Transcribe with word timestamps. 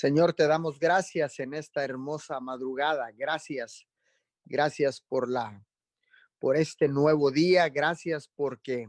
Señor, 0.00 0.32
te 0.32 0.46
damos 0.46 0.78
gracias 0.78 1.40
en 1.40 1.54
esta 1.54 1.82
hermosa 1.82 2.38
madrugada. 2.38 3.10
Gracias. 3.16 3.84
Gracias 4.44 5.00
por 5.00 5.28
la 5.28 5.60
por 6.38 6.56
este 6.56 6.86
nuevo 6.86 7.32
día. 7.32 7.68
Gracias 7.68 8.30
porque 8.36 8.88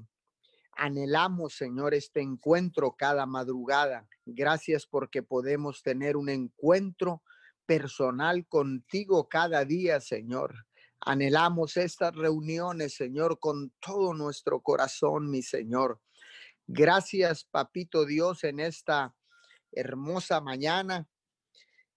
anhelamos, 0.74 1.56
Señor, 1.56 1.96
este 1.96 2.22
encuentro 2.22 2.96
cada 2.96 3.26
madrugada. 3.26 4.08
Gracias 4.24 4.86
porque 4.86 5.24
podemos 5.24 5.82
tener 5.82 6.16
un 6.16 6.30
encuentro 6.30 7.24
personal 7.66 8.46
contigo 8.46 9.28
cada 9.28 9.66
día, 9.66 10.02
Señor. 10.02 10.68
Anhelamos 11.02 11.76
estas 11.78 12.16
reuniones, 12.16 12.94
Señor, 12.94 13.40
con 13.40 13.74
todo 13.80 14.14
nuestro 14.14 14.62
corazón, 14.62 15.32
mi 15.32 15.42
Señor. 15.42 16.00
Gracias, 16.68 17.46
Papito 17.46 18.06
Dios, 18.06 18.44
en 18.44 18.60
esta 18.60 19.16
hermosa 19.72 20.42
mañana. 20.42 21.08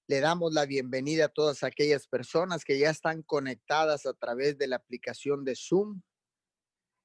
Le 0.09 0.21
damos 0.21 0.53
la 0.53 0.67
bienvenida 0.67 1.27
a 1.27 1.29
todas 1.29 1.63
aquellas 1.63 2.07
personas 2.07 2.65
que 2.65 2.79
ya 2.79 2.91
están 2.91 3.23
conectadas 3.23 4.07
a 4.07 4.15
través 4.15 4.59
de 4.59 4.67
la 4.67 4.77
aplicación 4.77 5.45
de 5.45 5.55
Zoom, 5.57 6.03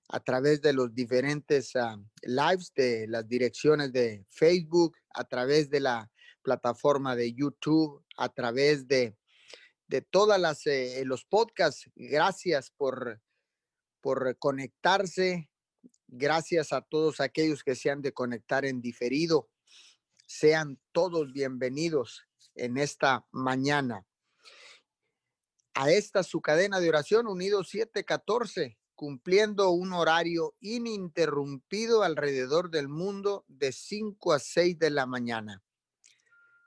a 0.10 0.20
través 0.20 0.62
de 0.62 0.74
los 0.74 0.94
diferentes 0.94 1.76
ah, 1.76 1.98
lives 2.22 2.72
de 2.76 3.08
las 3.08 3.28
direcciones 3.28 3.92
de 3.92 4.26
Facebook, 4.30 4.98
a 5.14 5.24
través 5.26 5.70
de 5.70 5.82
la 5.82 6.12
plataforma 6.42 7.16
de 7.16 7.34
YouTube, 7.34 8.04
a 8.18 8.30
través 8.30 8.88
de, 8.88 9.18
de 9.88 10.02
todas 10.02 10.40
las 10.40 10.66
eh, 10.66 11.04
los 11.06 11.26
podcasts. 11.26 11.90
Gracias 11.96 12.72
por, 12.72 13.22
por 14.02 14.38
conectarse. 14.40 15.50
Gracias 16.08 16.72
a 16.72 16.82
todos 16.82 17.20
aquellos 17.20 17.64
que 17.64 17.76
se 17.76 17.90
han 17.90 18.02
de 18.02 18.14
conectar 18.14 18.64
en 18.66 18.82
diferido. 18.82 19.50
Sean 20.30 20.78
todos 20.92 21.32
bienvenidos 21.32 22.28
en 22.54 22.78
esta 22.78 23.26
mañana. 23.32 24.06
A 25.74 25.90
esta 25.90 26.22
su 26.22 26.42
cadena 26.42 26.82
de 26.82 26.90
oración 26.90 27.28
Unidos 27.28 27.70
714, 27.70 28.78
cumpliendo 28.94 29.70
un 29.70 29.94
horario 29.94 30.54
ininterrumpido 30.60 32.04
alrededor 32.04 32.70
del 32.70 32.90
mundo 32.90 33.46
de 33.48 33.72
5 33.72 34.34
a 34.34 34.40
6 34.40 34.78
de 34.78 34.90
la 34.90 35.06
mañana. 35.06 35.64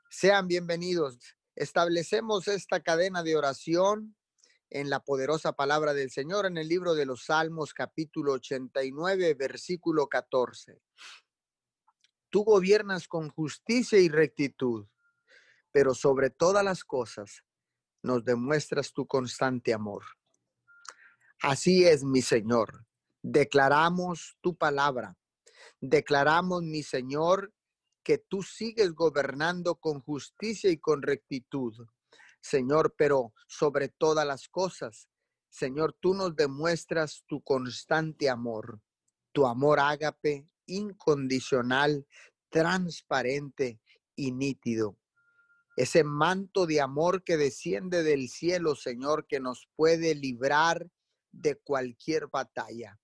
Sean 0.08 0.48
bienvenidos. 0.48 1.18
Establecemos 1.54 2.48
esta 2.48 2.80
cadena 2.80 3.22
de 3.22 3.36
oración 3.36 4.16
en 4.70 4.88
la 4.88 5.00
poderosa 5.00 5.52
palabra 5.52 5.92
del 5.92 6.10
Señor 6.10 6.46
en 6.46 6.56
el 6.56 6.66
libro 6.66 6.94
de 6.94 7.04
los 7.04 7.26
Salmos 7.26 7.74
capítulo 7.74 8.32
89 8.32 9.34
versículo 9.34 10.08
14. 10.08 10.80
Tú 12.30 12.44
gobiernas 12.44 13.08
con 13.08 13.28
justicia 13.28 13.98
y 13.98 14.08
rectitud, 14.08 14.86
pero 15.72 15.94
sobre 15.94 16.30
todas 16.30 16.64
las 16.64 16.84
cosas 16.84 17.44
nos 18.02 18.24
demuestras 18.24 18.92
tu 18.92 19.06
constante 19.06 19.74
amor. 19.74 20.04
Así 21.42 21.84
es, 21.84 22.04
mi 22.04 22.22
Señor. 22.22 22.86
Declaramos 23.22 24.36
tu 24.40 24.56
palabra. 24.56 25.16
Declaramos, 25.80 26.62
mi 26.62 26.82
Señor, 26.82 27.52
que 28.02 28.18
tú 28.18 28.42
sigues 28.42 28.92
gobernando 28.92 29.76
con 29.76 30.00
justicia 30.00 30.70
y 30.70 30.78
con 30.78 31.02
rectitud. 31.02 31.74
Señor, 32.40 32.94
pero 32.96 33.34
sobre 33.46 33.88
todas 33.88 34.26
las 34.26 34.48
cosas, 34.48 35.08
Señor, 35.48 35.96
tú 36.00 36.14
nos 36.14 36.34
demuestras 36.36 37.24
tu 37.26 37.42
constante 37.42 38.30
amor, 38.30 38.80
tu 39.32 39.46
amor 39.46 39.80
ágape, 39.80 40.49
incondicional, 40.70 42.06
transparente 42.48 43.80
y 44.16 44.32
nítido. 44.32 44.96
Ese 45.76 46.04
manto 46.04 46.66
de 46.66 46.80
amor 46.80 47.24
que 47.24 47.36
desciende 47.36 48.02
del 48.02 48.28
cielo, 48.28 48.74
Señor, 48.74 49.26
que 49.26 49.40
nos 49.40 49.68
puede 49.76 50.14
librar 50.14 50.90
de 51.32 51.56
cualquier 51.56 52.26
batalla. 52.28 52.98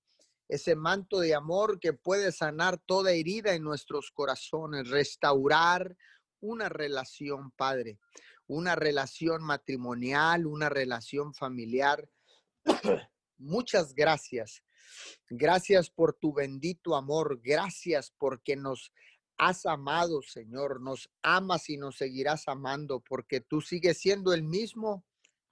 Ese 0.49 0.77
manto 0.77 1.21
de 1.21 1.35
amor 1.35 1.81
que 1.81 1.93
puede 1.93 2.33
sanar 2.33 2.79
toda 2.79 3.13
herida 3.13 3.55
en 3.55 3.63
nuestros 3.63 4.11
corazones, 4.13 4.91
restaurar 4.91 5.97
una 6.41 6.69
relación, 6.69 7.51
Padre, 7.53 7.99
una 8.47 8.77
relación 8.77 9.43
matrimonial, 9.43 10.47
una 10.47 10.69
relación 10.69 11.35
familiar. 11.35 12.09
Muchas 13.39 13.95
gracias. 13.95 14.63
Gracias 15.29 15.91
por 15.91 16.15
tu 16.15 16.33
bendito 16.33 16.97
amor. 16.97 17.41
Gracias 17.43 18.13
porque 18.19 18.57
nos 18.57 18.93
has 19.39 19.67
amado, 19.67 20.23
Señor. 20.23 20.81
Nos 20.81 21.11
amas 21.23 21.69
y 21.69 21.77
nos 21.77 21.97
seguirás 21.97 22.49
amando 22.49 23.01
porque 23.01 23.41
tú 23.41 23.61
sigues 23.61 23.99
siendo 23.99 24.33
el 24.33 24.43
mismo 24.43 25.05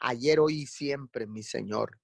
ayer, 0.04 0.40
hoy 0.40 0.62
y 0.62 0.66
siempre, 0.66 1.26
mi 1.26 1.42
Señor. 1.42 2.00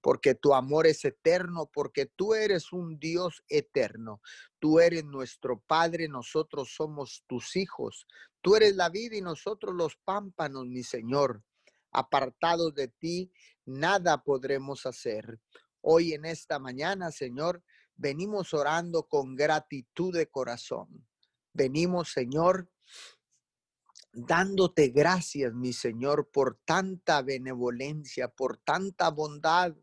Porque 0.00 0.34
tu 0.34 0.54
amor 0.54 0.86
es 0.86 1.04
eterno, 1.04 1.70
porque 1.72 2.06
tú 2.06 2.34
eres 2.34 2.72
un 2.72 2.98
Dios 2.98 3.42
eterno. 3.48 4.20
Tú 4.58 4.80
eres 4.80 5.04
nuestro 5.04 5.60
Padre, 5.60 6.08
nosotros 6.08 6.74
somos 6.74 7.24
tus 7.26 7.56
hijos. 7.56 8.06
Tú 8.42 8.56
eres 8.56 8.76
la 8.76 8.90
vida 8.90 9.16
y 9.16 9.22
nosotros 9.22 9.74
los 9.74 9.96
pámpanos, 9.96 10.66
mi 10.66 10.82
Señor. 10.82 11.42
Apartados 11.90 12.74
de 12.74 12.88
ti, 12.88 13.32
nada 13.64 14.22
podremos 14.22 14.84
hacer. 14.84 15.40
Hoy 15.86 16.14
en 16.14 16.24
esta 16.24 16.58
mañana, 16.58 17.10
Señor, 17.10 17.62
venimos 17.94 18.54
orando 18.54 19.02
con 19.06 19.36
gratitud 19.36 20.14
de 20.16 20.30
corazón. 20.30 21.06
Venimos, 21.52 22.10
Señor, 22.10 22.70
dándote 24.14 24.88
gracias, 24.88 25.52
mi 25.52 25.74
Señor, 25.74 26.30
por 26.32 26.58
tanta 26.64 27.20
benevolencia, 27.20 28.28
por 28.28 28.56
tanta 28.56 29.10
bondad, 29.10 29.74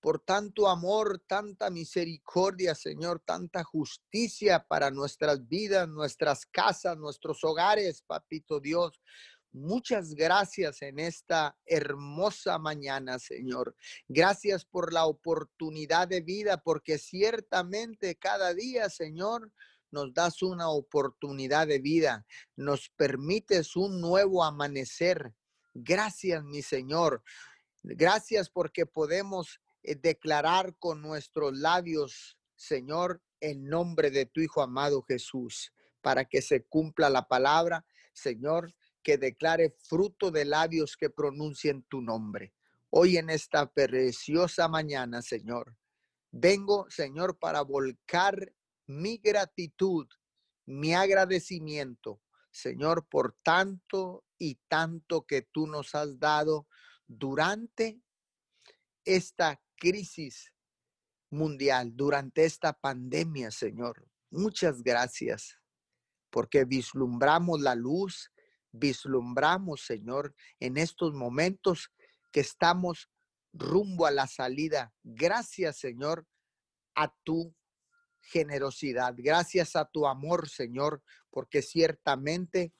por 0.00 0.18
tanto 0.20 0.66
amor, 0.66 1.22
tanta 1.26 1.68
misericordia, 1.68 2.74
Señor, 2.74 3.20
tanta 3.20 3.62
justicia 3.64 4.64
para 4.66 4.90
nuestras 4.90 5.46
vidas, 5.46 5.86
nuestras 5.90 6.46
casas, 6.46 6.96
nuestros 6.96 7.44
hogares, 7.44 8.00
Papito 8.00 8.60
Dios. 8.60 8.98
Muchas 9.58 10.14
gracias 10.14 10.82
en 10.82 11.00
esta 11.00 11.58
hermosa 11.66 12.58
mañana, 12.58 13.18
Señor. 13.18 13.74
Gracias 14.06 14.64
por 14.64 14.92
la 14.92 15.06
oportunidad 15.06 16.06
de 16.06 16.20
vida, 16.20 16.62
porque 16.62 16.96
ciertamente 16.96 18.14
cada 18.14 18.54
día, 18.54 18.88
Señor, 18.88 19.52
nos 19.90 20.14
das 20.14 20.42
una 20.42 20.68
oportunidad 20.68 21.66
de 21.66 21.80
vida, 21.80 22.24
nos 22.54 22.88
permites 22.90 23.74
un 23.74 24.00
nuevo 24.00 24.44
amanecer. 24.44 25.34
Gracias, 25.74 26.44
mi 26.44 26.62
Señor. 26.62 27.24
Gracias 27.82 28.50
porque 28.50 28.86
podemos 28.86 29.60
eh, 29.82 29.96
declarar 29.96 30.76
con 30.78 31.02
nuestros 31.02 31.56
labios, 31.56 32.38
Señor, 32.54 33.22
el 33.40 33.64
nombre 33.64 34.12
de 34.12 34.26
tu 34.26 34.40
Hijo 34.40 34.62
amado 34.62 35.02
Jesús, 35.02 35.72
para 36.00 36.24
que 36.26 36.42
se 36.42 36.64
cumpla 36.64 37.10
la 37.10 37.26
palabra, 37.26 37.84
Señor, 38.12 38.72
que 39.08 39.16
declare 39.16 39.74
fruto 39.88 40.30
de 40.30 40.44
labios 40.44 40.94
que 40.94 41.08
pronuncien 41.08 41.82
tu 41.84 42.02
nombre. 42.02 42.52
Hoy 42.90 43.16
en 43.16 43.30
esta 43.30 43.72
preciosa 43.72 44.68
mañana, 44.68 45.22
Señor, 45.22 45.74
vengo, 46.30 46.84
Señor, 46.90 47.38
para 47.38 47.62
volcar 47.62 48.52
mi 48.86 49.16
gratitud, 49.16 50.06
mi 50.66 50.92
agradecimiento, 50.92 52.20
Señor, 52.50 53.08
por 53.08 53.34
tanto 53.42 54.26
y 54.38 54.56
tanto 54.68 55.24
que 55.24 55.40
tú 55.40 55.66
nos 55.66 55.94
has 55.94 56.18
dado 56.18 56.68
durante 57.06 58.02
esta 59.06 59.58
crisis 59.76 60.52
mundial, 61.30 61.96
durante 61.96 62.44
esta 62.44 62.74
pandemia, 62.74 63.50
Señor. 63.52 64.06
Muchas 64.30 64.82
gracias, 64.82 65.58
porque 66.28 66.66
vislumbramos 66.66 67.62
la 67.62 67.74
luz, 67.74 68.30
vislumbramos, 68.78 69.82
Señor, 69.82 70.34
en 70.60 70.76
estos 70.76 71.12
momentos 71.14 71.90
que 72.32 72.40
estamos 72.40 73.10
rumbo 73.52 74.06
a 74.06 74.10
la 74.10 74.26
salida. 74.26 74.92
Gracias, 75.02 75.78
Señor, 75.78 76.26
a 76.94 77.14
tu 77.24 77.54
generosidad, 78.20 79.14
gracias 79.16 79.76
a 79.76 79.86
tu 79.86 80.06
amor, 80.06 80.48
Señor, 80.48 81.02
porque 81.30 81.62
ciertamente 81.62 82.74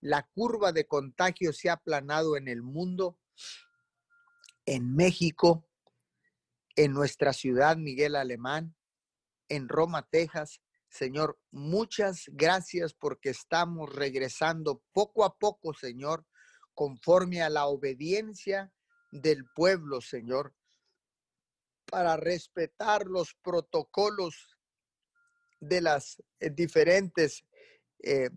la 0.00 0.28
curva 0.34 0.72
de 0.72 0.86
contagio 0.86 1.52
se 1.52 1.70
ha 1.70 1.74
aplanado 1.74 2.36
en 2.36 2.48
el 2.48 2.62
mundo, 2.62 3.18
en 4.66 4.94
México, 4.94 5.68
en 6.74 6.92
nuestra 6.92 7.32
ciudad, 7.32 7.76
Miguel 7.76 8.16
Alemán, 8.16 8.74
en 9.48 9.68
Roma, 9.68 10.08
Texas. 10.10 10.60
Señor, 10.92 11.38
muchas 11.50 12.24
gracias 12.28 12.92
porque 12.92 13.30
estamos 13.30 13.90
regresando 13.94 14.82
poco 14.92 15.24
a 15.24 15.38
poco, 15.38 15.72
Señor, 15.72 16.26
conforme 16.74 17.40
a 17.40 17.48
la 17.48 17.64
obediencia 17.64 18.70
del 19.10 19.46
pueblo, 19.54 20.02
Señor, 20.02 20.54
para 21.86 22.18
respetar 22.18 23.06
los 23.06 23.34
protocolos 23.42 24.58
de 25.60 25.80
las 25.80 26.22
eh, 26.40 26.50
diferentes 26.50 27.46
eh, 28.02 28.28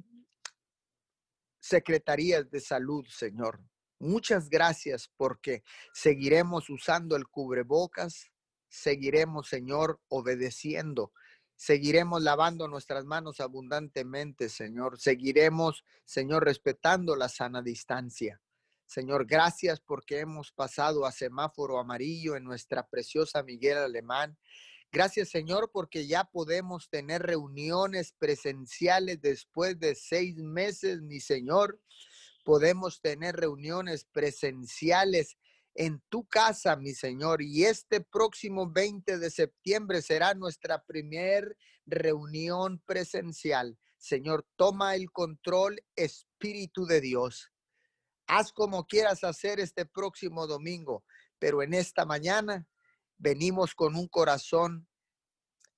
secretarías 1.60 2.50
de 2.50 2.62
salud, 2.62 3.06
Señor. 3.08 3.60
Muchas 4.00 4.50
gracias 4.50 5.12
porque 5.18 5.62
seguiremos 5.94 6.70
usando 6.70 7.18
el 7.18 7.28
cubrebocas, 7.28 8.32
seguiremos, 8.70 9.50
Señor, 9.50 10.00
obedeciendo, 10.08 11.12
seguiremos 11.56 12.22
lavando 12.22 12.68
nuestras 12.68 13.06
manos 13.06 13.40
abundantemente, 13.40 14.50
Señor, 14.50 15.00
seguiremos, 15.00 15.84
Señor, 16.04 16.46
respetando 16.46 17.16
la 17.16 17.30
sana 17.30 17.62
distancia. 17.62 18.42
Señor, 18.86 19.26
gracias 19.26 19.80
porque 19.82 20.20
hemos 20.20 20.52
pasado 20.52 21.06
a 21.06 21.12
semáforo 21.12 21.80
amarillo 21.80 22.36
en 22.36 22.44
nuestra 22.44 22.88
preciosa 22.88 23.42
Miguel 23.42 23.78
Alemán. 23.80 24.38
Gracias, 24.92 25.30
Señor, 25.30 25.72
porque 25.74 26.08
ya 26.08 26.24
podemos 26.24 26.90
tener 26.90 27.24
reuniones 27.24 28.14
presenciales 28.18 29.20
después 29.22 29.80
de 29.80 29.96
seis 29.96 30.38
meses, 30.38 31.02
mi 31.02 31.20
Señor. 31.20 31.82
Podemos 32.46 33.02
tener 33.02 33.36
reuniones 33.36 34.06
presenciales 34.06 35.36
en 35.76 36.02
tu 36.10 36.26
casa, 36.26 36.76
mi 36.78 36.94
Señor. 36.94 37.42
Y 37.42 37.66
este 37.66 38.02
próximo 38.02 38.70
20 38.72 39.20
de 39.20 39.30
septiembre 39.30 40.02
será 40.02 40.34
nuestra 40.34 40.84
primer 40.84 41.58
reunión 41.86 42.82
presencial. 42.86 43.78
Señor, 43.98 44.48
toma 44.56 44.96
el 44.96 45.12
control, 45.12 45.82
Espíritu 45.96 46.86
de 46.86 47.02
Dios. 47.02 47.52
Haz 48.28 48.52
como 48.52 48.86
quieras 48.86 49.24
hacer 49.24 49.60
este 49.60 49.86
próximo 49.86 50.48
domingo, 50.48 51.04
pero 51.38 51.62
en 51.62 51.74
esta 51.74 52.06
mañana 52.06 52.68
venimos 53.18 53.76
con 53.76 53.96
un 53.96 54.08
corazón 54.08 54.88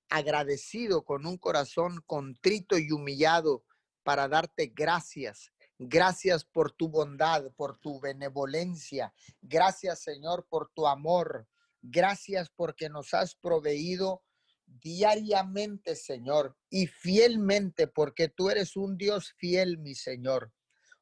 agradecido, 0.08 1.04
con 1.04 1.26
un 1.26 1.36
corazón 1.36 2.02
contrito 2.06 2.78
y 2.78 2.90
humillado 2.92 3.64
para 4.02 4.28
darte 4.28 4.72
gracias. 4.74 5.52
Gracias 5.78 6.44
por 6.44 6.72
tu 6.72 6.88
bondad, 6.88 7.52
por 7.56 7.78
tu 7.78 8.00
benevolencia. 8.00 9.14
Gracias, 9.40 10.00
Señor, 10.00 10.46
por 10.48 10.70
tu 10.74 10.86
amor. 10.88 11.48
Gracias 11.80 12.50
porque 12.50 12.88
nos 12.88 13.14
has 13.14 13.36
proveído 13.36 14.24
diariamente, 14.66 15.94
Señor, 15.94 16.56
y 16.68 16.86
fielmente, 16.86 17.86
porque 17.86 18.28
tú 18.28 18.50
eres 18.50 18.76
un 18.76 18.96
Dios 18.96 19.32
fiel, 19.38 19.78
mi 19.78 19.94
Señor. 19.94 20.52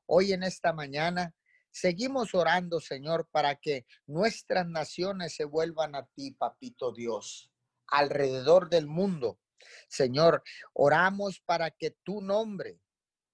Hoy 0.06 0.32
en 0.32 0.42
esta 0.42 0.72
mañana 0.72 1.34
seguimos 1.70 2.34
orando, 2.34 2.78
Señor, 2.78 3.28
para 3.30 3.56
que 3.56 3.86
nuestras 4.06 4.66
naciones 4.66 5.34
se 5.34 5.44
vuelvan 5.44 5.94
a 5.94 6.06
ti, 6.06 6.32
papito 6.32 6.92
Dios, 6.92 7.50
alrededor 7.88 8.68
del 8.68 8.86
mundo. 8.86 9.40
Señor, 9.88 10.42
oramos 10.74 11.40
para 11.40 11.70
que 11.70 11.90
tu 12.02 12.20
nombre, 12.20 12.78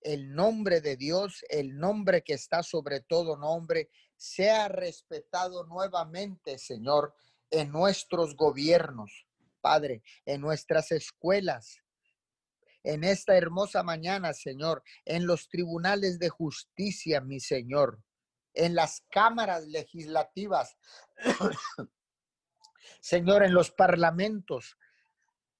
el 0.04 0.34
nombre 0.34 0.80
de 0.80 0.96
Dios, 0.96 1.44
el 1.48 1.78
nombre 1.78 2.22
que 2.22 2.34
está 2.34 2.62
sobre 2.62 3.00
todo 3.00 3.36
nombre, 3.36 3.90
sea 4.16 4.68
respetado 4.68 5.64
nuevamente, 5.64 6.58
Señor, 6.58 7.14
en 7.50 7.70
nuestros 7.70 8.36
gobiernos, 8.36 9.26
Padre, 9.60 10.02
en 10.24 10.40
nuestras 10.40 10.92
escuelas, 10.92 11.82
en 12.84 13.04
esta 13.04 13.36
hermosa 13.36 13.82
mañana, 13.82 14.32
Señor, 14.32 14.82
en 15.04 15.26
los 15.26 15.48
tribunales 15.48 16.18
de 16.18 16.28
justicia, 16.28 17.20
mi 17.20 17.40
Señor, 17.40 18.02
en 18.54 18.74
las 18.74 19.02
cámaras 19.10 19.66
legislativas, 19.66 20.76
Señor, 23.00 23.44
en 23.44 23.54
los 23.54 23.70
parlamentos, 23.70 24.76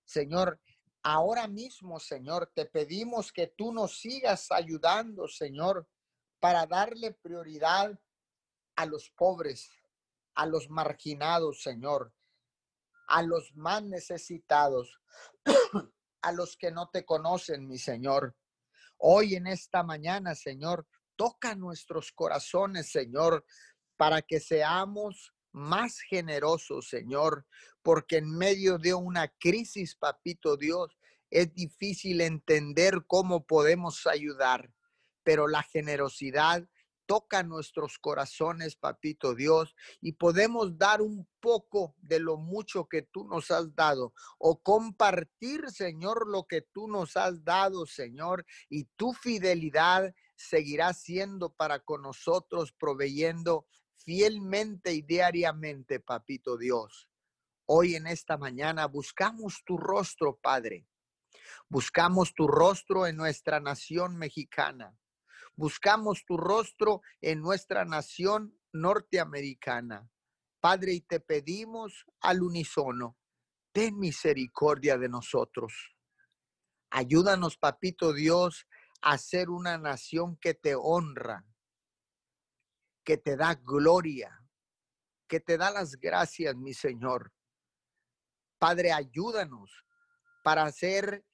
Señor, 0.04 0.60
ahora 1.02 1.49
mismo, 1.49 1.99
Señor, 1.99 2.50
te 2.54 2.66
pedimos 2.66 3.32
que 3.32 3.49
tú 3.49 3.72
nos 3.72 3.99
sigas 3.99 4.50
ayudando, 4.50 5.28
Señor, 5.28 5.88
para 6.40 6.66
darle 6.66 7.12
prioridad 7.12 7.99
a 8.76 8.87
los 8.87 9.10
pobres, 9.10 9.70
a 10.34 10.46
los 10.46 10.69
marginados, 10.70 11.62
Señor, 11.62 12.12
a 13.08 13.22
los 13.22 13.54
más 13.54 13.82
necesitados, 13.82 15.00
a 16.22 16.32
los 16.32 16.56
que 16.56 16.70
no 16.70 16.88
te 16.88 17.05
conocen, 17.05 17.69
mi 17.69 17.78
Señor. 17.78 18.34
Hoy 18.98 19.34
en 19.34 19.46
esta 19.46 19.82
mañana, 19.82 20.34
Señor, 20.34 20.87
toca 21.16 21.55
nuestros 21.55 22.12
corazones, 22.12 22.90
Señor, 22.90 23.44
para 23.96 24.22
que 24.22 24.40
seamos 24.40 25.31
más 25.52 26.00
generosos, 26.00 26.88
Señor, 26.88 27.46
porque 27.82 28.19
en 28.19 28.37
medio 28.37 28.78
de 28.78 28.94
una 28.94 29.28
crisis, 29.28 29.94
papito 29.94 30.56
Dios, 30.56 30.96
es 31.31 31.54
difícil 31.54 32.20
entender 32.20 33.04
cómo 33.06 33.46
podemos 33.46 34.06
ayudar, 34.06 34.72
pero 35.22 35.49
la 35.49 35.62
generosidad 35.62 36.66
toca 37.06 37.43
nuestros 37.43 37.99
corazones, 37.99 38.76
papito 38.76 39.34
Dios, 39.34 39.75
y 40.00 40.12
podemos 40.12 40.78
dar 40.78 41.02
un 41.02 41.28
poco 41.40 41.94
de 41.98 42.20
lo 42.20 42.37
mucho 42.37 42.87
que 42.87 43.02
tú 43.02 43.25
nos 43.26 43.50
has 43.50 43.75
dado 43.75 44.14
o 44.38 44.62
compartir, 44.62 45.70
Señor, 45.70 46.28
lo 46.28 46.46
que 46.46 46.62
tú 46.62 46.88
nos 46.88 47.16
has 47.16 47.44
dado, 47.44 47.87
Señor, 47.87 48.46
y 48.69 48.84
tu 48.96 49.12
fidelidad 49.12 50.14
seguirá 50.37 50.93
siendo 50.93 51.52
para 51.52 51.81
con 51.81 52.02
nosotros, 52.02 52.72
proveyendo 52.72 53.66
fielmente 54.04 54.93
y 54.93 55.02
diariamente, 55.02 56.00
papito 56.00 56.56
Dios. 56.56 57.08
Hoy 57.66 57.94
en 57.94 58.06
esta 58.06 58.37
mañana 58.37 58.87
buscamos 58.87 59.62
tu 59.64 59.76
rostro, 59.76 60.38
Padre. 60.43 60.87
Buscamos 61.69 62.34
tu 62.34 62.46
rostro 62.46 63.06
en 63.06 63.16
nuestra 63.16 63.60
nación 63.60 64.16
mexicana. 64.16 64.96
Buscamos 65.56 66.25
tu 66.26 66.37
rostro 66.37 67.02
en 67.20 67.40
nuestra 67.40 67.84
nación 67.84 68.58
norteamericana. 68.72 70.08
Padre, 70.60 70.94
y 70.94 71.00
te 71.00 71.20
pedimos 71.20 72.06
al 72.20 72.43
unísono, 72.43 73.16
ten 73.72 73.98
misericordia 73.98 74.96
de 74.98 75.08
nosotros. 75.08 75.72
Ayúdanos, 76.90 77.56
papito 77.56 78.12
Dios, 78.12 78.66
a 79.02 79.19
ser 79.19 79.50
una 79.50 79.78
nación 79.78 80.37
que 80.37 80.55
te 80.55 80.75
honra, 80.75 81.44
que 83.04 83.16
te 83.16 83.37
da 83.37 83.54
gloria, 83.54 84.43
que 85.28 85.40
te 85.40 85.56
da 85.56 85.70
las 85.70 85.96
gracias, 85.96 86.54
mi 86.56 86.75
Señor. 86.75 87.32
Padre, 88.58 88.93
ayúdanos 88.93 89.84
para 90.44 90.70
ser 90.72 91.25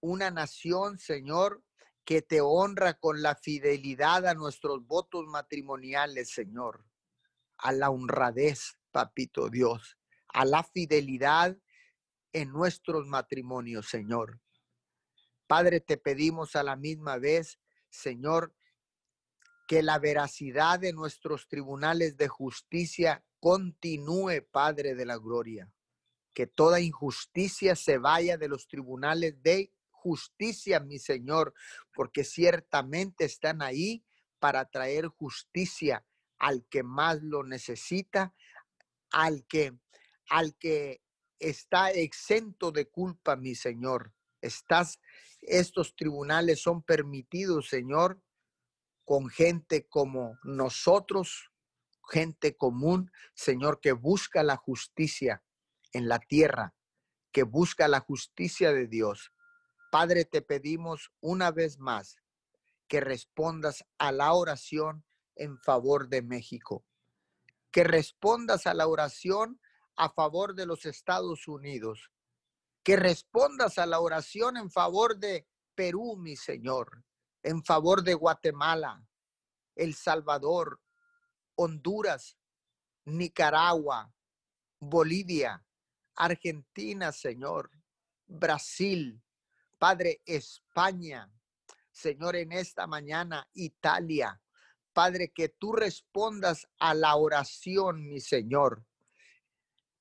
una 0.00 0.30
nación, 0.30 0.98
Señor, 0.98 1.62
que 2.04 2.22
te 2.22 2.40
honra 2.40 2.94
con 2.94 3.22
la 3.22 3.34
fidelidad 3.34 4.26
a 4.26 4.34
nuestros 4.34 4.86
votos 4.86 5.26
matrimoniales, 5.26 6.30
Señor, 6.30 6.84
a 7.58 7.72
la 7.72 7.90
honradez, 7.90 8.78
papito 8.92 9.48
Dios, 9.48 9.98
a 10.28 10.44
la 10.44 10.62
fidelidad 10.62 11.56
en 12.32 12.52
nuestros 12.52 13.06
matrimonios, 13.06 13.88
Señor. 13.88 14.40
Padre, 15.46 15.80
te 15.80 15.96
pedimos 15.96 16.54
a 16.56 16.62
la 16.62 16.76
misma 16.76 17.18
vez, 17.18 17.58
Señor, 17.88 18.54
que 19.66 19.82
la 19.82 19.98
veracidad 19.98 20.78
de 20.78 20.92
nuestros 20.92 21.48
tribunales 21.48 22.16
de 22.16 22.28
justicia 22.28 23.24
continúe, 23.40 24.46
Padre 24.50 24.94
de 24.94 25.06
la 25.06 25.16
Gloria. 25.16 25.70
Que 26.32 26.46
toda 26.46 26.80
injusticia 26.80 27.74
se 27.74 27.98
vaya 27.98 28.36
de 28.36 28.48
los 28.48 28.68
tribunales 28.68 29.42
de 29.42 29.72
justicia, 29.90 30.80
mi 30.80 30.98
Señor, 30.98 31.54
porque 31.92 32.22
ciertamente 32.22 33.24
están 33.24 33.62
ahí 33.62 34.04
para 34.38 34.66
traer 34.66 35.08
justicia 35.08 36.06
al 36.38 36.66
que 36.68 36.82
más 36.82 37.22
lo 37.22 37.42
necesita, 37.42 38.34
al 39.10 39.46
que 39.46 39.76
al 40.28 40.56
que 40.56 41.02
está 41.38 41.90
exento 41.90 42.72
de 42.72 42.88
culpa, 42.88 43.36
mi 43.36 43.54
Señor. 43.54 44.12
Estás 44.40 45.00
estos 45.40 45.94
tribunales 45.94 46.60
son 46.60 46.82
permitidos, 46.82 47.68
Señor, 47.68 48.20
con 49.06 49.28
gente 49.28 49.86
como 49.88 50.36
nosotros, 50.42 51.52
gente 52.10 52.56
común, 52.56 53.12
Señor, 53.34 53.80
que 53.80 53.92
busca 53.92 54.42
la 54.42 54.56
justicia 54.56 55.44
en 55.92 56.08
la 56.08 56.18
tierra, 56.18 56.74
que 57.32 57.44
busca 57.44 57.86
la 57.86 58.00
justicia 58.00 58.72
de 58.72 58.88
Dios. 58.88 59.32
Padre, 59.92 60.24
te 60.24 60.42
pedimos 60.42 61.12
una 61.20 61.52
vez 61.52 61.78
más 61.78 62.16
que 62.88 63.00
respondas 63.00 63.86
a 63.96 64.10
la 64.10 64.32
oración 64.32 65.04
en 65.36 65.56
favor 65.60 66.08
de 66.08 66.22
México, 66.22 66.84
que 67.70 67.84
respondas 67.84 68.66
a 68.66 68.74
la 68.74 68.88
oración 68.88 69.60
a 69.96 70.10
favor 70.10 70.56
de 70.56 70.66
los 70.66 70.84
Estados 70.84 71.46
Unidos, 71.46 72.10
que 72.82 72.96
respondas 72.96 73.78
a 73.78 73.86
la 73.86 74.00
oración 74.00 74.56
en 74.56 74.68
favor 74.68 75.16
de 75.16 75.46
Perú, 75.76 76.16
mi 76.16 76.34
Señor, 76.34 77.04
en 77.46 77.62
favor 77.62 78.02
de 78.02 78.14
Guatemala, 78.14 79.00
El 79.76 79.94
Salvador, 79.94 80.80
Honduras, 81.54 82.36
Nicaragua, 83.04 84.12
Bolivia, 84.80 85.64
Argentina, 86.16 87.12
Señor, 87.12 87.70
Brasil, 88.26 89.22
Padre, 89.78 90.22
España, 90.26 91.30
Señor, 91.92 92.34
en 92.34 92.50
esta 92.50 92.88
mañana, 92.88 93.48
Italia. 93.54 94.42
Padre, 94.92 95.30
que 95.32 95.48
tú 95.48 95.72
respondas 95.72 96.66
a 96.80 96.94
la 96.94 97.14
oración, 97.14 98.08
mi 98.08 98.18
Señor, 98.18 98.84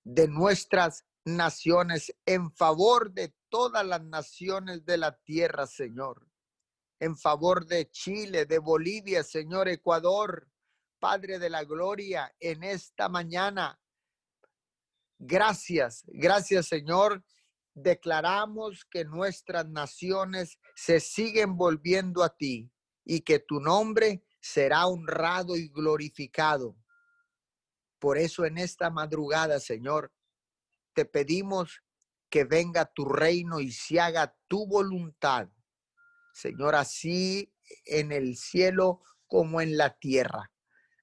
de 0.03 0.27
nuestras 0.27 1.05
naciones 1.25 2.11
en 2.25 2.51
favor 2.51 3.13
de 3.13 3.35
todas 3.49 3.85
las 3.85 4.03
naciones 4.03 4.83
de 4.83 4.97
la 4.97 5.15
tierra, 5.17 5.67
Señor. 5.67 6.27
En 7.05 7.15
favor 7.15 7.67
de 7.67 7.87
Chile, 7.91 8.47
de 8.47 8.57
Bolivia, 8.57 9.23
Señor, 9.23 9.67
Ecuador, 9.67 10.49
Padre 10.99 11.37
de 11.37 11.51
la 11.51 11.63
Gloria, 11.63 12.33
en 12.39 12.63
esta 12.63 13.09
mañana. 13.09 13.79
Gracias, 15.19 16.03
gracias, 16.07 16.65
Señor. 16.65 17.23
Declaramos 17.75 18.85
que 18.85 19.05
nuestras 19.05 19.67
naciones 19.67 20.57
se 20.75 20.99
siguen 20.99 21.55
volviendo 21.57 22.23
a 22.23 22.35
ti 22.35 22.71
y 23.03 23.21
que 23.21 23.37
tu 23.37 23.59
nombre 23.59 24.25
será 24.41 24.87
honrado 24.87 25.55
y 25.55 25.67
glorificado. 25.67 26.75
Por 27.99 28.17
eso 28.17 28.45
en 28.45 28.57
esta 28.57 28.89
madrugada, 28.89 29.59
Señor, 29.59 30.11
te 30.93 31.05
pedimos 31.05 31.83
que 32.31 32.45
venga 32.45 32.83
tu 32.83 33.05
reino 33.05 33.59
y 33.59 33.71
se 33.71 33.99
haga 33.99 34.35
tu 34.47 34.65
voluntad, 34.65 35.49
Señor, 36.35 36.75
así 36.75 37.53
en 37.85 38.11
el 38.11 38.35
cielo 38.35 39.01
como 39.25 39.61
en 39.61 39.77
la 39.77 39.97
tierra. 39.97 40.51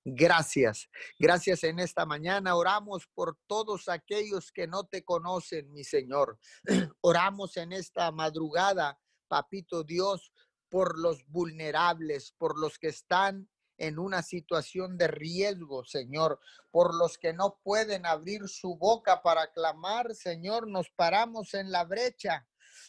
Gracias, 0.05 0.89
gracias 1.19 1.65
en 1.65 1.79
esta 1.79 2.05
mañana. 2.05 2.55
Oramos 2.55 3.07
por 3.15 3.39
todos 3.47 3.89
aquellos 3.89 4.53
que 4.53 4.67
no 4.67 4.85
te 4.85 5.05
conocen, 5.05 5.73
mi 5.73 5.85
Señor. 5.85 6.39
Oramos 7.01 7.57
en 7.57 7.73
esta 7.73 8.11
madrugada, 8.11 9.01
papito 9.29 9.85
Dios, 9.85 10.33
por 10.69 10.99
los 10.99 11.25
vulnerables, 11.29 12.35
por 12.37 12.59
los 12.59 12.79
que 12.79 12.89
están 12.89 13.49
en 13.79 13.99
una 13.99 14.23
situación 14.23 14.99
de 14.99 15.09
riesgo, 15.09 15.85
Señor, 15.85 16.41
por 16.71 16.95
los 16.95 17.17
que 17.17 17.33
no 17.33 17.59
pueden 17.62 18.05
abrir 18.05 18.49
su 18.49 18.77
boca 18.77 19.23
para 19.23 19.51
clamar, 19.53 20.15
Señor, 20.15 20.69
nos 20.69 20.91
paramos 20.91 21.55
en 21.55 21.73
la 21.73 21.85
brecha 21.85 22.47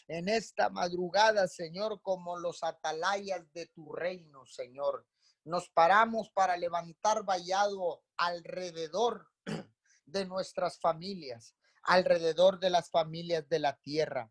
en 0.08 0.28
esta 0.28 0.70
madrugada, 0.70 1.48
Señor, 1.48 2.00
como 2.02 2.38
los 2.38 2.62
atalayas 2.62 3.50
de 3.52 3.66
tu 3.66 3.92
reino, 3.92 4.46
Señor. 4.46 5.06
Nos 5.44 5.68
paramos 5.70 6.30
para 6.30 6.56
levantar 6.56 7.24
vallado 7.24 8.02
alrededor 8.16 9.28
de 10.06 10.24
nuestras 10.26 10.78
familias, 10.80 11.54
alrededor 11.82 12.58
de 12.60 12.70
las 12.70 12.90
familias 12.90 13.48
de 13.48 13.58
la 13.58 13.76
tierra 13.76 14.30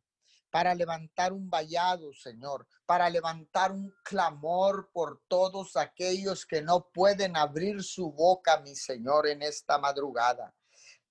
para 0.53 0.75
levantar 0.75 1.33
un 1.33 1.49
vallado, 1.49 2.13
Señor, 2.13 2.67
para 2.85 3.09
levantar 3.09 3.71
un 3.71 3.91
clamor 4.03 4.91
por 4.93 5.23
todos 5.27 5.75
aquellos 5.75 6.45
que 6.45 6.61
no 6.61 6.91
pueden 6.93 7.35
abrir 7.35 7.81
su 7.81 8.11
boca, 8.11 8.59
mi 8.59 8.75
Señor, 8.75 9.25
en 9.25 9.41
esta 9.41 9.79
madrugada. 9.79 10.53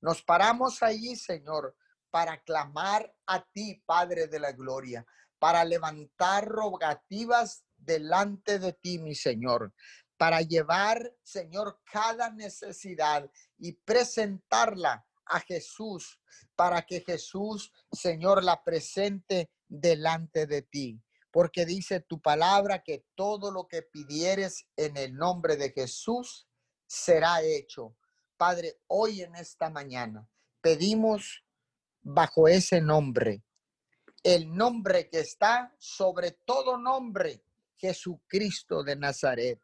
Nos 0.00 0.22
paramos 0.22 0.80
allí, 0.80 1.16
Señor, 1.16 1.74
para 2.12 2.40
clamar 2.42 3.12
a 3.26 3.42
ti, 3.52 3.82
Padre 3.86 4.28
de 4.28 4.38
la 4.38 4.52
Gloria, 4.52 5.04
para 5.40 5.64
levantar 5.64 6.46
rogativas 6.46 7.64
delante 7.76 8.60
de 8.60 8.74
ti, 8.74 8.98
mi 8.98 9.16
Señor, 9.16 9.72
para 10.16 10.42
llevar, 10.42 11.12
Señor, 11.24 11.80
cada 11.90 12.30
necesidad 12.30 13.28
y 13.58 13.72
presentarla 13.72 15.04
a 15.24 15.40
Jesús 15.40 16.20
para 16.54 16.82
que 16.82 17.00
Jesús, 17.00 17.72
Señor, 17.90 18.44
la 18.44 18.62
presente 18.62 19.50
delante 19.66 20.46
de 20.46 20.62
ti. 20.62 21.02
Porque 21.30 21.64
dice 21.64 22.00
tu 22.00 22.20
palabra 22.20 22.82
que 22.82 23.06
todo 23.14 23.50
lo 23.50 23.66
que 23.66 23.82
pidieres 23.82 24.68
en 24.76 24.96
el 24.96 25.14
nombre 25.14 25.56
de 25.56 25.72
Jesús 25.72 26.46
será 26.86 27.42
hecho. 27.42 27.96
Padre, 28.36 28.80
hoy 28.86 29.22
en 29.22 29.34
esta 29.34 29.70
mañana 29.70 30.28
pedimos 30.60 31.41
bajo 32.02 32.48
ese 32.48 32.80
nombre, 32.80 33.42
el 34.22 34.54
nombre 34.54 35.08
que 35.08 35.20
está 35.20 35.74
sobre 35.78 36.32
todo 36.44 36.76
nombre, 36.76 37.44
Jesucristo 37.76 38.84
de 38.84 38.96
Nazaret. 38.96 39.60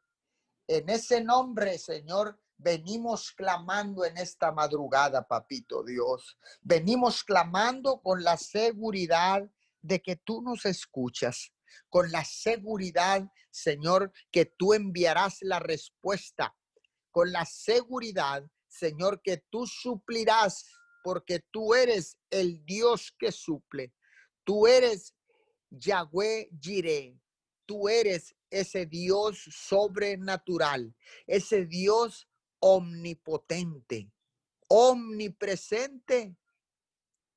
En 0.66 0.88
ese 0.88 1.23
nombre, 1.23 1.78
Señor, 1.78 2.40
venimos 2.57 3.30
clamando 3.33 4.04
en 4.04 4.16
esta 4.18 4.50
madrugada, 4.52 5.26
papito 5.26 5.85
Dios. 5.85 6.37
Venimos 6.61 7.23
clamando 7.23 8.00
con 8.02 8.25
la 8.25 8.37
seguridad 8.37 9.49
de 9.80 10.02
que 10.02 10.16
tú 10.16 10.42
nos 10.42 10.66
escuchas, 10.66 11.52
con 11.88 12.11
la 12.11 12.25
seguridad, 12.25 13.23
Señor, 13.50 14.12
que 14.30 14.45
tú 14.45 14.75
enviarás 14.75 15.38
la 15.40 15.61
respuesta, 15.61 16.57
con 17.11 17.33
la 17.33 17.45
seguridad, 17.45 18.45
Señor, 18.66 19.23
que 19.23 19.38
tú 19.50 19.66
suplirás, 19.66 20.66
porque 21.09 21.41
tú 21.50 21.73
eres 21.73 22.19
el 22.29 22.62
Dios 22.67 23.15
que 23.19 23.33
suple. 23.33 23.95
Tú 24.45 24.67
eres 24.67 25.15
Yahweh 25.71 26.50
Jireh. 26.61 27.19
Tú 27.65 27.88
eres 27.88 28.37
ese 28.50 28.85
Dios 28.85 29.43
sobrenatural, 29.50 30.95
ese 31.27 31.65
Dios 31.65 32.29
omnipotente, 32.61 34.12
omnipresente 34.69 36.37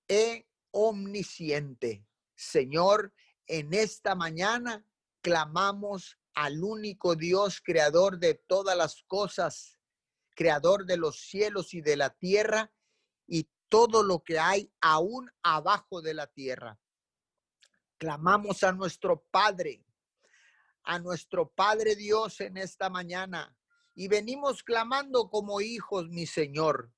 e 0.06 0.50
omnisciente. 0.72 2.06
Señor, 2.36 3.14
en 3.48 3.74
esta 3.74 4.16
mañana 4.16 4.86
clamamos 5.22 6.18
al 6.34 6.62
único 6.62 7.16
Dios, 7.16 7.62
creador 7.62 8.20
de 8.20 8.34
todas 8.34 8.76
las 8.76 9.02
cosas, 9.04 9.80
creador 10.36 10.86
de 10.86 10.98
los 10.98 11.22
cielos 11.22 11.74
y 11.74 11.80
de 11.80 11.96
la 11.96 12.10
tierra 12.10 12.74
y 13.32 13.50
todo 13.72 14.04
lo 14.04 14.22
que 14.22 14.38
hay 14.38 14.70
aún 14.82 15.32
abajo 15.42 16.02
de 16.02 16.14
la 16.14 16.28
tierra. 16.28 16.78
Clamamos 17.98 18.64
a 18.64 18.74
nuestro 18.74 19.24
Padre, 19.32 19.86
a 20.84 21.00
nuestro 21.00 21.50
Padre 21.50 21.96
Dios 21.96 22.42
en 22.42 22.58
esta 22.58 22.90
mañana, 22.90 23.56
y 23.96 24.10
venimos 24.10 24.62
clamando 24.62 25.30
como 25.30 25.62
hijos, 25.62 26.10
mi 26.10 26.26
Señor, 26.26 26.92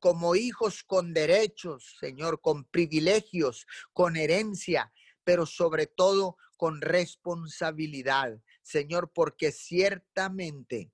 como 0.00 0.34
hijos 0.34 0.84
con 0.84 1.14
derechos, 1.14 1.96
Señor, 1.98 2.42
con 2.42 2.66
privilegios, 2.66 3.66
con 3.94 4.14
herencia, 4.16 4.92
pero 5.24 5.46
sobre 5.46 5.86
todo 5.86 6.36
con 6.58 6.82
responsabilidad, 6.82 8.38
Señor, 8.60 9.12
porque 9.14 9.50
ciertamente 9.50 10.92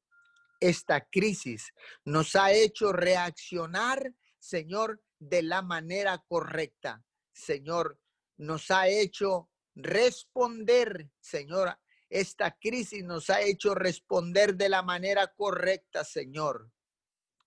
esta 0.60 1.08
crisis 1.08 1.72
nos 2.04 2.36
ha 2.36 2.52
hecho 2.52 2.92
reaccionar, 2.92 4.14
Señor, 4.38 5.02
de 5.28 5.42
la 5.42 5.62
manera 5.62 6.18
correcta. 6.28 7.02
Señor, 7.32 7.98
nos 8.36 8.70
ha 8.70 8.88
hecho 8.88 9.50
responder, 9.74 11.10
Señor, 11.20 11.78
esta 12.08 12.56
crisis 12.58 13.02
nos 13.02 13.30
ha 13.30 13.40
hecho 13.40 13.74
responder 13.74 14.54
de 14.54 14.68
la 14.68 14.82
manera 14.82 15.32
correcta, 15.34 16.04
Señor, 16.04 16.70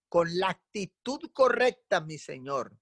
con 0.10 0.38
la 0.38 0.50
actitud 0.50 1.20
correcta, 1.32 2.02
mi 2.02 2.18
Señor. 2.18 2.78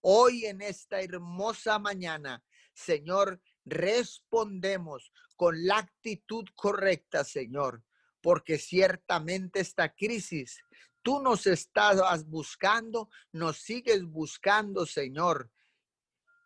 Hoy 0.00 0.44
en 0.44 0.60
esta 0.60 1.00
hermosa 1.00 1.78
mañana, 1.78 2.44
Señor, 2.74 3.40
respondemos 3.64 5.10
con 5.36 5.66
la 5.66 5.78
actitud 5.78 6.44
correcta, 6.54 7.24
Señor, 7.24 7.82
porque 8.20 8.58
ciertamente 8.58 9.60
esta 9.60 9.94
crisis, 9.94 10.60
tú 11.04 11.20
nos 11.20 11.46
estás 11.46 12.24
buscando, 12.26 13.10
nos 13.30 13.58
sigues 13.58 14.04
buscando, 14.04 14.86
Señor, 14.86 15.50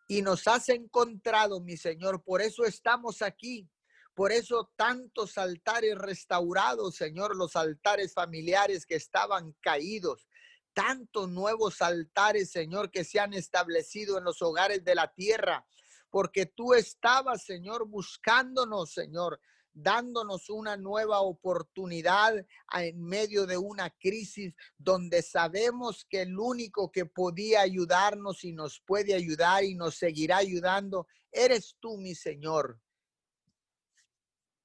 y 0.08 0.20
nos 0.20 0.48
has 0.48 0.68
encontrado, 0.68 1.60
mi 1.60 1.76
Señor. 1.76 2.24
Por 2.24 2.42
eso 2.42 2.64
estamos 2.64 3.22
aquí, 3.22 3.70
por 4.14 4.32
eso 4.32 4.72
tantos 4.74 5.38
altares 5.38 5.96
restaurados, 5.96 6.96
Señor, 6.96 7.36
los 7.36 7.54
altares 7.54 8.12
familiares 8.12 8.84
que 8.84 8.96
estaban 8.96 9.54
caídos, 9.60 10.26
tantos 10.72 11.28
nuevos 11.28 11.80
altares, 11.80 12.50
Señor, 12.50 12.90
que 12.90 13.04
se 13.04 13.20
han 13.20 13.34
establecido 13.34 14.18
en 14.18 14.24
los 14.24 14.42
hogares 14.42 14.82
de 14.82 14.96
la 14.96 15.14
tierra, 15.14 15.64
porque 16.10 16.46
tú 16.46 16.74
estabas, 16.74 17.44
Señor, 17.44 17.86
buscándonos, 17.86 18.92
Señor, 18.92 19.40
dándonos 19.82 20.50
una 20.50 20.76
nueva 20.76 21.20
oportunidad 21.20 22.34
en 22.72 23.02
medio 23.02 23.46
de 23.46 23.56
una 23.56 23.90
crisis 23.90 24.54
donde 24.76 25.22
sabemos 25.22 26.04
que 26.08 26.22
el 26.22 26.38
único 26.38 26.90
que 26.90 27.06
podía 27.06 27.60
ayudarnos 27.60 28.44
y 28.44 28.52
nos 28.52 28.80
puede 28.80 29.14
ayudar 29.14 29.64
y 29.64 29.74
nos 29.74 29.96
seguirá 29.96 30.38
ayudando, 30.38 31.06
eres 31.30 31.76
tú, 31.80 31.96
mi 31.98 32.14
Señor. 32.14 32.80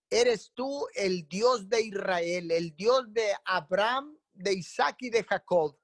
Eres 0.10 0.52
tú 0.54 0.88
el 0.96 1.28
Dios 1.28 1.70
de 1.70 1.82
Israel, 1.82 2.52
el 2.52 2.76
Dios 2.76 3.12
de 3.12 3.34
Abraham, 3.46 4.18
de 4.32 4.54
Isaac 4.54 4.98
y 5.00 5.10
de 5.10 5.24
Jacob. 5.24 5.78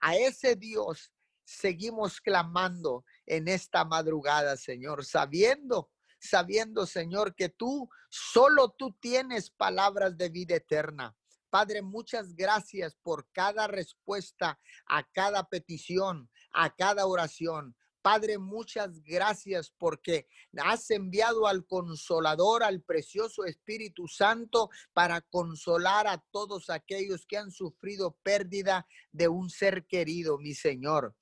A 0.00 0.16
ese 0.16 0.54
Dios 0.54 1.12
seguimos 1.44 2.20
clamando 2.20 3.04
en 3.26 3.48
esta 3.48 3.84
madrugada, 3.84 4.56
Señor, 4.56 5.04
sabiendo, 5.04 5.90
sabiendo, 6.28 6.86
Señor, 6.86 7.34
que 7.34 7.48
tú, 7.48 7.88
solo 8.08 8.70
tú 8.70 8.96
tienes 9.00 9.50
palabras 9.50 10.16
de 10.16 10.28
vida 10.28 10.56
eterna. 10.56 11.16
Padre, 11.50 11.82
muchas 11.82 12.34
gracias 12.34 12.96
por 12.96 13.28
cada 13.30 13.68
respuesta 13.68 14.58
a 14.86 15.08
cada 15.12 15.48
petición, 15.48 16.28
a 16.52 16.74
cada 16.74 17.06
oración. 17.06 17.76
Padre, 18.02 18.36
muchas 18.36 19.02
gracias 19.02 19.72
porque 19.78 20.28
has 20.58 20.90
enviado 20.90 21.46
al 21.46 21.64
consolador, 21.64 22.62
al 22.62 22.82
precioso 22.82 23.44
Espíritu 23.46 24.08
Santo, 24.08 24.68
para 24.92 25.22
consolar 25.22 26.06
a 26.06 26.22
todos 26.30 26.68
aquellos 26.68 27.24
que 27.24 27.38
han 27.38 27.50
sufrido 27.50 28.18
pérdida 28.22 28.86
de 29.12 29.28
un 29.28 29.48
ser 29.48 29.86
querido, 29.86 30.36
mi 30.38 30.54
Señor. 30.54 31.14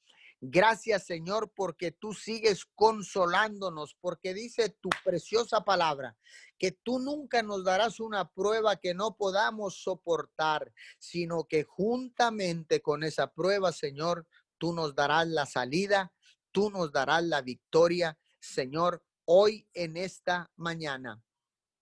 Gracias, 0.45 1.07
Señor, 1.07 1.53
porque 1.55 1.93
tú 1.93 2.13
sigues 2.13 2.67
consolándonos, 2.75 3.97
porque 4.01 4.35
dice 4.35 4.77
tu 4.81 4.91
preciosa 5.05 5.65
palabra, 5.65 6.19
que 6.59 6.73
tú 6.73 6.99
nunca 6.99 7.43
nos 7.43 7.65
darás 7.65 8.01
una 8.01 8.29
prueba 8.29 8.77
que 8.77 8.93
no 8.93 9.17
podamos 9.17 9.83
soportar, 9.83 10.73
sino 10.99 11.45
que 11.45 11.63
juntamente 11.63 12.83
con 12.83 13.05
esa 13.05 13.33
prueba, 13.33 13.73
Señor, 13.73 14.27
tú 14.59 14.73
nos 14.73 14.95
darás 14.95 15.29
la 15.29 15.47
salida 15.47 16.13
tú 16.53 16.71
nos 16.71 16.93
darás 16.93 17.25
la 17.25 17.41
victoria, 17.41 18.19
Señor, 18.39 19.05
hoy 19.25 19.67
en 19.75 19.97
esta 19.97 20.53
mañana. 20.57 21.25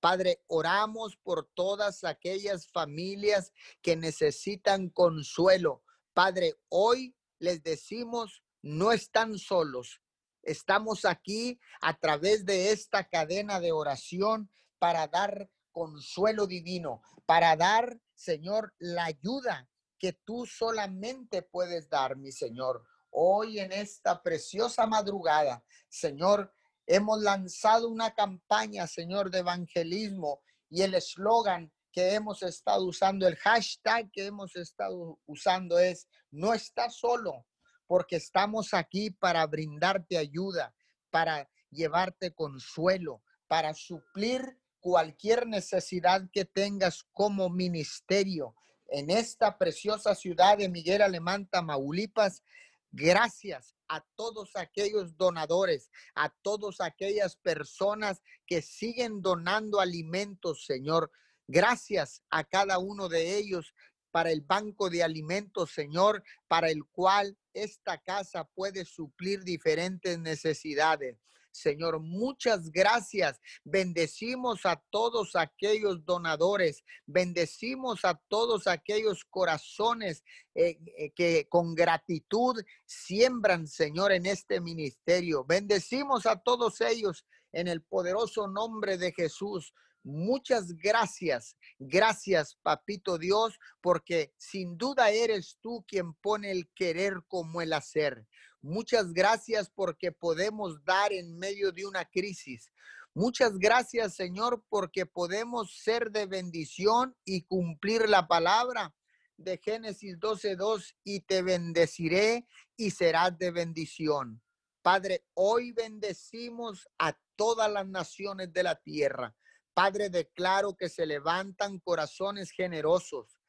Padre, 0.00 0.42
oramos 0.46 1.16
por 1.16 1.50
todas 1.52 2.04
aquellas 2.04 2.68
familias 2.68 3.52
que 3.82 3.96
necesitan 3.96 4.88
consuelo. 4.88 5.82
Padre, 6.14 6.58
hoy 6.70 7.14
les 7.38 7.62
decimos, 7.62 8.42
no 8.62 8.92
están 8.92 9.38
solos. 9.38 10.02
Estamos 10.42 11.04
aquí 11.04 11.60
a 11.80 11.98
través 11.98 12.44
de 12.44 12.72
esta 12.72 13.08
cadena 13.08 13.60
de 13.60 13.72
oración 13.72 14.50
para 14.78 15.06
dar 15.06 15.50
consuelo 15.70 16.46
divino, 16.46 17.02
para 17.26 17.56
dar, 17.56 18.00
Señor, 18.14 18.74
la 18.78 19.04
ayuda 19.04 19.68
que 19.98 20.12
tú 20.12 20.46
solamente 20.46 21.42
puedes 21.42 21.88
dar, 21.88 22.16
mi 22.16 22.32
Señor 22.32 22.84
hoy 23.10 23.58
en 23.58 23.72
esta 23.72 24.22
preciosa 24.22 24.86
madrugada, 24.86 25.64
Señor, 25.88 26.52
hemos 26.86 27.20
lanzado 27.20 27.88
una 27.88 28.14
campaña, 28.14 28.86
Señor, 28.86 29.30
de 29.30 29.40
evangelismo 29.40 30.42
y 30.68 30.82
el 30.82 30.94
eslogan 30.94 31.72
que 31.92 32.14
hemos 32.14 32.42
estado 32.42 32.84
usando, 32.84 33.26
el 33.26 33.36
hashtag 33.36 34.10
que 34.12 34.26
hemos 34.26 34.54
estado 34.54 35.18
usando 35.26 35.78
es, 35.78 36.08
no 36.30 36.54
estás 36.54 36.96
solo, 36.96 37.46
porque 37.90 38.14
estamos 38.14 38.73
aquí 38.73 39.11
para 39.11 39.44
brindarte 39.49 40.16
ayuda, 40.16 40.73
para 41.11 41.50
llevarte 41.73 42.32
consuelo, 42.32 43.20
para 43.49 43.75
suplir 43.75 44.61
cualquier 44.78 45.49
necesidad 45.49 46.23
que 46.32 46.44
tengas 46.44 47.02
como 47.11 47.50
ministerio 47.50 48.54
en 48.90 49.11
esta 49.11 49.59
preciosa 49.59 50.14
ciudad 50.14 50.59
de 50.59 50.68
Miguel 50.68 51.02
Alemán, 51.02 51.49
Tamaulipas. 51.49 52.44
Gracias 52.92 53.75
a 53.88 54.06
todos 54.14 54.54
aquellos 54.54 55.16
donadores, 55.16 55.90
a 56.14 56.28
todas 56.42 56.80
aquellas 56.80 57.35
personas 57.38 58.23
que 58.47 58.62
siguen 58.62 59.20
donando 59.20 59.80
alimentos, 59.80 60.64
Señor. 60.64 61.11
Gracias 61.49 62.23
a 62.30 62.44
cada 62.44 62.78
uno 62.78 63.09
de 63.09 63.37
ellos 63.37 63.75
para 64.10 64.30
el 64.30 64.40
banco 64.40 64.90
de 64.90 65.02
alimentos, 65.02 65.70
Señor, 65.72 66.22
para 66.48 66.70
el 66.70 66.84
cual 66.84 67.36
esta 67.52 67.98
casa 67.98 68.44
puede 68.54 68.84
suplir 68.84 69.42
diferentes 69.44 70.18
necesidades. 70.18 71.16
Señor, 71.52 72.00
muchas 72.00 72.70
gracias. 72.70 73.40
Bendecimos 73.64 74.64
a 74.66 74.82
todos 74.90 75.34
aquellos 75.34 76.04
donadores, 76.04 76.84
bendecimos 77.06 78.04
a 78.04 78.20
todos 78.28 78.66
aquellos 78.66 79.24
corazones 79.24 80.22
eh, 80.54 80.78
eh, 80.96 81.10
que 81.10 81.48
con 81.48 81.74
gratitud 81.74 82.62
siembran, 82.86 83.66
Señor, 83.66 84.12
en 84.12 84.26
este 84.26 84.60
ministerio. 84.60 85.44
Bendecimos 85.44 86.26
a 86.26 86.36
todos 86.36 86.80
ellos 86.80 87.25
en 87.52 87.66
el 87.66 87.82
poderoso 87.82 88.46
nombre 88.46 88.96
de 88.96 89.12
Jesús. 89.12 89.75
Muchas 90.02 90.76
gracias, 90.76 91.56
gracias, 91.78 92.56
papito 92.63 93.19
Dios, 93.19 93.58
porque 93.82 94.32
sin 94.39 94.78
duda 94.78 95.10
eres 95.10 95.58
tú 95.60 95.84
quien 95.86 96.15
pone 96.15 96.50
el 96.50 96.71
querer 96.75 97.23
como 97.28 97.60
el 97.60 97.73
hacer. 97.75 98.26
Muchas 98.63 99.13
gracias 99.13 99.71
porque 99.71 100.10
podemos 100.10 100.82
dar 100.84 101.13
en 101.13 101.39
medio 101.39 101.71
de 101.73 101.86
una 101.86 102.04
crisis. 102.06 102.71
Muchas 103.15 103.58
gracias, 103.58 104.15
Señor, 104.15 104.65
porque 104.69 105.04
podemos 105.04 105.76
ser 105.76 106.10
de 106.10 106.26
bendición 106.26 107.17
y 107.25 107.43
cumplir 107.43 108.08
la 108.08 108.28
palabra 108.28 108.95
de 109.36 109.58
Génesis 109.58 110.19
12:2 110.19 110.95
y 111.02 111.21
te 111.21 111.43
bendeciré 111.43 112.47
y 112.76 112.91
serás 112.91 113.36
de 113.39 113.50
bendición. 113.50 114.43
Padre, 114.82 115.26
hoy 115.34 115.73
bendecimos 115.73 116.89
a 116.99 117.19
todas 117.36 117.71
las 117.71 117.86
naciones 117.89 118.52
de 118.52 118.63
la 118.63 118.76
tierra. 118.76 119.34
Padre, 119.82 120.10
declaro 120.10 120.76
que 120.76 120.90
se 120.90 121.06
levantan 121.06 121.78
corazones 121.78 122.50
generosos, 122.50 123.40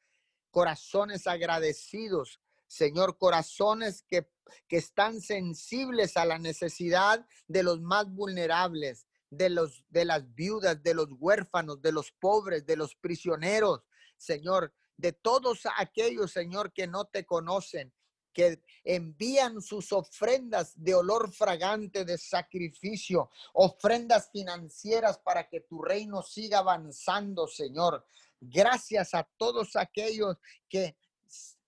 corazones 0.50 1.26
agradecidos, 1.26 2.40
Señor, 2.66 3.18
corazones 3.18 4.02
que, 4.08 4.30
que 4.66 4.78
están 4.78 5.20
sensibles 5.20 6.16
a 6.16 6.24
la 6.24 6.38
necesidad 6.38 7.26
de 7.48 7.62
los 7.62 7.82
más 7.82 8.06
vulnerables, 8.08 9.06
de, 9.28 9.50
los, 9.50 9.84
de 9.90 10.06
las 10.06 10.34
viudas, 10.34 10.82
de 10.82 10.94
los 10.94 11.08
huérfanos, 11.18 11.82
de 11.82 11.92
los 11.92 12.12
pobres, 12.12 12.64
de 12.64 12.76
los 12.76 12.94
prisioneros, 12.94 13.82
Señor, 14.16 14.74
de 14.96 15.12
todos 15.12 15.64
aquellos, 15.76 16.32
Señor, 16.32 16.72
que 16.72 16.86
no 16.86 17.04
te 17.04 17.26
conocen, 17.26 17.92
que 18.32 18.62
envían 18.84 19.60
sus 19.60 19.92
ofrendas 19.92 20.72
de 20.76 20.94
olor 20.94 21.32
fragante, 21.32 22.04
de 22.04 22.18
sacrificio, 22.18 23.30
ofrendas 23.52 24.30
financieras 24.32 25.18
para 25.18 25.48
que 25.48 25.60
tu 25.60 25.82
reino 25.82 26.22
siga 26.22 26.58
avanzando, 26.58 27.46
Señor. 27.46 28.06
Gracias 28.40 29.14
a 29.14 29.28
todos 29.36 29.76
aquellos 29.76 30.36
que 30.68 30.96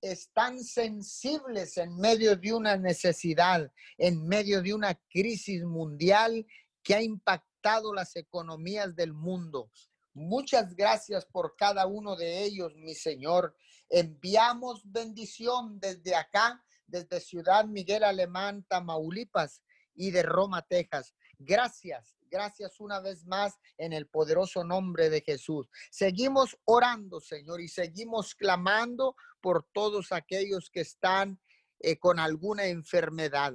están 0.00 0.62
sensibles 0.62 1.77
en 1.79 1.96
medio 1.96 2.37
de 2.37 2.53
una 2.53 2.77
necesidad, 2.77 3.72
en 3.96 4.27
medio 4.27 4.61
de 4.61 4.74
una 4.74 4.94
crisis 5.09 5.62
mundial 5.64 6.46
que 6.83 6.94
ha 6.94 7.03
impactado 7.03 7.94
las 7.94 8.14
economías 8.16 8.94
del 8.94 9.14
mundo. 9.14 9.70
Muchas 10.14 10.77
gracias 10.77 11.27
por 11.27 11.57
cada 11.57 11.87
uno 11.87 12.14
de 12.14 12.44
ellos, 12.44 12.72
mi 12.77 12.94
Señor. 12.94 13.57
Enviamos 13.88 14.81
bendición 14.85 15.81
desde 15.81 16.14
acá, 16.14 16.64
desde 16.87 17.18
Ciudad 17.20 17.64
Miguel 17.64 18.05
Alemán, 18.05 18.64
Tamaulipas 18.68 19.62
y 19.92 20.12
de 20.12 20.22
Roma, 20.22 20.62
Texas. 20.62 21.14
Gracias, 21.37 22.16
gracias 22.31 22.79
una 22.79 23.00
vez 23.00 23.27
más 23.27 23.59
en 23.77 23.92
el 23.92 24.07
poderoso 24.07 24.62
nombre 24.62 25.11
de 25.11 25.20
Jesús. 25.20 25.68
Seguimos 25.90 26.57
orando, 26.64 27.20
Señor, 27.20 27.61
y 27.61 27.66
seguimos 27.66 28.37
clamando 28.37 29.16
por 29.40 29.66
todos 29.72 30.12
aquellos 30.12 30.70
que 30.70 30.83
están 30.83 31.40
eh, 31.81 31.98
con 31.98 32.20
alguna 32.20 32.66
enfermedad. 32.66 33.53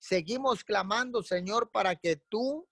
Seguimos 0.00 0.64
clamando, 0.64 1.22
Señor, 1.22 1.70
para 1.70 1.94
que 1.94 2.16
tú 2.16 2.68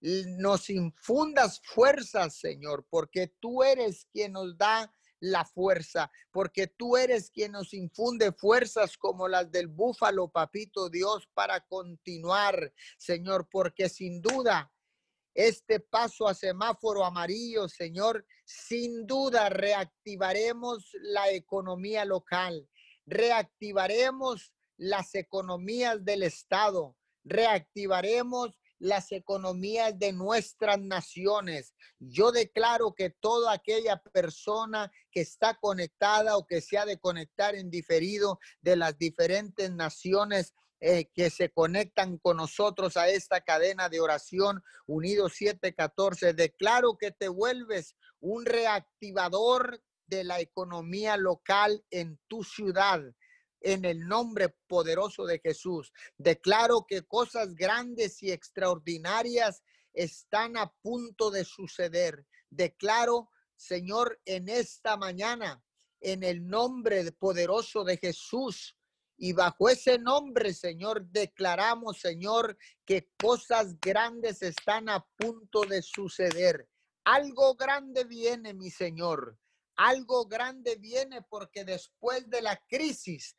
nos 0.00 0.70
infundas 0.70 1.60
fuerzas, 1.64 2.36
Señor, 2.36 2.86
porque 2.90 3.32
tú 3.40 3.62
eres 3.62 4.06
quien 4.12 4.32
nos 4.32 4.56
da 4.56 4.92
la 5.20 5.44
fuerza, 5.44 6.10
porque 6.30 6.66
tú 6.66 6.96
eres 6.96 7.30
quien 7.30 7.52
nos 7.52 7.72
infunde 7.72 8.32
fuerzas 8.32 8.96
como 8.98 9.28
las 9.28 9.50
del 9.50 9.68
búfalo, 9.68 10.28
papito 10.28 10.90
Dios, 10.90 11.28
para 11.34 11.60
continuar, 11.60 12.72
Señor, 12.98 13.48
porque 13.50 13.88
sin 13.88 14.20
duda 14.20 14.70
este 15.34 15.80
paso 15.80 16.26
a 16.26 16.34
semáforo 16.34 17.04
amarillo, 17.04 17.68
Señor, 17.68 18.26
sin 18.44 19.06
duda 19.06 19.48
reactivaremos 19.50 20.90
la 21.02 21.30
economía 21.30 22.04
local, 22.04 22.68
reactivaremos 23.04 24.52
las 24.78 25.14
economías 25.14 26.04
del 26.04 26.22
Estado, 26.22 26.96
reactivaremos 27.24 28.58
las 28.78 29.12
economías 29.12 29.98
de 29.98 30.12
nuestras 30.12 30.78
naciones. 30.80 31.74
Yo 31.98 32.32
declaro 32.32 32.94
que 32.94 33.10
toda 33.10 33.52
aquella 33.52 34.02
persona 34.12 34.90
que 35.10 35.20
está 35.20 35.54
conectada 35.54 36.36
o 36.36 36.46
que 36.46 36.60
se 36.60 36.78
ha 36.78 36.84
de 36.84 36.98
conectar 36.98 37.54
en 37.54 37.70
diferido 37.70 38.38
de 38.60 38.76
las 38.76 38.98
diferentes 38.98 39.70
naciones 39.70 40.54
eh, 40.80 41.08
que 41.14 41.30
se 41.30 41.50
conectan 41.50 42.18
con 42.18 42.36
nosotros 42.36 42.98
a 42.98 43.08
esta 43.08 43.40
cadena 43.40 43.88
de 43.88 44.00
oración 44.00 44.62
Unidos 44.86 45.32
714, 45.36 46.34
declaro 46.34 46.98
que 46.98 47.12
te 47.12 47.28
vuelves 47.28 47.96
un 48.20 48.44
reactivador 48.44 49.80
de 50.06 50.24
la 50.24 50.40
economía 50.40 51.16
local 51.16 51.82
en 51.90 52.20
tu 52.28 52.44
ciudad 52.44 53.00
en 53.60 53.84
el 53.84 54.06
nombre 54.06 54.50
poderoso 54.66 55.24
de 55.26 55.38
Jesús. 55.38 55.92
Declaro 56.16 56.86
que 56.86 57.02
cosas 57.02 57.54
grandes 57.54 58.22
y 58.22 58.30
extraordinarias 58.30 59.62
están 59.92 60.56
a 60.56 60.72
punto 60.82 61.30
de 61.30 61.44
suceder. 61.44 62.26
Declaro, 62.50 63.30
Señor, 63.56 64.20
en 64.24 64.48
esta 64.48 64.96
mañana, 64.96 65.62
en 66.00 66.22
el 66.22 66.46
nombre 66.46 67.10
poderoso 67.12 67.84
de 67.84 67.96
Jesús, 67.96 68.76
y 69.18 69.32
bajo 69.32 69.68
ese 69.68 69.98
nombre, 69.98 70.52
Señor, 70.52 71.06
declaramos, 71.06 72.00
Señor, 72.00 72.58
que 72.84 73.10
cosas 73.18 73.80
grandes 73.80 74.42
están 74.42 74.90
a 74.90 75.06
punto 75.16 75.62
de 75.62 75.80
suceder. 75.80 76.68
Algo 77.04 77.54
grande 77.54 78.04
viene, 78.04 78.52
mi 78.52 78.70
Señor. 78.70 79.38
Algo 79.76 80.26
grande 80.26 80.76
viene 80.76 81.22
porque 81.22 81.64
después 81.64 82.28
de 82.30 82.42
la 82.42 82.56
crisis 82.68 83.36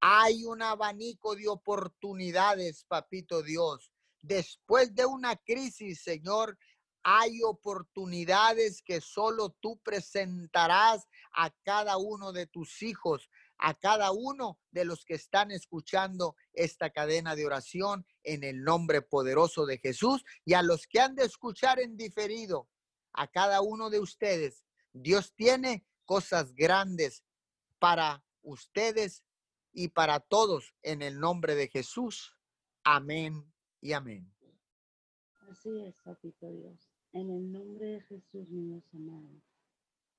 hay 0.00 0.44
un 0.44 0.62
abanico 0.62 1.34
de 1.34 1.48
oportunidades, 1.48 2.84
papito 2.88 3.42
Dios. 3.42 3.92
Después 4.22 4.94
de 4.94 5.04
una 5.04 5.36
crisis, 5.36 6.02
Señor, 6.02 6.58
hay 7.02 7.42
oportunidades 7.42 8.82
que 8.82 9.00
solo 9.00 9.56
tú 9.60 9.80
presentarás 9.82 11.06
a 11.32 11.50
cada 11.64 11.96
uno 11.96 12.32
de 12.32 12.46
tus 12.46 12.82
hijos, 12.82 13.30
a 13.58 13.74
cada 13.74 14.10
uno 14.10 14.58
de 14.70 14.84
los 14.84 15.04
que 15.04 15.14
están 15.14 15.50
escuchando 15.50 16.36
esta 16.52 16.90
cadena 16.90 17.34
de 17.36 17.46
oración 17.46 18.06
en 18.22 18.44
el 18.44 18.62
nombre 18.62 19.02
poderoso 19.02 19.66
de 19.66 19.78
Jesús 19.78 20.24
y 20.44 20.54
a 20.54 20.62
los 20.62 20.86
que 20.86 21.00
han 21.00 21.14
de 21.14 21.24
escuchar 21.24 21.80
en 21.80 21.96
diferido, 21.96 22.68
a 23.12 23.26
cada 23.26 23.60
uno 23.60 23.90
de 23.90 23.98
ustedes. 23.98 24.64
Dios 24.92 25.34
tiene 25.34 25.86
cosas 26.04 26.54
grandes 26.54 27.24
para 27.78 28.24
ustedes 28.42 29.24
y 29.72 29.88
para 29.88 30.20
todos 30.20 30.74
en 30.82 31.02
el 31.02 31.20
nombre 31.20 31.54
de 31.54 31.68
Jesús. 31.68 32.36
Amén 32.84 33.44
y 33.80 33.92
amén. 33.92 34.32
Así 35.48 35.70
es, 35.84 35.94
papito 36.02 36.50
Dios. 36.50 36.90
En 37.12 37.30
el 37.30 37.50
nombre 37.52 37.86
de 37.86 38.00
Jesús, 38.02 38.48
mi 38.50 38.66
Dios 38.66 38.84
amado. 38.94 39.42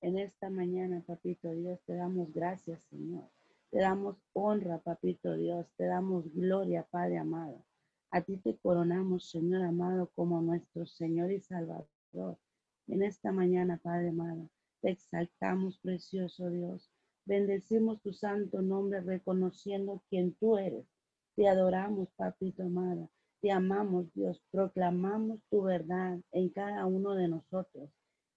En 0.01 0.17
esta 0.17 0.49
mañana, 0.49 1.03
papito 1.05 1.51
Dios, 1.51 1.79
te 1.85 1.95
damos 1.95 2.33
gracias, 2.33 2.83
Señor. 2.83 3.29
Te 3.69 3.79
damos 3.79 4.17
honra, 4.33 4.79
papito 4.79 5.35
Dios. 5.35 5.67
Te 5.77 5.85
damos 5.85 6.33
gloria, 6.33 6.87
Padre 6.89 7.17
amado. 7.17 7.63
A 8.09 8.21
ti 8.21 8.37
te 8.37 8.57
coronamos, 8.57 9.29
Señor 9.29 9.61
amado, 9.63 10.11
como 10.15 10.41
nuestro 10.41 10.85
Señor 10.85 11.31
y 11.31 11.39
Salvador. 11.39 12.37
En 12.87 13.03
esta 13.03 13.31
mañana, 13.31 13.77
Padre 13.77 14.09
amado, 14.09 14.49
te 14.81 14.89
exaltamos, 14.89 15.77
precioso 15.79 16.49
Dios. 16.49 16.89
Bendecimos 17.25 18.01
tu 18.01 18.13
santo 18.13 18.61
nombre 18.61 19.01
reconociendo 19.01 20.01
quién 20.09 20.33
tú 20.33 20.57
eres. 20.57 20.85
Te 21.35 21.47
adoramos, 21.47 22.09
papito 22.17 22.63
amado. 22.63 23.09
Te 23.41 23.51
amamos, 23.51 24.11
Dios. 24.13 24.41
Proclamamos 24.51 25.39
tu 25.49 25.61
verdad 25.61 26.19
en 26.31 26.49
cada 26.49 26.85
uno 26.85 27.13
de 27.13 27.27
nosotros. 27.27 27.89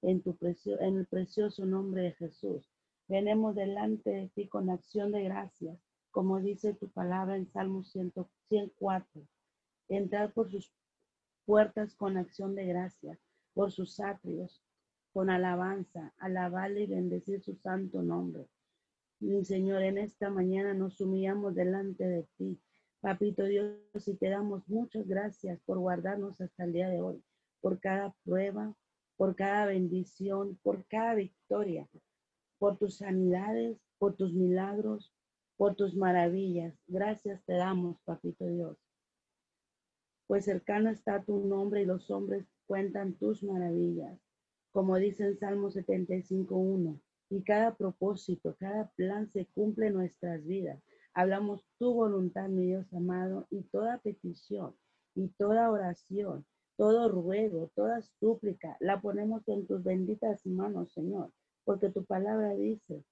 En, 0.02 0.22
tu 0.22 0.36
en 0.40 0.98
el 0.98 1.06
precioso 1.06 1.64
nombre 1.64 2.02
de 2.02 2.12
Jesús. 2.12 2.70
Venemos 3.08 3.54
delante 3.54 4.10
de 4.10 4.28
ti 4.28 4.48
con 4.48 4.70
acción 4.70 5.12
de 5.12 5.24
gracias, 5.24 5.78
como 6.10 6.40
dice 6.40 6.74
tu 6.74 6.90
palabra 6.90 7.36
en 7.36 7.50
Salmo 7.50 7.84
104. 7.84 9.22
Entrar 9.88 10.32
por 10.32 10.50
sus 10.50 10.72
puertas 11.44 11.94
con 11.94 12.16
acción 12.16 12.54
de 12.54 12.66
gracias, 12.66 13.18
por 13.54 13.72
sus 13.72 14.00
atrios, 14.00 14.63
con 15.14 15.30
alabanza, 15.30 16.12
alabarle 16.18 16.82
y 16.82 16.86
bendecir 16.88 17.40
su 17.40 17.54
santo 17.54 18.02
nombre. 18.02 18.48
Mi 19.20 19.44
Señor, 19.44 19.82
en 19.82 19.96
esta 19.96 20.28
mañana 20.28 20.74
nos 20.74 21.00
humillamos 21.00 21.54
delante 21.54 22.04
de 22.04 22.26
ti. 22.36 22.60
Papito 23.00 23.44
Dios, 23.44 23.78
y 24.08 24.16
te 24.16 24.28
damos 24.28 24.68
muchas 24.68 25.06
gracias 25.06 25.60
por 25.66 25.78
guardarnos 25.78 26.40
hasta 26.40 26.64
el 26.64 26.72
día 26.72 26.88
de 26.88 27.00
hoy, 27.00 27.22
por 27.60 27.78
cada 27.78 28.12
prueba, 28.24 28.74
por 29.16 29.36
cada 29.36 29.66
bendición, 29.66 30.58
por 30.64 30.84
cada 30.86 31.14
victoria, 31.14 31.88
por 32.58 32.76
tus 32.76 32.96
sanidades, 32.96 33.78
por 33.98 34.16
tus 34.16 34.34
milagros, 34.34 35.14
por 35.56 35.76
tus 35.76 35.94
maravillas. 35.94 36.74
Gracias 36.88 37.40
te 37.44 37.52
damos, 37.52 38.00
Papito 38.02 38.46
Dios. 38.46 38.76
Pues 40.26 40.44
cercano 40.44 40.90
está 40.90 41.22
tu 41.22 41.46
nombre 41.46 41.82
y 41.82 41.86
los 41.86 42.10
hombres 42.10 42.48
cuentan 42.66 43.14
tus 43.14 43.44
maravillas 43.44 44.23
como 44.74 44.96
dice 44.96 45.22
en 45.22 45.38
Salmo 45.38 45.70
75.1. 45.70 47.00
Y 47.30 47.44
cada 47.44 47.76
propósito, 47.76 48.56
cada 48.58 48.90
plan 48.96 49.30
se 49.30 49.46
cumple 49.54 49.86
en 49.86 49.94
nuestras 49.94 50.44
vidas. 50.44 50.82
Hablamos 51.14 51.64
tu 51.78 51.94
voluntad, 51.94 52.48
mi 52.48 52.66
Dios 52.66 52.92
amado, 52.92 53.46
y 53.50 53.62
toda 53.62 53.98
petición, 53.98 54.74
y 55.14 55.28
toda 55.38 55.70
oración, 55.70 56.44
todo 56.76 57.08
ruego, 57.08 57.70
toda 57.76 58.02
súplica, 58.18 58.76
la 58.80 59.00
ponemos 59.00 59.46
en 59.46 59.64
tus 59.68 59.84
benditas 59.84 60.44
manos, 60.44 60.92
Señor, 60.92 61.30
porque 61.64 61.90
tu 61.90 62.04
palabra 62.04 62.52
dice 62.54 63.04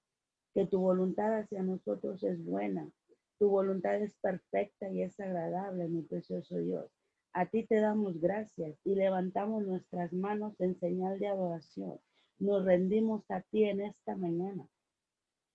que 0.53 0.67
tu 0.67 0.81
voluntad 0.81 1.39
hacia 1.39 1.63
nosotros 1.63 2.21
es 2.23 2.43
buena, 2.43 2.91
tu 3.39 3.47
voluntad 3.47 3.95
es 3.95 4.15
perfecta 4.15 4.89
y 4.89 5.01
es 5.01 5.17
agradable, 5.17 5.87
mi 5.87 6.01
precioso 6.01 6.57
Dios. 6.57 6.91
A 7.35 7.47
ti 7.47 7.63
te 7.65 7.79
damos 7.79 8.21
gracias 8.21 8.79
y 8.83 8.93
levantamos 8.93 9.65
nuestras 9.65 10.13
manos 10.13 10.53
en 10.61 10.79
señal 10.79 11.17
de 11.17 11.29
adoración. 11.29 11.99
Nos 12.37 12.63
rendimos 12.63 13.23
a 13.31 13.41
ti 13.41 13.63
en 13.63 13.81
esta 13.81 14.15
mañana 14.15 14.67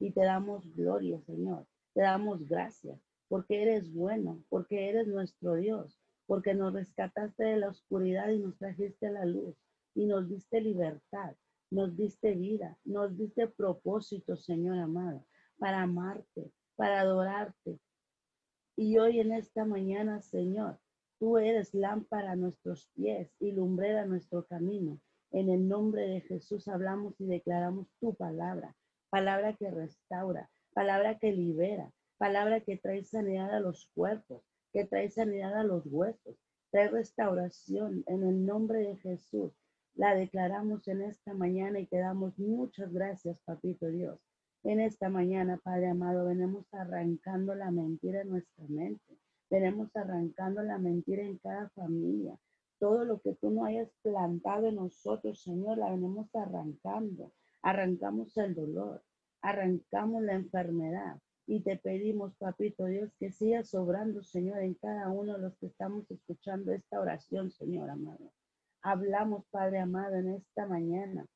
y 0.00 0.10
te 0.10 0.22
damos 0.22 0.74
gloria, 0.74 1.20
Señor. 1.20 1.66
Te 1.94 2.00
damos 2.00 2.48
gracias 2.48 3.00
porque 3.28 3.62
eres 3.62 3.92
bueno, 3.92 4.42
porque 4.48 4.88
eres 4.88 5.06
nuestro 5.06 5.54
Dios, 5.54 5.96
porque 6.26 6.52
nos 6.52 6.72
rescataste 6.72 7.44
de 7.44 7.58
la 7.58 7.68
oscuridad 7.68 8.28
y 8.30 8.40
nos 8.40 8.58
trajiste 8.58 9.10
la 9.10 9.24
luz 9.24 9.54
y 9.94 10.06
nos 10.06 10.28
diste 10.28 10.60
libertad, 10.60 11.36
nos 11.70 11.96
diste 11.96 12.34
vida, 12.34 12.76
nos 12.84 13.16
diste 13.16 13.46
propósito, 13.46 14.36
Señor 14.36 14.78
amado, 14.78 15.24
para 15.58 15.82
amarte, 15.82 16.50
para 16.74 17.02
adorarte. 17.02 17.78
Y 18.76 18.98
hoy 18.98 19.20
en 19.20 19.32
esta 19.32 19.64
mañana, 19.64 20.20
Señor, 20.22 20.80
Tú 21.20 21.36
eres 21.36 21.74
lámpara 21.74 22.32
a 22.32 22.36
nuestros 22.36 22.86
pies 22.94 23.34
y 23.40 23.50
lumbrera 23.50 24.02
a 24.02 24.06
nuestro 24.06 24.46
camino. 24.46 25.00
En 25.32 25.48
el 25.48 25.66
nombre 25.66 26.02
de 26.02 26.20
Jesús 26.20 26.68
hablamos 26.68 27.20
y 27.20 27.26
declaramos 27.26 27.88
tu 27.98 28.14
palabra, 28.14 28.76
palabra 29.10 29.56
que 29.56 29.68
restaura, 29.68 30.48
palabra 30.72 31.18
que 31.18 31.32
libera, 31.32 31.90
palabra 32.18 32.60
que 32.60 32.76
trae 32.76 33.02
sanidad 33.02 33.52
a 33.52 33.58
los 33.58 33.90
cuerpos, 33.94 34.44
que 34.72 34.84
trae 34.84 35.10
sanidad 35.10 35.56
a 35.56 35.64
los 35.64 35.84
huesos, 35.86 36.36
trae 36.70 36.88
restauración 36.88 38.04
en 38.06 38.22
el 38.22 38.46
nombre 38.46 38.78
de 38.78 38.96
Jesús. 38.98 39.52
La 39.96 40.14
declaramos 40.14 40.86
en 40.86 41.02
esta 41.02 41.34
mañana 41.34 41.80
y 41.80 41.86
te 41.86 41.98
damos 41.98 42.38
muchas 42.38 42.92
gracias, 42.92 43.40
Papito 43.40 43.88
Dios. 43.88 44.20
En 44.62 44.78
esta 44.78 45.08
mañana, 45.08 45.58
Padre 45.64 45.88
amado, 45.88 46.26
venimos 46.26 46.72
arrancando 46.72 47.56
la 47.56 47.72
mentira 47.72 48.20
en 48.20 48.28
nuestra 48.28 48.64
mente 48.68 49.18
Venimos 49.50 49.94
arrancando 49.96 50.62
la 50.62 50.78
mentira 50.78 51.22
en 51.22 51.38
cada 51.38 51.68
familia. 51.70 52.38
Todo 52.78 53.04
lo 53.04 53.20
que 53.20 53.34
tú 53.34 53.50
no 53.50 53.64
hayas 53.64 53.90
plantado 54.02 54.68
en 54.68 54.76
nosotros, 54.76 55.42
Señor, 55.42 55.78
la 55.78 55.90
venimos 55.90 56.34
arrancando. 56.34 57.32
Arrancamos 57.62 58.36
el 58.36 58.54
dolor, 58.54 59.02
arrancamos 59.42 60.22
la 60.22 60.34
enfermedad. 60.34 61.18
Y 61.46 61.60
te 61.60 61.76
pedimos, 61.76 62.34
papito 62.36 62.84
Dios, 62.84 63.10
que 63.18 63.32
sigas 63.32 63.70
sobrando, 63.70 64.22
Señor, 64.22 64.58
en 64.62 64.74
cada 64.74 65.10
uno 65.10 65.32
de 65.32 65.38
los 65.38 65.56
que 65.56 65.66
estamos 65.66 66.08
escuchando 66.10 66.72
esta 66.72 67.00
oración, 67.00 67.50
Señor 67.50 67.88
amado. 67.88 68.30
Hablamos, 68.82 69.46
Padre 69.50 69.78
amado, 69.78 70.16
en 70.16 70.34
esta 70.34 70.66
mañana. 70.66 71.26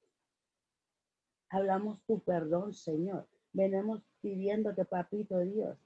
Hablamos 1.49 2.03
tu 2.05 2.21
perdón, 2.21 2.75
Señor. 2.75 3.27
Venimos 3.53 4.03
pidiéndote, 4.21 4.85
papito 4.85 5.41
Dios, 5.41 5.79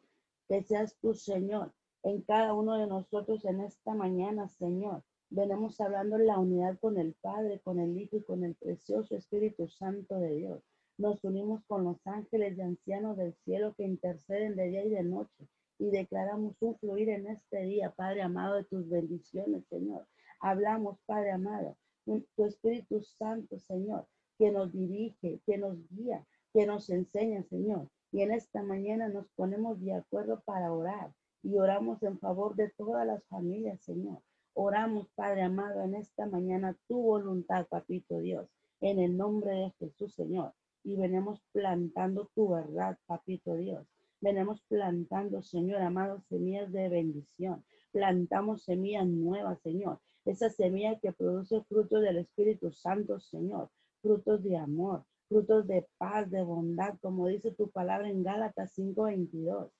que 0.49 0.63
seas 0.63 0.97
tu 1.01 1.15
Señor, 1.15 1.73
en 2.07 2.23
cada 2.23 2.55
uno 2.55 2.79
de 2.79 2.87
nosotros 2.87 3.45
en 3.47 3.63
esta 3.63 3.93
mañana, 3.93 4.49
Señor. 4.49 5.03
Venimos 5.29 5.81
hablando 5.81 6.17
la 6.19 6.39
unidad 6.39 6.79
con 6.79 6.99
el 6.99 7.15
Padre, 7.15 7.61
con 7.65 7.81
el 7.81 7.99
Hijo 7.99 8.19
y 8.19 8.23
con 8.23 8.45
el 8.45 8.55
precioso 8.55 9.17
Espíritu 9.17 9.67
Santo 9.67 10.21
de 10.21 10.37
Dios. 10.37 10.63
Nos 10.99 11.25
unimos 11.25 11.65
con 11.67 11.83
los 11.83 12.07
ángeles 12.07 12.57
y 12.57 12.61
ancianos 12.61 13.17
del 13.17 13.35
cielo 13.45 13.75
que 13.75 13.83
interceden 13.83 14.55
de 14.55 14.69
día 14.69 14.85
y 14.85 14.91
de 14.91 15.03
noche 15.03 15.49
y 15.81 15.91
declaramos 15.91 16.55
un 16.61 16.79
fluir 16.79 17.09
en 17.09 17.27
este 17.27 17.63
día, 17.63 17.91
Padre 17.91 18.23
amado, 18.23 18.55
de 18.55 18.65
tus 18.65 18.89
bendiciones, 18.89 19.67
Señor. 19.67 20.07
Hablamos, 20.39 21.01
Padre 21.07 21.33
amado, 21.33 21.77
tu 22.05 22.45
Espíritu 22.45 23.03
Santo, 23.03 23.59
Señor, 23.59 24.07
que 24.39 24.53
nos 24.53 24.73
dirige, 24.73 25.41
que 25.45 25.59
nos 25.59 25.77
guía, 25.89 26.25
que 26.53 26.67
nos 26.67 26.89
enseña, 26.89 27.43
Señor. 27.43 27.89
Y 28.13 28.23
en 28.23 28.31
esta 28.31 28.63
mañana 28.63 29.09
nos 29.09 29.27
ponemos 29.31 29.81
de 29.81 29.95
acuerdo 29.95 30.41
para 30.47 30.73
orar 30.73 31.11
y 31.43 31.57
oramos 31.59 32.03
en 32.03 32.19
favor 32.19 32.57
de 32.57 32.71
todas 32.71 33.07
las 33.07 33.25
familias, 33.27 33.81
Señor. 33.83 34.21
Oramos, 34.55 35.09
Padre 35.15 35.43
amado, 35.43 35.83
en 35.83 35.95
esta 35.95 36.27
mañana 36.27 36.77
tu 36.89 37.01
voluntad, 37.01 37.67
Papito 37.69 38.19
Dios, 38.21 38.49
en 38.81 38.99
el 38.99 39.17
nombre 39.17 39.53
de 39.53 39.71
Jesús, 39.79 40.15
Señor. 40.15 40.55
Y 40.83 40.97
venimos 40.97 41.43
plantando 41.53 42.31
tu 42.35 42.49
verdad, 42.49 42.99
Papito 43.07 43.55
Dios. 43.55 43.87
Venimos 44.21 44.63
plantando, 44.63 45.43
Señor 45.43 45.83
amado, 45.83 46.23
semillas 46.29 46.73
de 46.73 46.89
bendición. 46.89 47.65
Plantamos 47.93 48.65
semillas 48.65 49.07
nuevas, 49.07 49.61
Señor. 49.61 50.01
esa 50.25 50.51
semilla 50.51 50.99
que 50.99 51.13
produce 51.13 51.63
frutos 51.65 52.03
del 52.03 52.17
Espíritu 52.17 52.73
Santo, 52.73 53.21
Señor, 53.21 53.71
frutos 54.03 54.43
de 54.43 54.57
amor, 54.57 55.05
frutos 55.29 55.67
de 55.67 55.87
paz, 55.99 56.31
de 56.31 56.43
bondad, 56.43 56.97
como 57.01 57.29
dice 57.29 57.53
tu 57.53 57.71
palabra 57.71 58.09
en 58.09 58.23
Gálatas 58.23 58.73
5:22, 58.73 59.71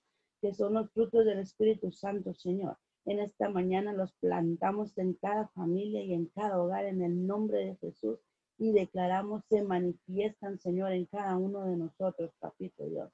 que 0.47 0.55
son 0.55 0.75
los 0.75 0.93
frutos 0.93 1.25
del 1.25 1.41
Espíritu 1.41 1.91
Santo, 1.91 2.33
Señor. 2.33 2.79
En 3.05 3.19
esta 3.19 3.49
mañana 3.49 3.93
los 3.93 4.13
plantamos 4.21 4.97
en 4.97 5.15
cada 5.15 5.49
familia 5.49 6.05
y 6.05 6.15
en 6.15 6.27
cada 6.27 6.63
hogar 6.63 6.85
en 6.85 7.03
el 7.03 7.27
nombre 7.27 7.67
de 7.67 7.75
Jesús 7.79 8.21
y 8.57 8.71
declaramos 8.71 9.43
se 9.49 9.65
manifiestan, 9.65 10.61
Señor, 10.61 10.93
en 10.93 11.07
cada 11.07 11.37
uno 11.37 11.65
de 11.65 11.77
nosotros, 11.77 12.31
papito 12.39 12.89
Dios. 12.89 13.11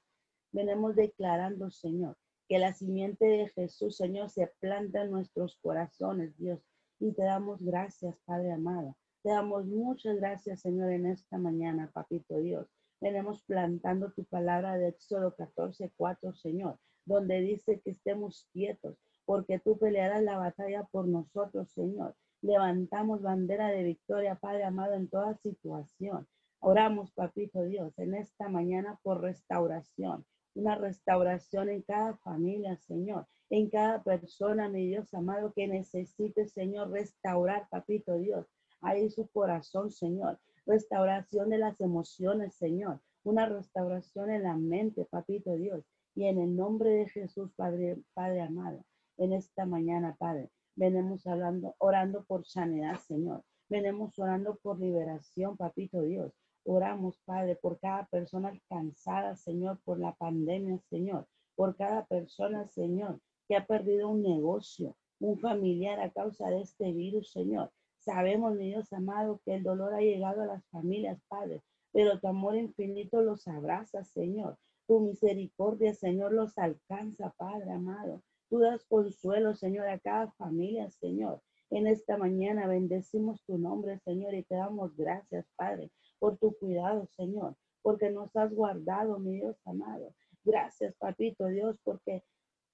Venemos 0.51 0.95
declarando, 0.95 1.71
Señor, 1.71 2.17
que 2.47 2.59
la 2.59 2.71
simiente 2.71 3.25
de 3.25 3.49
Jesús, 3.49 3.97
Señor, 3.97 4.29
se 4.29 4.53
planta 4.59 5.01
en 5.01 5.09
nuestros 5.09 5.57
corazones, 5.59 6.37
Dios. 6.37 6.59
Y 6.99 7.13
te 7.13 7.23
damos 7.23 7.63
gracias, 7.63 8.15
Padre 8.25 8.51
amado. 8.51 8.95
Te 9.23 9.31
damos 9.31 9.65
muchas 9.65 10.17
gracias, 10.17 10.61
Señor, 10.61 10.91
en 10.91 11.07
esta 11.07 11.39
mañana, 11.39 11.89
papito 11.91 12.37
Dios. 12.37 12.67
Venemos 13.01 13.41
plantando 13.41 14.11
tu 14.11 14.23
palabra 14.23 14.77
de 14.77 14.89
Éxodo 14.89 15.33
14, 15.35 15.91
4, 15.97 16.35
Señor, 16.35 16.77
donde 17.05 17.41
dice 17.41 17.79
que 17.81 17.91
estemos 17.91 18.47
quietos 18.53 18.97
porque 19.25 19.59
tú 19.59 19.77
pelearás 19.77 20.23
la 20.23 20.37
batalla 20.37 20.83
por 20.91 21.07
nosotros, 21.07 21.71
Señor. 21.71 22.15
Levantamos 22.41 23.21
bandera 23.21 23.69
de 23.69 23.83
victoria, 23.83 24.35
Padre 24.35 24.65
amado, 24.65 24.93
en 24.93 25.07
toda 25.07 25.35
situación. 25.35 26.27
Oramos, 26.59 27.11
Papito 27.11 27.63
Dios, 27.63 27.97
en 27.97 28.15
esta 28.15 28.49
mañana 28.49 28.99
por 29.03 29.21
restauración, 29.21 30.25
una 30.55 30.75
restauración 30.75 31.69
en 31.69 31.81
cada 31.81 32.17
familia, 32.17 32.77
Señor, 32.77 33.27
en 33.49 33.69
cada 33.69 34.03
persona, 34.03 34.69
mi 34.69 34.87
Dios 34.87 35.13
amado, 35.13 35.53
que 35.53 35.67
necesite, 35.67 36.47
Señor, 36.47 36.91
restaurar, 36.91 37.67
Papito 37.69 38.17
Dios, 38.17 38.47
ahí 38.81 39.09
su 39.09 39.27
corazón, 39.27 39.91
Señor. 39.91 40.39
Restauración 40.65 41.49
de 41.49 41.57
las 41.57 41.79
emociones, 41.81 42.55
Señor. 42.55 43.01
Una 43.23 43.45
restauración 43.45 44.29
en 44.29 44.43
la 44.43 44.55
mente, 44.55 45.05
Papito 45.05 45.55
Dios. 45.55 45.83
Y 46.15 46.25
en 46.25 46.39
el 46.39 46.55
nombre 46.55 46.89
de 46.91 47.09
Jesús, 47.09 47.51
Padre, 47.55 47.97
Padre 48.13 48.41
amado 48.41 48.85
en 49.17 49.33
esta 49.33 49.65
mañana, 49.65 50.15
Padre. 50.17 50.49
Venemos 50.75 51.25
hablando, 51.27 51.75
orando 51.77 52.23
por 52.23 52.45
sanidad, 52.45 52.99
Señor. 52.99 53.43
Venemos 53.69 54.17
orando 54.17 54.55
por 54.61 54.79
liberación, 54.79 55.55
Papito 55.57 56.01
Dios. 56.01 56.33
Oramos, 56.65 57.19
Padre, 57.25 57.55
por 57.55 57.79
cada 57.79 58.05
persona 58.05 58.49
alcanzada, 58.49 59.35
Señor, 59.35 59.79
por 59.83 59.99
la 59.99 60.13
pandemia, 60.13 60.79
Señor. 60.89 61.27
Por 61.55 61.75
cada 61.75 62.05
persona, 62.05 62.67
Señor, 62.67 63.19
que 63.47 63.55
ha 63.55 63.65
perdido 63.65 64.09
un 64.09 64.23
negocio, 64.23 64.95
un 65.19 65.39
familiar 65.39 65.99
a 65.99 66.11
causa 66.11 66.49
de 66.49 66.61
este 66.61 66.91
virus, 66.91 67.31
Señor. 67.31 67.71
Sabemos, 67.99 68.55
mi 68.55 68.69
Dios 68.69 68.91
amado, 68.93 69.41
que 69.45 69.55
el 69.55 69.63
dolor 69.63 69.93
ha 69.93 70.01
llegado 70.01 70.41
a 70.41 70.47
las 70.47 70.67
familias, 70.69 71.21
Padre, 71.27 71.61
pero 71.91 72.19
tu 72.19 72.27
amor 72.27 72.55
infinito 72.55 73.21
los 73.21 73.47
abraza, 73.47 74.03
Señor. 74.03 74.57
Tu 74.87 74.99
misericordia, 74.99 75.93
Señor, 75.93 76.33
los 76.33 76.57
alcanza, 76.57 77.33
Padre 77.37 77.71
amado. 77.71 78.21
Tú 78.49 78.59
das 78.59 78.83
consuelo, 78.85 79.55
Señor, 79.55 79.87
a 79.87 79.99
cada 79.99 80.31
familia, 80.31 80.89
Señor. 80.89 81.41
En 81.69 81.87
esta 81.87 82.17
mañana 82.17 82.67
bendecimos 82.67 83.43
tu 83.45 83.57
nombre, 83.57 83.97
Señor, 83.99 84.35
y 84.35 84.43
te 84.43 84.55
damos 84.55 84.95
gracias, 84.95 85.47
Padre, 85.55 85.89
por 86.19 86.37
tu 86.37 86.53
cuidado, 86.57 87.07
Señor, 87.07 87.55
porque 87.81 88.11
nos 88.11 88.35
has 88.35 88.53
guardado, 88.53 89.17
mi 89.17 89.37
Dios 89.37 89.57
amado. 89.65 90.13
Gracias, 90.43 90.93
Papito 90.97 91.47
Dios, 91.47 91.79
porque 91.83 92.23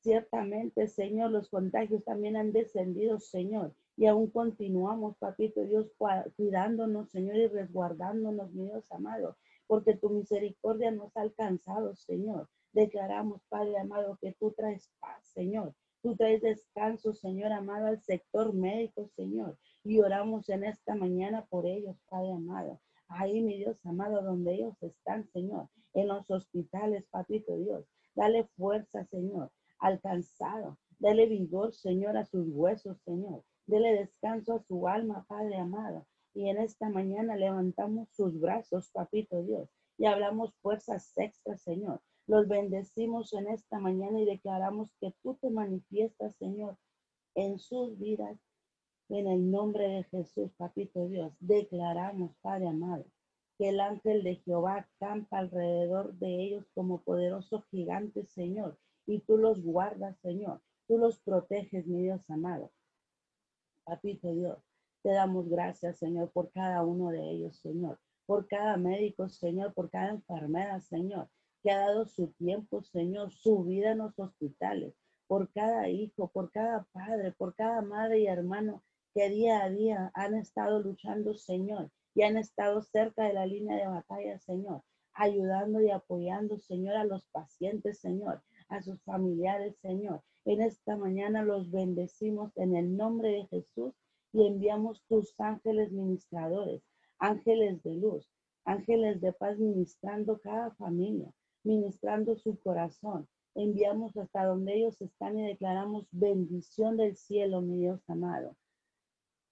ciertamente, 0.02 0.88
Señor, 0.88 1.32
los 1.32 1.50
contagios 1.50 2.04
también 2.04 2.36
han 2.36 2.52
descendido, 2.52 3.20
Señor, 3.20 3.74
y 3.96 4.08
aún 4.08 4.32
continuamos, 4.32 5.16
Papito 5.18 5.64
Dios, 5.64 5.92
cuidándonos, 6.36 7.10
Señor, 7.10 7.38
y 7.38 7.48
resguardándonos, 7.48 8.52
mi 8.52 8.66
Dios 8.66 8.92
amado, 8.92 9.38
porque 9.70 9.96
tu 9.96 10.10
misericordia 10.10 10.90
nos 10.90 11.16
ha 11.16 11.22
alcanzado, 11.22 11.96
Señor. 11.96 12.50
Declaramos, 12.74 13.44
Padre 13.50 13.78
amado, 13.78 14.18
que 14.20 14.34
tú 14.40 14.52
traes 14.58 14.90
paz, 15.00 15.24
Señor. 15.28 15.76
Tú 16.02 16.16
traes 16.16 16.42
descanso, 16.42 17.14
Señor 17.14 17.52
amado, 17.52 17.86
al 17.86 18.02
sector 18.02 18.52
médico, 18.52 19.08
Señor. 19.16 19.60
Y 19.84 20.00
oramos 20.00 20.50
en 20.50 20.64
esta 20.64 20.96
mañana 20.96 21.46
por 21.52 21.68
ellos, 21.68 21.96
Padre 22.10 22.32
amado. 22.32 22.82
Ahí, 23.10 23.44
mi 23.44 23.58
Dios 23.58 23.78
amado, 23.86 24.24
donde 24.24 24.56
ellos 24.56 24.82
están, 24.82 25.28
Señor, 25.28 25.70
en 25.94 26.08
los 26.08 26.32
hospitales, 26.32 27.06
Papito 27.12 27.56
Dios. 27.56 27.86
Dale 28.16 28.46
fuerza, 28.58 29.06
Señor, 29.06 29.52
alcanzado. 29.78 30.80
Dale 30.98 31.28
vigor, 31.28 31.76
Señor, 31.76 32.18
a 32.18 32.26
sus 32.26 32.48
huesos, 32.50 32.98
Señor. 33.06 33.44
Dele 33.68 33.94
descanso 33.94 34.56
a 34.56 34.64
su 34.64 34.88
alma, 34.88 35.26
Padre 35.28 35.58
amado. 35.58 36.08
Y 36.34 36.50
en 36.50 36.58
esta 36.58 36.90
mañana 36.90 37.36
levantamos 37.36 38.10
sus 38.12 38.40
brazos, 38.40 38.90
Papito 38.92 39.42
Dios, 39.44 39.70
y 39.98 40.06
hablamos 40.06 40.54
fuerzas 40.62 41.12
extras, 41.18 41.62
Señor. 41.62 42.02
Los 42.28 42.48
bendecimos 42.48 43.34
en 43.34 43.48
esta 43.48 43.80
mañana 43.80 44.20
y 44.22 44.26
declaramos 44.26 44.94
que 45.02 45.14
tú 45.24 45.36
te 45.42 45.50
manifiestas, 45.50 46.36
Señor, 46.38 46.78
en 47.36 47.58
sus 47.58 47.98
vidas. 47.98 48.38
En 49.10 49.28
el 49.28 49.50
nombre 49.50 49.88
de 49.88 50.04
Jesús, 50.04 50.52
Papito 50.56 51.08
Dios, 51.08 51.34
declaramos, 51.40 52.36
Padre 52.42 52.68
amado, 52.68 53.06
que 53.58 53.70
el 53.70 53.80
ángel 53.80 54.24
de 54.24 54.36
Jehová 54.36 54.88
campa 55.00 55.40
alrededor 55.40 56.14
de 56.14 56.44
ellos 56.44 56.70
como 56.76 57.02
poderoso 57.02 57.64
gigante, 57.72 58.28
Señor, 58.28 58.78
y 59.08 59.22
tú 59.22 59.38
los 59.38 59.64
guardas, 59.64 60.16
Señor. 60.20 60.62
Tú 60.88 61.00
los 61.00 61.20
proteges, 61.20 61.88
mi 61.88 62.04
Dios 62.04 62.30
amado. 62.30 62.72
Papito 63.84 64.32
Dios, 64.32 64.60
te 65.02 65.10
damos 65.10 65.50
gracias, 65.50 65.98
Señor, 65.98 66.32
por 66.32 66.52
cada 66.52 66.84
uno 66.84 67.10
de 67.10 67.22
ellos, 67.32 67.58
Señor, 67.58 68.00
por 68.26 68.48
cada 68.48 68.78
médico, 68.78 69.30
Señor, 69.30 69.74
por 69.74 69.90
cada 69.90 70.10
enfermera, 70.10 70.80
Señor, 70.82 71.30
que 71.64 71.72
ha 71.72 71.80
dado 71.80 72.06
su 72.06 72.28
tiempo, 72.34 72.84
Señor, 72.84 73.32
su 73.32 73.64
vida 73.64 73.92
en 73.92 74.00
los 74.00 74.18
hospitales, 74.20 74.94
por 75.28 75.52
cada 75.52 75.90
hijo, 75.90 76.30
por 76.30 76.52
cada 76.52 76.86
padre, 76.92 77.32
por 77.34 77.56
cada 77.56 77.82
madre 77.82 78.20
y 78.20 78.28
hermano 78.28 78.84
que 79.14 79.30
día 79.30 79.64
a 79.64 79.70
día 79.70 80.12
han 80.14 80.36
estado 80.36 80.82
luchando, 80.82 81.34
Señor, 81.34 81.90
y 82.14 82.24
han 82.24 82.38
estado 82.38 82.82
cerca 82.82 83.24
de 83.24 83.34
la 83.34 83.46
línea 83.46 83.78
de 83.78 83.88
batalla, 83.88 84.40
Señor, 84.40 84.84
ayudando 85.14 85.82
y 85.82 85.90
apoyando, 85.90 86.58
Señor, 86.60 86.96
a 86.96 87.04
los 87.04 87.26
pacientes, 87.28 88.00
Señor, 88.00 88.42
a 88.68 88.82
sus 88.82 89.02
familiares, 89.04 89.78
Señor. 89.82 90.22
En 90.46 90.62
esta 90.62 90.96
mañana 90.96 91.44
los 91.44 91.70
bendecimos 91.70 92.56
en 92.58 92.76
el 92.76 92.96
nombre 92.96 93.30
de 93.30 93.48
Jesús 93.48 93.94
y 94.32 94.46
enviamos 94.46 95.04
tus 95.08 95.34
ángeles 95.40 95.92
ministradores, 95.92 96.84
ángeles 97.18 97.82
de 97.84 97.96
luz, 97.96 98.30
ángeles 98.66 99.22
de 99.22 99.34
paz 99.34 99.58
ministrando 99.58 100.40
cada 100.40 100.72
familia, 100.76 101.32
ministrando 101.64 102.36
su 102.36 102.60
corazón. 102.60 103.28
Enviamos 103.56 104.16
hasta 104.18 104.46
donde 104.46 104.76
ellos 104.76 105.02
están 105.02 105.38
y 105.40 105.48
declaramos 105.48 106.08
bendición 106.12 106.98
del 106.98 107.16
cielo, 107.16 107.62
mi 107.62 107.80
Dios 107.80 108.02
amado. 108.08 108.56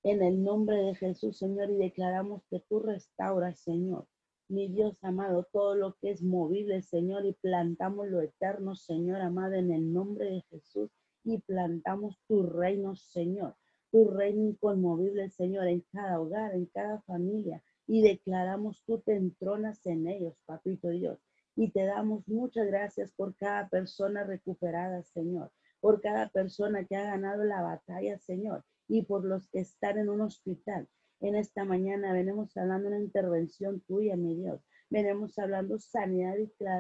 En 0.04 0.22
el 0.22 0.44
nombre 0.44 0.78
de 0.78 0.96
Jesús, 0.96 1.38
Señor, 1.38 1.72
y 1.72 1.78
declaramos 1.78 2.44
que 2.50 2.60
tú 2.70 2.80
restauras, 2.80 3.60
Señor, 3.60 4.08
mi 4.48 4.68
Dios 4.70 5.04
amado, 5.04 5.48
todo 5.52 5.76
lo 5.76 5.96
que 5.96 6.12
es 6.12 6.22
movible, 6.22 6.82
Señor, 6.84 7.26
y 7.26 7.34
plantamos 7.34 8.08
lo 8.08 8.22
eterno, 8.22 8.76
Señor 8.76 9.22
amado, 9.22 9.56
en 9.56 9.72
el 9.72 9.92
nombre 9.92 10.30
de 10.30 10.42
Jesús, 10.50 10.92
y 11.24 11.40
plantamos 11.40 12.18
tu 12.28 12.44
reino, 12.44 12.96
Señor, 12.96 13.56
tu 13.92 14.10
reino 14.10 14.44
inconmovible, 14.44 15.30
Señor, 15.30 15.68
en 15.68 15.84
cada 15.92 16.20
hogar, 16.20 16.54
en 16.54 16.66
cada 16.68 17.02
familia, 17.02 17.64
y 17.88 18.02
declaramos 18.02 18.84
tú 18.86 19.00
te 19.00 19.16
entronas 19.16 19.86
en 19.86 20.08
ellos, 20.08 20.36
papito 20.46 20.90
Dios. 20.90 21.20
Y 21.56 21.72
te 21.72 21.86
damos 21.86 22.28
muchas 22.28 22.68
gracias 22.68 23.12
por 23.14 23.36
cada 23.36 23.68
persona 23.70 24.24
recuperada, 24.24 25.02
Señor, 25.04 25.52
por 25.80 26.02
cada 26.02 26.30
persona 26.30 26.86
que 26.86 26.96
ha 26.96 27.04
ganado 27.04 27.44
la 27.44 27.62
batalla, 27.62 28.18
Señor, 28.20 28.64
y 28.88 29.04
por 29.04 29.26
los 29.26 29.48
que 29.50 29.60
están 29.60 29.98
en 29.98 30.10
un 30.10 30.22
hospital. 30.22 30.88
En 31.20 31.36
esta 31.36 31.66
mañana 31.66 32.14
venimos 32.14 32.56
hablando 32.58 32.90
una 32.90 33.00
intervención 33.00 33.82
tuya, 33.82 34.16
mi 34.16 34.36
Dios. 34.36 34.62
Venimos 34.90 35.38
hablando 35.40 35.80
sanidad 35.80 36.36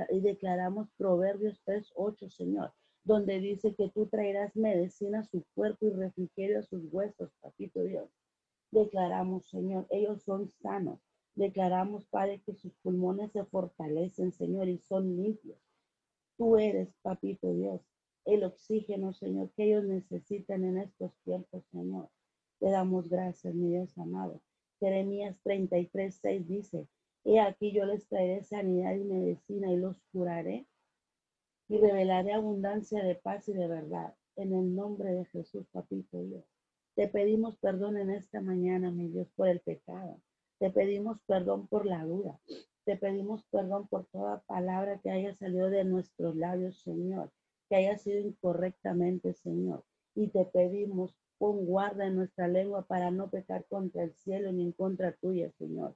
y 0.09 0.21
declaramos 0.21 0.89
Proverbios 0.95 1.59
3.8, 1.65 2.29
Señor, 2.29 2.71
donde 3.07 3.39
dice 3.39 3.73
que 3.73 3.89
tú 3.89 4.07
traerás 4.07 4.53
medicina 4.57 5.19
a 5.21 5.23
su 5.23 5.41
cuerpo 5.55 5.85
y 5.85 5.91
refrigerio 5.91 6.59
a 6.59 6.63
sus 6.63 6.83
huesos, 6.91 7.31
papito 7.39 7.81
Dios. 7.81 8.09
Declaramos, 8.69 9.47
Señor, 9.47 9.87
ellos 9.91 10.23
son 10.23 10.49
sanos. 10.61 10.99
Declaramos, 11.33 12.05
Padre, 12.07 12.41
que 12.45 12.53
sus 12.53 12.73
pulmones 12.83 13.31
se 13.31 13.45
fortalecen, 13.45 14.33
Señor, 14.33 14.67
y 14.67 14.79
son 14.79 15.15
limpios. 15.15 15.57
Tú 16.37 16.57
eres, 16.57 16.89
Papito 17.01 17.53
Dios, 17.53 17.81
el 18.25 18.43
oxígeno, 18.43 19.13
Señor, 19.13 19.51
que 19.55 19.63
ellos 19.63 19.85
necesitan 19.85 20.65
en 20.65 20.79
estos 20.79 21.13
tiempos, 21.23 21.63
Señor. 21.71 22.09
Te 22.59 22.69
damos 22.69 23.07
gracias, 23.07 23.55
mi 23.55 23.69
Dios 23.69 23.97
amado. 23.97 24.41
Jeremías 24.81 25.37
33, 25.43 26.13
6 26.13 26.47
dice, 26.47 26.87
He 27.23 27.39
aquí 27.39 27.71
yo 27.71 27.85
les 27.85 28.05
traeré 28.07 28.43
sanidad 28.43 28.95
y 28.95 29.05
medicina 29.05 29.71
y 29.71 29.77
los 29.77 29.97
curaré 30.11 30.67
y 31.69 31.77
revelaré 31.77 32.33
abundancia 32.33 33.03
de 33.03 33.15
paz 33.15 33.47
y 33.49 33.53
de 33.53 33.67
verdad. 33.67 34.15
En 34.35 34.53
el 34.53 34.75
nombre 34.75 35.13
de 35.13 35.25
Jesús, 35.25 35.65
Papito 35.71 36.21
Dios. 36.21 36.45
Te 36.95 37.07
pedimos 37.07 37.57
perdón 37.57 37.97
en 37.97 38.09
esta 38.11 38.41
mañana, 38.41 38.91
mi 38.91 39.07
Dios, 39.07 39.27
por 39.35 39.47
el 39.47 39.59
pecado. 39.59 40.21
Te 40.59 40.69
pedimos 40.71 41.19
perdón 41.27 41.67
por 41.67 41.85
la 41.85 42.03
duda. 42.05 42.39
Te 42.85 42.95
pedimos 42.95 43.43
perdón 43.51 43.87
por 43.87 44.05
toda 44.05 44.43
palabra 44.47 44.99
que 45.03 45.11
haya 45.11 45.33
salido 45.33 45.69
de 45.69 45.83
nuestros 45.83 46.35
labios, 46.35 46.81
Señor, 46.81 47.31
que 47.69 47.75
haya 47.75 47.97
sido 47.97 48.19
incorrectamente, 48.19 49.33
Señor. 49.33 49.83
Y 50.15 50.29
te 50.29 50.45
pedimos, 50.45 51.15
pon 51.37 51.65
guarda 51.65 52.07
en 52.07 52.15
nuestra 52.15 52.47
lengua 52.47 52.85
para 52.87 53.11
no 53.11 53.29
pecar 53.29 53.65
contra 53.65 54.03
el 54.03 54.13
cielo 54.15 54.51
ni 54.51 54.63
en 54.63 54.71
contra 54.71 55.11
tuya, 55.13 55.51
Señor. 55.51 55.95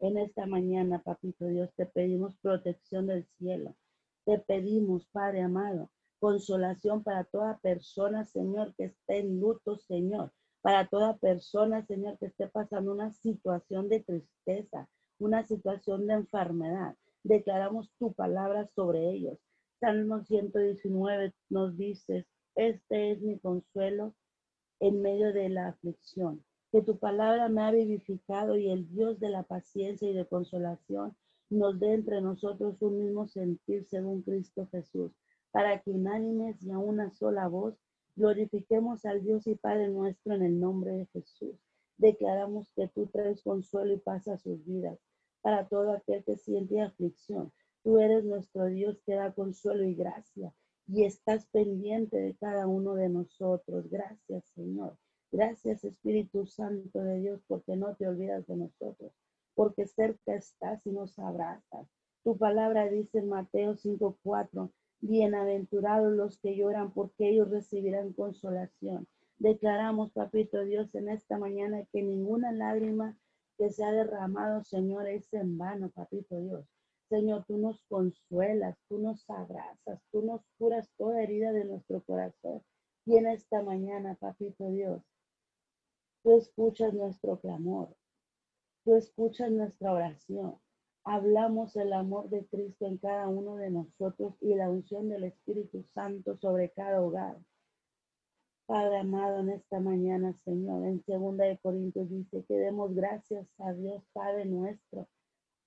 En 0.00 0.18
esta 0.18 0.46
mañana, 0.46 1.02
Papito 1.02 1.46
Dios, 1.46 1.70
te 1.76 1.86
pedimos 1.86 2.36
protección 2.38 3.06
del 3.06 3.26
cielo. 3.38 3.76
Te 4.24 4.38
pedimos, 4.38 5.06
Padre 5.08 5.42
amado, 5.42 5.90
consolación 6.20 7.02
para 7.02 7.24
toda 7.24 7.58
persona, 7.58 8.24
Señor, 8.24 8.72
que 8.76 8.84
esté 8.84 9.18
en 9.18 9.40
luto, 9.40 9.76
Señor. 9.78 10.32
Para 10.60 10.86
toda 10.86 11.16
persona, 11.16 11.84
Señor, 11.86 12.18
que 12.18 12.26
esté 12.26 12.46
pasando 12.46 12.92
una 12.92 13.10
situación 13.10 13.88
de 13.88 14.00
tristeza, 14.00 14.88
una 15.18 15.42
situación 15.42 16.06
de 16.06 16.14
enfermedad. 16.14 16.94
Declaramos 17.24 17.90
tu 17.98 18.12
palabra 18.12 18.68
sobre 18.76 19.10
ellos. 19.10 19.38
Salmo 19.80 20.22
119 20.22 21.34
nos 21.50 21.76
dice, 21.76 22.28
este 22.54 23.10
es 23.10 23.22
mi 23.22 23.40
consuelo 23.40 24.14
en 24.78 25.02
medio 25.02 25.32
de 25.32 25.48
la 25.48 25.68
aflicción, 25.68 26.44
que 26.70 26.82
tu 26.82 26.98
palabra 26.98 27.48
me 27.48 27.62
ha 27.62 27.72
vivificado 27.72 28.56
y 28.56 28.70
el 28.70 28.88
Dios 28.88 29.18
de 29.18 29.30
la 29.30 29.42
paciencia 29.42 30.08
y 30.08 30.14
de 30.14 30.26
consolación 30.26 31.16
nos 31.52 31.78
dé 31.78 31.94
entre 31.94 32.20
nosotros 32.20 32.80
un 32.80 32.98
mismo 32.98 33.28
sentir 33.28 33.86
según 33.86 34.22
Cristo 34.22 34.68
Jesús 34.72 35.12
para 35.52 35.80
que 35.82 35.90
unánimes 35.90 36.62
y 36.62 36.72
a 36.72 36.78
una 36.78 37.10
sola 37.10 37.46
voz 37.46 37.78
glorifiquemos 38.16 39.04
al 39.04 39.22
Dios 39.22 39.46
y 39.46 39.54
Padre 39.54 39.88
nuestro 39.88 40.34
en 40.34 40.42
el 40.42 40.58
nombre 40.58 40.92
de 40.92 41.06
Jesús. 41.06 41.56
Declaramos 41.98 42.72
que 42.74 42.88
tú 42.88 43.06
traes 43.06 43.42
consuelo 43.42 43.92
y 43.92 43.98
paz 43.98 44.26
a 44.28 44.38
sus 44.38 44.64
vidas, 44.64 44.98
para 45.42 45.68
todo 45.68 45.92
aquel 45.92 46.24
que 46.24 46.36
siente 46.36 46.80
aflicción. 46.80 47.52
Tú 47.84 47.98
eres 47.98 48.24
nuestro 48.24 48.66
Dios 48.66 49.00
que 49.06 49.14
da 49.14 49.32
consuelo 49.32 49.84
y 49.84 49.94
gracia 49.94 50.52
y 50.86 51.04
estás 51.04 51.46
pendiente 51.46 52.16
de 52.16 52.34
cada 52.36 52.66
uno 52.66 52.94
de 52.94 53.08
nosotros. 53.08 53.88
Gracias, 53.90 54.44
Señor. 54.54 54.96
Gracias, 55.30 55.84
Espíritu 55.84 56.46
Santo 56.46 57.02
de 57.02 57.20
Dios, 57.20 57.40
porque 57.46 57.76
no 57.76 57.94
te 57.96 58.06
olvidas 58.06 58.46
de 58.46 58.56
nosotros, 58.56 59.12
porque 59.54 59.86
cerca 59.86 60.34
estás 60.34 60.80
y 60.86 60.90
nos 60.90 61.18
abrazas. 61.18 61.88
Tu 62.24 62.36
palabra 62.36 62.88
dice 62.88 63.18
en 63.18 63.28
Mateo 63.28 63.74
5:4 63.76 64.70
Bienaventurados 65.04 66.12
los 66.12 66.38
que 66.38 66.54
lloran, 66.54 66.92
porque 66.92 67.28
ellos 67.28 67.50
recibirán 67.50 68.12
consolación. 68.12 69.08
Declaramos, 69.38 70.12
papito 70.12 70.64
Dios, 70.64 70.94
en 70.94 71.08
esta 71.08 71.38
mañana 71.38 71.84
que 71.92 72.02
ninguna 72.02 72.52
lágrima 72.52 73.18
que 73.58 73.70
se 73.70 73.84
ha 73.84 73.90
derramado, 73.90 74.62
Señor, 74.62 75.08
es 75.08 75.32
en 75.34 75.58
vano, 75.58 75.90
papito 75.90 76.38
Dios. 76.40 76.64
Señor, 77.08 77.44
tú 77.48 77.58
nos 77.58 77.82
consuelas, 77.88 78.78
tú 78.88 78.98
nos 78.98 79.28
abrazas, 79.28 80.00
tú 80.12 80.22
nos 80.22 80.42
curas 80.56 80.88
toda 80.96 81.20
herida 81.20 81.50
de 81.50 81.64
nuestro 81.64 82.00
corazón. 82.04 82.62
Y 83.04 83.16
en 83.16 83.26
esta 83.26 83.60
mañana, 83.60 84.14
papito 84.14 84.70
Dios, 84.70 85.02
tú 86.22 86.38
escuchas 86.38 86.94
nuestro 86.94 87.40
clamor, 87.40 87.88
tú 88.84 88.94
escuchas 88.94 89.50
nuestra 89.50 89.92
oración 89.92 90.56
hablamos 91.04 91.74
el 91.76 91.92
amor 91.92 92.28
de 92.30 92.46
Cristo 92.46 92.86
en 92.86 92.98
cada 92.98 93.28
uno 93.28 93.56
de 93.56 93.70
nosotros 93.70 94.34
y 94.40 94.54
la 94.54 94.70
unción 94.70 95.08
del 95.08 95.24
Espíritu 95.24 95.84
Santo 95.94 96.36
sobre 96.36 96.70
cada 96.70 97.00
hogar. 97.00 97.38
Padre 98.66 98.98
amado, 98.98 99.40
en 99.40 99.50
esta 99.50 99.80
mañana, 99.80 100.32
Señor, 100.44 100.86
en 100.86 101.02
segunda 101.04 101.44
de 101.44 101.58
Corintios 101.58 102.08
dice 102.08 102.44
que 102.46 102.54
demos 102.54 102.94
gracias 102.94 103.48
a 103.58 103.72
Dios 103.72 104.02
Padre 104.12 104.44
nuestro, 104.44 105.08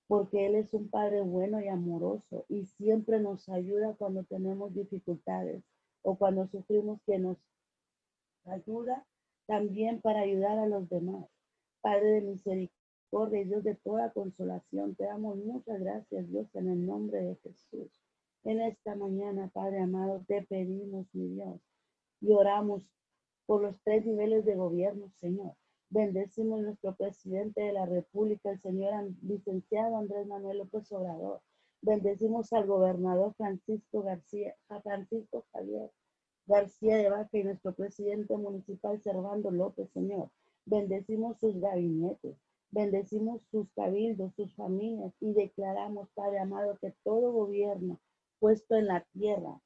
porque 0.08 0.46
Él 0.46 0.54
es 0.54 0.72
un 0.72 0.88
Padre 0.88 1.20
bueno 1.20 1.60
y 1.60 1.68
amoroso 1.68 2.46
y 2.48 2.64
siempre 2.64 3.20
nos 3.20 3.48
ayuda 3.48 3.94
cuando 3.98 4.24
tenemos 4.24 4.74
dificultades 4.74 5.62
o 6.02 6.16
cuando 6.16 6.46
sufrimos 6.48 7.00
que 7.06 7.18
nos 7.18 7.36
ayuda 8.46 9.06
también 9.46 10.00
para 10.00 10.20
ayudar 10.20 10.58
a 10.58 10.66
los 10.66 10.88
demás. 10.88 11.26
Padre 11.82 12.12
de 12.12 12.20
misericordia 12.22 12.75
de 13.24 13.46
Dios 13.46 13.64
de 13.64 13.74
toda 13.76 14.12
consolación, 14.12 14.94
te 14.94 15.04
damos 15.04 15.38
muchas 15.38 15.80
gracias, 15.80 16.28
Dios, 16.28 16.54
en 16.54 16.68
el 16.68 16.86
nombre 16.86 17.22
de 17.22 17.36
Jesús. 17.36 17.90
En 18.44 18.60
esta 18.60 18.94
mañana, 18.94 19.50
Padre 19.54 19.80
amado, 19.80 20.22
te 20.28 20.42
pedimos, 20.42 21.06
mi 21.14 21.28
Dios, 21.28 21.60
y 22.20 22.32
oramos 22.32 22.82
por 23.46 23.62
los 23.62 23.74
tres 23.82 24.04
niveles 24.04 24.44
de 24.44 24.56
gobierno, 24.56 25.10
Señor. 25.18 25.54
Bendecimos 25.88 26.60
nuestro 26.60 26.94
presidente 26.94 27.62
de 27.62 27.72
la 27.72 27.86
República, 27.86 28.50
el 28.50 28.60
señor 28.60 28.92
licenciado 29.22 29.96
Andrés 29.96 30.26
Manuel 30.26 30.58
López 30.58 30.92
Obrador. 30.92 31.40
Bendecimos 31.80 32.52
al 32.52 32.66
gobernador 32.66 33.34
Francisco 33.34 34.02
García, 34.02 34.54
a 34.68 34.80
Francisco 34.82 35.46
Javier 35.52 35.90
García 36.46 36.96
de 36.96 37.10
Vaca 37.10 37.36
y 37.38 37.42
nuestro 37.42 37.74
presidente 37.74 38.36
municipal 38.36 39.02
Servando 39.02 39.50
López, 39.50 39.90
Señor. 39.90 40.30
Bendecimos 40.64 41.38
sus 41.40 41.58
gabinetes. 41.60 42.36
Bendecimos 42.76 43.40
sus 43.50 43.72
cabildos, 43.72 44.34
sus 44.34 44.54
familias 44.54 45.14
y 45.20 45.32
declaramos, 45.32 46.10
Padre 46.10 46.40
amado, 46.40 46.76
que 46.78 46.92
todo 47.04 47.32
gobierno 47.32 47.98
puesto 48.38 48.76
en 48.76 48.88
la 48.88 49.00
tierra 49.14 49.62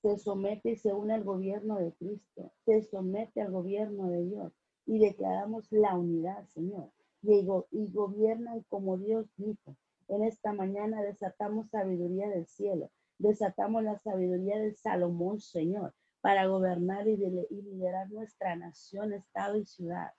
se 0.00 0.16
somete 0.16 0.70
y 0.70 0.76
se 0.76 0.94
une 0.94 1.12
al 1.12 1.24
gobierno 1.24 1.78
de 1.78 1.92
Cristo, 1.92 2.54
se 2.64 2.80
somete 2.84 3.42
al 3.42 3.50
gobierno 3.50 4.08
de 4.08 4.24
Dios 4.24 4.54
y 4.86 4.98
declaramos 4.98 5.70
la 5.70 5.94
unidad, 5.94 6.46
Señor, 6.46 6.90
y, 7.20 7.46
y 7.70 7.92
gobiernan 7.92 8.64
como 8.70 8.96
Dios 8.96 9.26
dijo. 9.36 9.76
En 10.08 10.24
esta 10.24 10.54
mañana 10.54 11.02
desatamos 11.02 11.68
sabiduría 11.68 12.30
del 12.30 12.46
cielo, 12.46 12.90
desatamos 13.18 13.84
la 13.84 13.98
sabiduría 13.98 14.58
de 14.58 14.72
Salomón, 14.72 15.38
Señor, 15.38 15.92
para 16.22 16.46
gobernar 16.46 17.06
y 17.06 17.18
liderar 17.18 18.10
nuestra 18.10 18.56
nación, 18.56 19.12
estado 19.12 19.58
y 19.58 19.66
ciudad. 19.66 20.12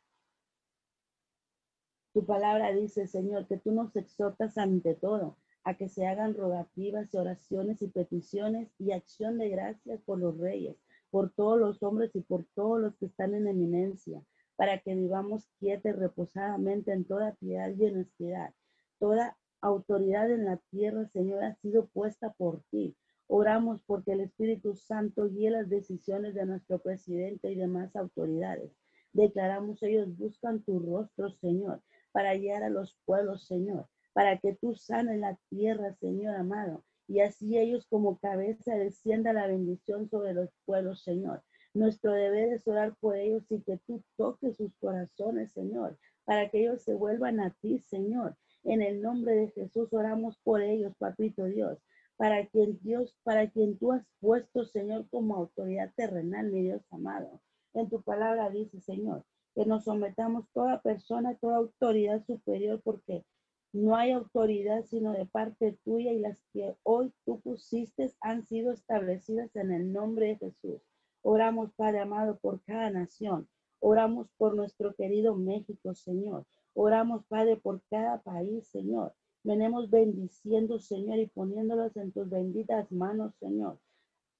Tu 2.17 2.25
palabra 2.25 2.73
dice, 2.73 3.06
Señor, 3.06 3.45
que 3.45 3.60
tú 3.60 3.71
nos 3.71 3.95
exhortas 3.95 4.58
ante 4.58 4.95
todo 4.95 5.38
a 5.63 5.75
que 5.77 5.88
se 5.88 6.08
hagan 6.08 6.34
rogativas 6.34 7.13
y 7.13 7.17
oraciones 7.17 7.84
y 7.84 7.89
peticiones 7.89 8.73
y 8.80 8.91
acción 8.91 9.38
de 9.38 9.49
gracias 9.49 10.01
por 10.01 10.17
los 10.17 10.36
reyes, 10.36 10.77
por 11.12 11.32
todos 11.32 11.60
los 11.60 11.84
hombres 11.84 12.15
y 12.15 12.21
por 12.21 12.43
todos 12.56 12.82
los 12.82 12.97
que 12.97 13.06
están 13.06 13.36
en 13.36 13.47
eminencia, 13.47 14.23
para 14.56 14.80
que 14.80 14.95
vivamos 14.95 15.47
quieta 15.60 15.89
y 15.89 15.91
reposadamente 15.91 16.91
en 16.91 17.06
toda 17.06 17.36
piedad 17.36 17.71
y 17.77 17.86
honestidad. 17.86 18.51
Toda 18.97 19.38
autoridad 19.62 20.32
en 20.32 20.45
la 20.45 20.58
tierra, 20.71 21.08
Señor, 21.10 21.43
ha 21.43 21.53
sido 21.58 21.86
puesta 21.86 22.34
por 22.34 22.63
ti. 22.71 22.97
Oramos 23.27 23.84
porque 23.84 24.13
el 24.13 24.21
Espíritu 24.21 24.75
Santo 24.75 25.30
guíe 25.30 25.51
las 25.51 25.69
decisiones 25.69 26.34
de 26.34 26.47
nuestro 26.47 26.80
presidente 26.80 27.51
y 27.51 27.56
demás 27.56 27.95
autoridades. 27.95 28.71
Declaramos, 29.13 29.84
ellos 29.84 30.17
buscan 30.17 30.63
tu 30.63 30.80
rostro, 30.80 31.30
Señor 31.30 31.84
para 32.12 32.36
guiar 32.36 32.63
a 32.63 32.70
los 32.70 32.98
pueblos, 33.06 33.46
Señor, 33.48 33.88
para 34.13 34.38
que 34.39 34.56
tú 34.56 34.76
sanes 34.76 35.20
la 35.20 35.38
tierra, 35.50 35.93
Señor 35.93 36.36
amado, 36.36 36.84
y 37.08 37.22
así 37.22 37.58
ellos 37.58 37.88
como 37.89 38.20
cabeza 38.20 38.76
descienda 38.76 39.34
la 39.34 39.48
bendición 39.48 40.10
sobre 40.10 40.34
los 40.34 40.50
pueblos, 40.65 41.04
Señor. 41.04 41.43
Nuestro 41.74 42.12
deber 42.13 42.54
es 42.54 42.67
orar 42.67 42.96
por 43.00 43.15
ellos 43.15 43.43
y 43.50 43.62
que 43.62 43.78
tú 43.86 44.04
toques 44.17 44.58
sus 44.58 44.74
corazones, 44.80 45.52
Señor, 45.52 45.98
para 46.26 46.50
que 46.50 46.62
ellos 46.62 46.82
se 46.82 46.93
vuelvan 46.93 47.39
a 47.39 47.52
ti, 47.62 47.80
Señor. 47.80 48.36
En 48.63 48.82
el 48.82 49.02
nombre 49.02 49.36
de 49.36 49.50
Jesús 49.52 49.93
oramos 49.93 50.38
por 50.43 50.62
ellos, 50.62 50.93
papito 50.98 51.46
Dios, 51.46 51.80
para 52.17 52.48
quien 52.48 52.80
Dios, 52.82 53.15
para 53.24 53.50
quien 53.50 53.78
tú 53.78 53.93
has 53.93 54.06
puesto, 54.20 54.65
Señor, 54.65 55.08
como 55.10 55.36
autoridad 55.36 55.93
terrenal, 55.96 56.52
mi 56.52 56.63
Dios 56.63 56.82
amado. 56.89 57.41
En 57.74 57.89
tu 57.89 58.02
palabra 58.02 58.50
dice, 58.50 58.82
Señor, 58.82 59.24
que 59.58 59.66
nos 59.66 59.86
sometamos 59.86 60.45
toda 60.53 60.84
persona, 60.84 61.36
toda 61.41 61.58
autoridad 61.58 62.24
superior, 62.28 62.80
porque 62.84 63.26
no 63.74 63.95
hay 63.95 64.12
autoridad 64.12 64.86
sino 64.86 65.14
de 65.14 65.26
parte 65.26 65.76
tuya 65.84 66.14
y 66.14 66.20
las 66.20 66.39
que 66.53 66.76
hoy 66.84 67.12
tú 67.26 67.39
pusiste 67.41 68.14
han 68.22 68.45
sido 68.45 68.72
establecidas 68.72 69.55
en 69.55 69.72
el 69.72 69.91
nombre 69.91 70.28
de 70.28 70.36
Jesús. 70.36 70.80
Oramos, 71.24 71.74
Padre 71.74 72.01
amado, 72.01 72.38
por 72.38 72.62
cada 72.66 72.91
nación. 72.91 73.49
Oramos 73.80 74.28
por 74.38 74.55
nuestro 74.55 74.93
querido 74.93 75.36
México, 75.36 75.95
Señor. 75.95 76.45
Oramos, 76.76 77.26
Padre, 77.26 77.58
por 77.58 77.82
cada 77.89 78.22
país, 78.22 78.68
Señor. 78.68 79.16
Venemos 79.43 79.89
bendiciendo, 79.89 80.78
Señor, 80.78 81.18
y 81.18 81.26
poniéndolos 81.26 81.97
en 81.97 82.12
tus 82.12 82.30
benditas 82.30 82.91
manos, 82.91 83.34
Señor. 83.39 83.80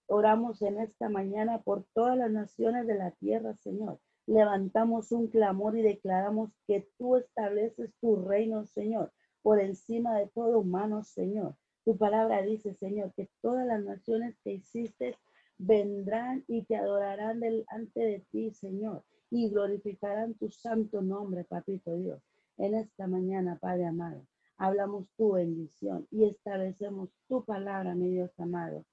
Oramos 0.06 0.62
en 0.62 0.80
esta 0.80 1.10
mañana 1.10 1.64
por 1.64 1.86
todas 1.96 2.16
las 2.16 2.30
naciones 2.30 2.86
de 2.86 2.96
la 3.00 3.10
tierra, 3.10 3.56
Señor 3.56 3.98
levantamos 4.28 5.12
un 5.12 5.28
clamor 5.28 5.78
y 5.78 5.82
declaramos 5.82 6.52
que 6.68 6.88
tú 6.98 7.16
estableces 7.16 7.92
tu 8.02 8.18
reino, 8.18 8.66
Señor, 8.66 9.12
por 9.42 9.60
encima 9.60 10.18
de 10.20 10.28
todo 10.28 10.60
humano, 10.60 11.04
Señor. 11.04 11.56
Tu 11.86 11.98
palabra 11.98 12.42
dice, 12.42 12.74
Señor, 12.76 13.14
que 13.16 13.30
todas 13.42 13.66
las 13.66 13.82
naciones 13.82 14.36
que 14.44 14.54
hiciste 14.54 15.16
vendrán 15.58 16.44
y 16.48 16.64
te 16.64 16.76
adorarán 16.76 17.40
delante 17.40 18.00
de 18.02 18.20
ti, 18.32 18.52
Señor. 18.52 19.04
y 19.30 19.50
glorificarán 19.50 20.36
tu 20.36 20.50
santo 20.50 21.02
nombre, 21.02 21.44
papito 21.44 21.96
Dios. 21.98 22.22
En 22.58 22.76
esta 22.76 23.08
mañana, 23.08 23.58
Padre 23.60 23.86
amado, 23.88 24.26
hablamos 24.58 25.08
tu 25.18 25.34
bendición 25.34 26.08
y 26.12 26.26
establecemos 26.26 27.10
tu 27.28 27.44
palabra, 27.44 27.94
mi 27.94 28.10
Dios 28.10 28.32
amado. 28.40 28.86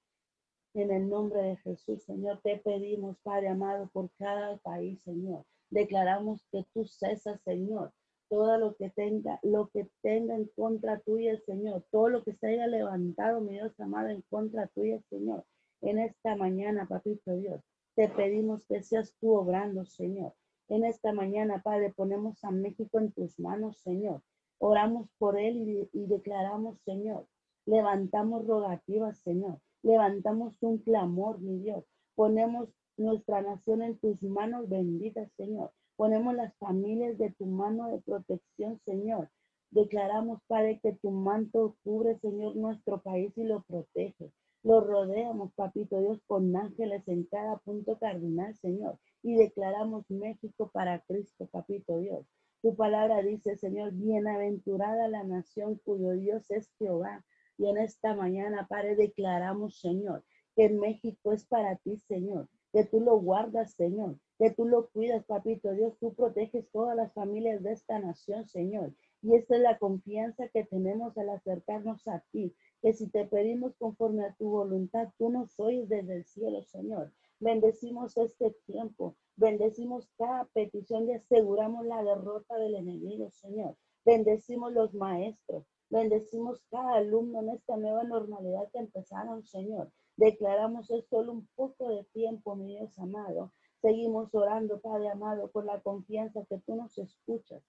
En 0.75 0.91
el 0.91 1.07
nombre 1.07 1.41
de 1.41 1.55
Jesús, 1.55 2.03
Señor, 2.03 2.41
te 2.43 2.57
pedimos, 2.57 3.17
Padre 3.23 3.47
amado, 3.47 3.89
por 3.93 4.09
cada 4.17 4.57
país, 4.57 4.99
Señor. 5.05 5.45
Declaramos 5.69 6.45
que 6.51 6.65
tú 6.73 6.83
cesas, 6.83 7.39
Señor, 7.45 7.93
todo 8.27 8.57
lo 8.57 8.75
que 8.75 8.89
tenga, 8.89 9.39
lo 9.41 9.69
que 9.69 9.87
tenga 10.01 10.35
en 10.35 10.49
contra 10.53 10.99
tuya, 10.99 11.39
Señor, 11.45 11.85
todo 11.91 12.09
lo 12.09 12.25
que 12.25 12.33
se 12.33 12.47
haya 12.47 12.67
levantado, 12.67 13.39
mi 13.39 13.53
Dios 13.53 13.79
amado, 13.79 14.09
en 14.09 14.21
contra 14.23 14.67
tuya, 14.67 14.99
Señor. 15.09 15.45
En 15.79 15.97
esta 15.97 16.35
mañana, 16.35 16.85
papito 16.89 17.37
Dios, 17.37 17.61
te 17.95 18.09
pedimos 18.09 18.65
que 18.67 18.83
seas 18.83 19.13
tú 19.21 19.33
obrando, 19.33 19.85
Señor. 19.85 20.33
En 20.67 20.83
esta 20.83 21.13
mañana, 21.13 21.61
Padre, 21.63 21.93
ponemos 21.95 22.43
a 22.43 22.51
México 22.51 22.99
en 22.99 23.13
tus 23.13 23.39
manos, 23.39 23.77
Señor. 23.77 24.23
Oramos 24.57 25.07
por 25.19 25.39
él 25.39 25.55
y, 25.55 25.89
y 25.93 26.07
declaramos, 26.07 26.81
Señor. 26.81 27.27
Levantamos 27.65 28.45
rogativas, 28.45 29.19
Señor. 29.19 29.59
Levantamos 29.85 30.57
un 30.63 30.79
clamor, 30.79 31.39
mi 31.41 31.59
Dios. 31.59 31.85
Ponemos 32.15 32.69
nuestra 32.97 33.43
nación 33.43 33.83
en 33.83 33.99
tus 33.99 34.23
manos 34.23 34.67
benditas, 34.67 35.31
Señor. 35.37 35.73
Ponemos 35.95 36.33
las 36.33 36.57
familias 36.57 37.19
de 37.19 37.29
tu 37.37 37.45
mano 37.45 37.91
de 37.91 38.01
protección, 38.01 38.79
Señor. 38.83 39.29
Declaramos, 39.69 40.39
Padre, 40.47 40.79
que 40.81 40.93
tu 40.93 41.11
manto 41.11 41.75
cubre, 41.83 42.17
Señor, 42.17 42.55
nuestro 42.55 43.03
país 43.03 43.37
y 43.37 43.43
lo 43.43 43.61
protege. 43.61 44.31
Lo 44.63 44.81
rodeamos, 44.81 45.53
papito 45.53 45.99
Dios, 45.99 46.19
con 46.25 46.55
ángeles 46.55 47.07
en 47.07 47.25
cada 47.25 47.57
punto 47.59 47.99
cardinal, 47.99 48.55
Señor. 48.55 48.97
Y 49.21 49.35
declaramos 49.35 50.09
México 50.09 50.71
para 50.73 51.01
Cristo, 51.01 51.45
papito 51.51 51.99
Dios. 51.99 52.25
Tu 52.63 52.75
palabra 52.75 53.21
dice, 53.21 53.55
Señor, 53.55 53.91
bienaventurada 53.91 55.07
la 55.09 55.23
nación 55.23 55.79
cuyo 55.85 56.13
Dios 56.13 56.49
es 56.49 56.71
Jehová. 56.79 57.23
Y 57.57 57.67
en 57.69 57.77
esta 57.77 58.15
mañana, 58.15 58.67
Padre, 58.67 58.95
declaramos, 58.95 59.79
Señor, 59.79 60.23
que 60.55 60.69
México 60.69 61.31
es 61.31 61.45
para 61.45 61.75
ti, 61.77 61.97
Señor. 61.97 62.49
Que 62.71 62.85
tú 62.85 62.99
lo 62.99 63.19
guardas, 63.19 63.73
Señor 63.73 64.17
que 64.37 64.51
tú 64.51 64.65
lo 64.65 64.89
cuidas, 64.89 65.25
papito 65.25 65.71
Dios, 65.71 65.97
tú 65.99 66.13
proteges 66.13 66.69
todas 66.71 66.95
las 66.95 67.13
familias 67.13 67.63
de 67.63 67.71
esta 67.71 67.99
nación, 67.99 68.47
Señor. 68.47 68.93
Y 69.21 69.35
esta 69.35 69.55
es 69.55 69.61
la 69.61 69.77
confianza 69.77 70.49
que 70.49 70.65
tenemos 70.65 71.17
al 71.17 71.29
acercarnos 71.29 72.07
a 72.07 72.23
ti, 72.31 72.53
que 72.81 72.93
si 72.93 73.07
te 73.07 73.25
pedimos 73.25 73.75
conforme 73.77 74.25
a 74.25 74.35
tu 74.35 74.49
voluntad, 74.49 75.09
tú 75.17 75.29
nos 75.29 75.57
oyes 75.59 75.87
desde 75.89 76.17
el 76.17 76.25
cielo, 76.25 76.61
Señor. 76.63 77.11
Bendecimos 77.39 78.17
este 78.17 78.51
tiempo, 78.65 79.15
bendecimos 79.35 80.09
cada 80.17 80.45
petición 80.53 81.09
y 81.09 81.13
aseguramos 81.13 81.85
la 81.85 82.03
derrota 82.03 82.57
del 82.57 82.75
enemigo, 82.75 83.31
Señor. 83.31 83.75
Bendecimos 84.05 84.73
los 84.73 84.93
maestros, 84.93 85.65
bendecimos 85.95 86.61
cada 86.69 86.95
alumno 86.95 87.39
en 87.39 87.49
esta 87.49 87.77
nueva 87.77 88.03
normalidad 88.03 88.69
que 88.71 88.79
empezaron, 88.79 89.45
Señor. 89.45 89.91
Declaramos 90.17 90.91
es 90.91 91.07
solo 91.07 91.31
un 91.31 91.47
poco 91.55 91.89
de 91.89 92.03
tiempo, 92.13 92.55
mi 92.55 92.77
Dios 92.77 92.97
amado, 92.99 93.51
Seguimos 93.81 94.33
orando, 94.33 94.79
Padre 94.81 95.09
amado, 95.09 95.51
con 95.51 95.67
la 95.67 95.79
confianza 95.79 96.43
que 96.49 96.57
tú 96.57 96.75
nos 96.75 96.97
escuchas. 96.97 97.61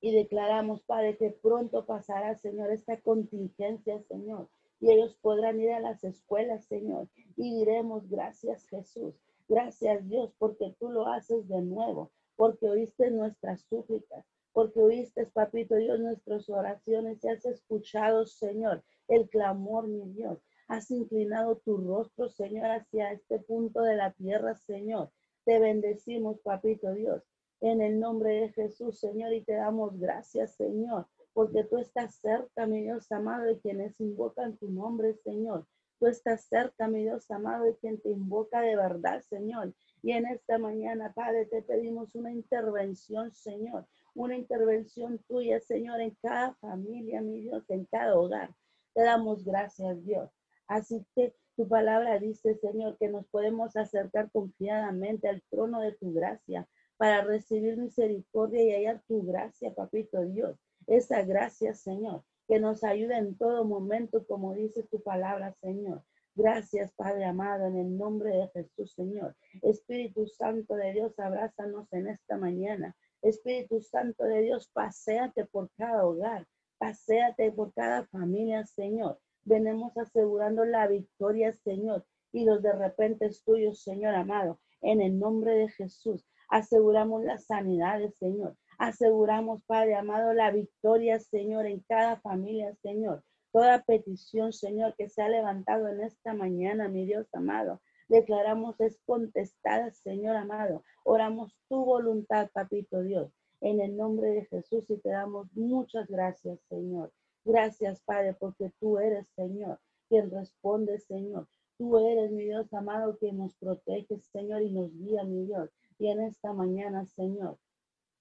Y 0.00 0.14
declaramos, 0.14 0.82
Padre, 0.84 1.16
que 1.16 1.30
pronto 1.30 1.84
pasará, 1.84 2.36
Señor, 2.36 2.70
esta 2.70 3.00
contingencia, 3.00 4.00
Señor. 4.02 4.48
Y 4.78 4.92
ellos 4.92 5.16
podrán 5.20 5.60
ir 5.60 5.72
a 5.72 5.80
las 5.80 6.04
escuelas, 6.04 6.66
Señor. 6.66 7.08
Y 7.36 7.58
diremos, 7.58 8.08
gracias 8.08 8.68
Jesús. 8.68 9.16
Gracias 9.48 10.08
Dios, 10.08 10.32
porque 10.38 10.76
tú 10.78 10.90
lo 10.90 11.08
haces 11.08 11.48
de 11.48 11.62
nuevo. 11.62 12.12
Porque 12.36 12.68
oíste 12.68 13.10
nuestras 13.10 13.62
súplicas. 13.62 14.24
Porque 14.56 14.80
oíste, 14.80 15.26
papito 15.26 15.74
Dios, 15.74 16.00
nuestras 16.00 16.48
oraciones. 16.48 17.22
Y 17.22 17.28
has 17.28 17.44
escuchado, 17.44 18.24
Señor, 18.24 18.82
el 19.06 19.28
clamor, 19.28 19.86
mi 19.86 20.08
Dios 20.14 20.38
has 20.66 20.90
inclinado 20.90 21.58
tu 21.58 21.76
rostro, 21.76 22.30
Señor, 22.30 22.70
hacia 22.70 23.12
este 23.12 23.38
punto 23.38 23.82
de 23.82 23.96
la 23.96 24.12
tierra, 24.12 24.54
Señor. 24.54 25.10
Te 25.44 25.58
bendecimos, 25.58 26.40
papito 26.40 26.94
Dios, 26.94 27.22
en 27.60 27.82
el 27.82 28.00
nombre 28.00 28.30
de 28.40 28.48
Jesús, 28.54 28.98
Señor, 28.98 29.34
y 29.34 29.42
te 29.42 29.56
damos 29.56 30.00
gracias, 30.00 30.54
Señor, 30.56 31.06
porque 31.34 31.64
tú 31.64 31.76
estás 31.76 32.14
cerca, 32.14 32.66
mi 32.66 32.80
Dios 32.80 33.12
amado, 33.12 33.44
de 33.44 33.58
quienes 33.60 34.00
invocan 34.00 34.56
tu 34.56 34.70
nombre, 34.70 35.12
Señor. 35.16 35.66
Tú 35.98 36.06
estás 36.06 36.46
cerca, 36.46 36.88
mi 36.88 37.02
Dios 37.02 37.30
amado, 37.30 37.64
de 37.64 37.76
quien 37.76 38.00
te 38.00 38.08
invoca 38.08 38.62
de 38.62 38.74
verdad, 38.74 39.20
Señor. 39.20 39.74
Y 40.02 40.12
en 40.12 40.26
esta 40.26 40.58
mañana, 40.58 41.12
Padre, 41.14 41.46
te 41.46 41.62
pedimos 41.62 42.14
una 42.14 42.32
intervención, 42.32 43.32
Señor, 43.32 43.86
una 44.16 44.36
intervención 44.36 45.18
tuya, 45.28 45.60
Señor, 45.60 46.00
en 46.00 46.16
cada 46.22 46.54
familia, 46.54 47.20
mi 47.20 47.40
Dios, 47.40 47.64
en 47.68 47.84
cada 47.84 48.16
hogar. 48.18 48.54
Te 48.94 49.02
damos 49.02 49.44
gracias, 49.44 50.04
Dios. 50.04 50.30
Así 50.66 51.06
que 51.14 51.34
tu 51.56 51.68
palabra 51.68 52.18
dice, 52.18 52.54
Señor, 52.56 52.96
que 52.98 53.08
nos 53.08 53.26
podemos 53.28 53.76
acercar 53.76 54.30
confiadamente 54.32 55.28
al 55.28 55.42
trono 55.50 55.80
de 55.80 55.92
tu 55.92 56.12
gracia 56.12 56.66
para 56.96 57.22
recibir 57.22 57.76
misericordia 57.76 58.62
y 58.62 58.72
hallar 58.72 59.02
tu 59.06 59.24
gracia, 59.24 59.74
papito 59.74 60.24
Dios. 60.24 60.58
Esa 60.86 61.22
gracia, 61.22 61.74
Señor, 61.74 62.24
que 62.48 62.58
nos 62.58 62.84
ayuda 62.84 63.18
en 63.18 63.36
todo 63.36 63.64
momento, 63.64 64.26
como 64.26 64.54
dice 64.54 64.82
tu 64.84 65.02
palabra, 65.02 65.54
Señor. 65.60 66.02
Gracias, 66.34 66.92
Padre 66.92 67.24
amado, 67.24 67.66
en 67.66 67.76
el 67.76 67.96
nombre 67.96 68.30
de 68.36 68.48
Jesús, 68.48 68.92
Señor. 68.92 69.34
Espíritu 69.62 70.26
Santo 70.26 70.74
de 70.74 70.92
Dios, 70.92 71.18
abrázanos 71.18 71.90
en 71.92 72.08
esta 72.08 72.36
mañana. 72.36 72.94
Espíritu 73.22 73.80
Santo 73.80 74.24
de 74.24 74.42
Dios, 74.42 74.70
paséate 74.72 75.44
por 75.46 75.70
cada 75.76 76.06
hogar, 76.06 76.46
paséate 76.78 77.52
por 77.52 77.72
cada 77.74 78.06
familia, 78.06 78.64
Señor 78.66 79.18
venimos 79.46 79.96
asegurando 79.96 80.64
la 80.64 80.86
victoria, 80.88 81.52
Señor, 81.52 82.04
y 82.32 82.44
los 82.44 82.62
de 82.62 82.72
repente 82.72 83.26
es 83.26 83.42
tuyo, 83.44 83.72
Señor 83.72 84.14
amado. 84.14 84.60
En 84.82 85.00
el 85.00 85.18
nombre 85.18 85.54
de 85.54 85.68
Jesús, 85.68 86.26
aseguramos 86.50 87.24
las 87.24 87.46
sanidades, 87.46 88.16
Señor. 88.18 88.56
Aseguramos, 88.78 89.62
Padre 89.66 89.94
amado, 89.94 90.34
la 90.34 90.50
victoria, 90.50 91.18
Señor, 91.18 91.64
en 91.66 91.80
cada 91.88 92.20
familia, 92.20 92.74
Señor. 92.82 93.24
Toda 93.52 93.82
petición, 93.82 94.52
Señor, 94.52 94.94
que 94.98 95.08
se 95.08 95.22
ha 95.22 95.28
levantado 95.28 95.88
en 95.88 96.02
esta 96.02 96.34
mañana, 96.34 96.88
mi 96.88 97.06
Dios 97.06 97.26
amado. 97.32 97.80
Declaramos 98.08 98.80
es 98.80 99.00
contestada, 99.04 99.90
Señor 99.90 100.36
amado. 100.36 100.84
Oramos 101.04 101.56
tu 101.68 101.84
voluntad, 101.84 102.50
papito 102.52 103.02
Dios, 103.02 103.32
en 103.60 103.80
el 103.80 103.96
nombre 103.96 104.30
de 104.30 104.44
Jesús 104.44 104.84
y 104.88 104.98
te 104.98 105.08
damos 105.08 105.52
muchas 105.54 106.06
gracias, 106.06 106.60
Señor. 106.68 107.12
Gracias, 107.44 108.00
Padre, 108.02 108.34
porque 108.34 108.72
tú 108.78 108.98
eres, 108.98 109.28
Señor, 109.34 109.80
quien 110.08 110.30
responde, 110.30 111.00
Señor. 111.00 111.48
Tú 111.78 111.98
eres, 111.98 112.30
mi 112.30 112.44
Dios 112.44 112.72
amado, 112.72 113.18
quien 113.18 113.38
nos 113.38 113.54
protege, 113.56 114.20
Señor, 114.20 114.62
y 114.62 114.70
nos 114.70 114.92
guía, 114.96 115.24
mi 115.24 115.44
Dios. 115.44 115.70
Y 115.98 116.08
en 116.08 116.22
esta 116.22 116.52
mañana, 116.52 117.06
Señor, 117.06 117.58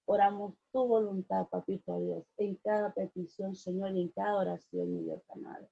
oramos 0.05 0.55
tu 0.71 0.88
voluntad, 0.88 1.47
papito 1.47 1.99
Dios, 1.99 2.25
en 2.38 2.55
cada 2.55 2.93
petición, 2.93 3.55
Señor, 3.55 3.95
y 3.95 4.01
en 4.01 4.09
cada 4.09 4.36
oración, 4.38 4.93
mi 4.93 5.03
Dios 5.03 5.21
amado. 5.29 5.67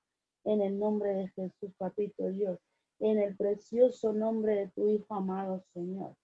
En 0.46 0.62
el 0.62 0.78
nombre 0.78 1.14
de 1.14 1.28
Jesús, 1.30 1.74
papito 1.78 2.30
Dios, 2.30 2.60
en 3.04 3.20
el 3.20 3.36
precioso 3.36 4.14
nombre 4.14 4.56
de 4.56 4.68
tu 4.70 4.88
Hijo 4.88 5.14
amado, 5.14 5.66
Señor. 5.74 6.16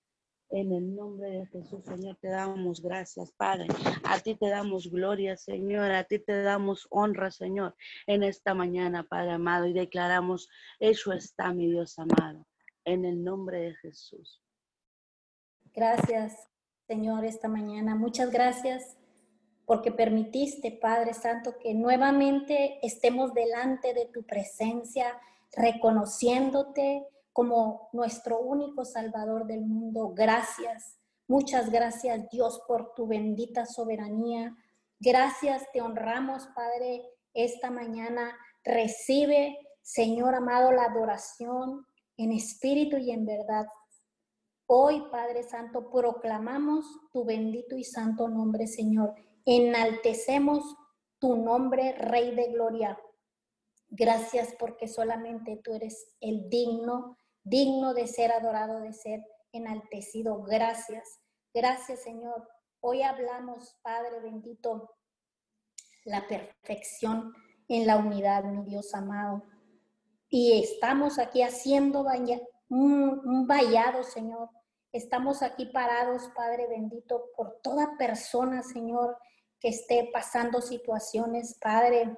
En 0.50 0.72
el 0.72 0.96
nombre 0.96 1.30
de 1.30 1.46
Jesús, 1.48 1.84
Señor, 1.84 2.18
te 2.22 2.30
damos 2.30 2.82
gracias, 2.82 3.32
Padre. 3.34 3.68
A 4.06 4.18
ti 4.20 4.36
te 4.36 4.48
damos 4.48 4.90
gloria, 4.90 5.36
Señor. 5.36 5.92
A 5.92 6.06
ti 6.06 6.20
te 6.20 6.42
damos 6.42 6.88
honra, 6.90 7.32
Señor, 7.32 7.76
en 8.08 8.24
esta 8.24 8.54
mañana, 8.54 9.04
Padre 9.04 9.32
amado. 9.32 9.68
Y 9.68 9.74
declaramos, 9.74 10.50
eso 10.80 11.12
está, 11.12 11.54
mi 11.54 11.68
Dios 11.68 12.00
amado, 12.00 12.48
en 12.86 13.04
el 13.04 13.24
nombre 13.26 13.60
de 13.60 13.76
Jesús. 13.76 14.42
Gracias, 15.74 16.48
Señor, 16.88 17.26
esta 17.26 17.50
mañana. 17.50 17.94
Muchas 17.94 18.32
gracias 18.32 18.96
porque 19.66 19.92
permitiste, 19.92 20.72
Padre 20.72 21.14
Santo, 21.14 21.58
que 21.62 21.74
nuevamente 21.74 22.80
estemos 22.82 23.34
delante 23.34 23.94
de 23.94 24.06
tu 24.06 24.24
presencia, 24.24 25.20
reconociéndote 25.54 27.06
como 27.34 27.90
nuestro 27.94 28.40
único 28.40 28.86
Salvador 28.86 29.46
del 29.46 29.66
mundo. 29.66 30.14
Gracias. 30.16 30.98
Muchas 31.28 31.70
gracias 31.70 32.30
Dios 32.30 32.62
por 32.68 32.94
tu 32.96 33.08
bendita 33.08 33.66
soberanía. 33.66 34.56
Gracias, 35.00 35.64
te 35.72 35.82
honramos 35.82 36.48
Padre 36.56 37.04
esta 37.34 37.72
mañana. 37.72 38.36
Recibe, 38.64 39.58
Señor 39.82 40.36
amado, 40.36 40.72
la 40.72 40.86
adoración 40.86 41.86
en 42.18 42.34
espíritu 42.34 42.98
y 42.98 43.12
en 43.12 43.26
verdad. 43.26 43.66
Hoy, 44.66 45.04
Padre 45.10 45.44
Santo, 45.44 45.90
proclamamos 45.90 46.86
tu 47.12 47.24
bendito 47.24 47.78
y 47.78 47.84
santo 47.84 48.28
nombre, 48.28 48.68
Señor. 48.68 49.16
Enaltecemos 49.46 50.76
tu 51.18 51.38
nombre, 51.38 51.94
Rey 51.94 52.36
de 52.36 52.52
Gloria. 52.52 53.00
Gracias 53.90 54.56
porque 54.60 54.88
solamente 54.88 55.60
tú 55.64 55.74
eres 55.74 56.14
el 56.20 56.50
digno 56.50 57.18
digno 57.44 57.94
de 57.94 58.08
ser 58.08 58.32
adorado, 58.32 58.80
de 58.82 58.94
ser 58.94 59.26
enaltecido. 59.52 60.42
Gracias, 60.44 61.20
gracias 61.54 62.04
Señor. 62.04 62.48
Hoy 62.80 63.02
hablamos, 63.02 63.78
Padre 63.82 64.20
bendito, 64.22 64.96
la 66.06 66.28
perfección 66.28 67.34
en 67.68 67.88
la 67.88 67.98
unidad, 67.98 68.44
mi 68.44 68.64
Dios 68.64 68.94
amado. 68.94 69.44
Y 70.30 70.62
estamos 70.62 71.20
aquí 71.20 71.42
haciendo 71.42 72.06
un, 72.70 73.22
un 73.26 73.48
vallado, 73.48 74.04
Señor. 74.04 74.50
Estamos 74.92 75.42
aquí 75.42 75.66
parados, 75.68 76.30
Padre 76.36 76.68
bendito, 76.68 77.26
por 77.36 77.60
toda 77.62 77.98
persona, 77.98 78.64
Señor, 78.64 79.18
que 79.60 79.70
esté 79.70 80.10
pasando 80.14 80.62
situaciones, 80.62 81.58
Padre. 81.60 82.16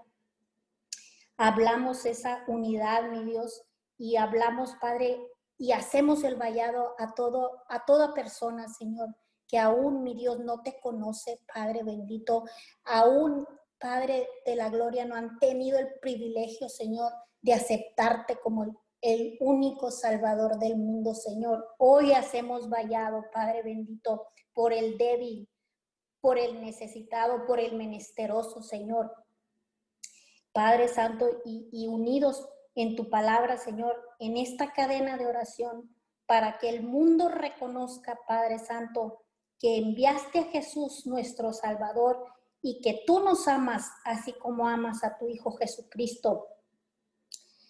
Hablamos 1.37 2.05
esa 2.05 2.43
unidad, 2.47 3.09
mi 3.09 3.23
Dios, 3.23 3.63
y 3.97 4.15
hablamos, 4.15 4.75
Padre, 4.81 5.19
y 5.57 5.73
hacemos 5.73 6.23
el 6.23 6.35
vallado 6.35 6.95
a 6.97 7.13
todo 7.13 7.61
a 7.69 7.85
toda 7.85 8.13
persona, 8.13 8.67
Señor, 8.67 9.15
que 9.47 9.59
aún 9.59 10.03
mi 10.03 10.15
Dios 10.15 10.39
no 10.39 10.61
te 10.61 10.79
conoce, 10.81 11.39
Padre 11.53 11.83
bendito, 11.83 12.45
aún 12.83 13.45
Padre 13.77 14.27
de 14.45 14.55
la 14.55 14.69
gloria 14.69 15.05
no 15.05 15.15
han 15.15 15.39
tenido 15.39 15.79
el 15.79 15.89
privilegio, 15.99 16.69
Señor, 16.69 17.11
de 17.41 17.53
aceptarte 17.53 18.37
como 18.37 18.65
el 19.01 19.37
único 19.39 19.89
Salvador 19.89 20.59
del 20.59 20.77
mundo, 20.77 21.15
Señor. 21.15 21.67
Hoy 21.79 22.13
hacemos 22.13 22.69
vallado, 22.69 23.25
Padre 23.33 23.63
bendito, 23.63 24.27
por 24.53 24.71
el 24.71 24.97
débil, 24.97 25.49
por 26.21 26.37
el 26.37 26.61
necesitado, 26.61 27.45
por 27.47 27.59
el 27.59 27.75
menesteroso, 27.75 28.61
Señor. 28.61 29.11
Padre 30.53 30.87
Santo, 30.87 31.41
y, 31.45 31.87
unidos 31.87 32.47
en 32.75 32.95
tu 32.95 33.09
palabra, 33.09 33.57
Señor, 33.57 33.95
en 34.19 34.37
esta 34.37 34.73
cadena 34.73 35.17
de 35.17 35.27
oración, 35.27 35.95
para 36.25 36.57
que 36.57 36.69
el 36.69 36.83
mundo 36.83 37.29
reconozca, 37.29 38.19
Padre 38.27 38.59
Santo, 38.59 39.23
que 39.59 39.77
enviaste 39.77 40.39
a 40.39 40.43
Jesús, 40.45 41.05
nuestro 41.05 41.53
Salvador, 41.53 42.25
y 42.61 42.81
que 42.81 43.03
tú 43.05 43.19
nos 43.19 43.47
amas 43.47 43.89
así 44.05 44.33
como 44.33 44.67
amas 44.67 45.03
a 45.03 45.17
tu 45.17 45.27
Hijo 45.27 45.51
Jesucristo. 45.57 46.47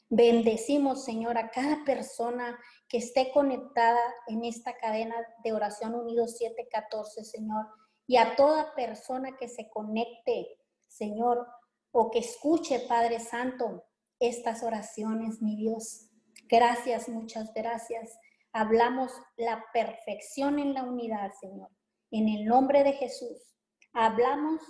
Bendecimos, 0.10 1.06
Señor, 1.06 1.38
a 1.38 1.50
cada 1.52 1.86
persona 1.86 2.60
que 2.90 2.98
esté 2.98 3.32
conectada 3.32 4.02
en 4.28 4.44
esta 4.44 4.76
cadena 4.76 5.16
de 5.44 5.54
oración 5.54 5.96
unidos 5.96 6.38
714, 6.38 7.24
Señor, 7.24 7.66
y 8.06 8.18
a 8.18 8.36
toda 8.36 8.76
persona 8.76 9.38
que 9.38 9.48
se 9.48 9.70
conecte, 9.70 10.60
Señor, 10.88 11.48
o 11.92 12.10
que 12.10 12.20
escuche, 12.20 12.80
Padre 12.88 13.20
Santo, 13.20 13.84
estas 14.20 14.64
oraciones, 14.64 15.42
mi 15.42 15.56
Dios. 15.56 16.08
Gracias, 16.48 17.10
muchas 17.10 17.54
gracias. 17.54 18.18
Hablamos 18.54 19.12
la 19.38 19.64
perfección 19.74 20.60
en 20.60 20.74
la 20.74 20.84
unidad, 20.84 21.32
Señor. 21.40 21.70
En 22.12 22.28
el 22.28 22.46
nombre 22.46 22.84
de 22.84 22.94
Jesús. 22.94 23.56
Hablamos 23.94 24.62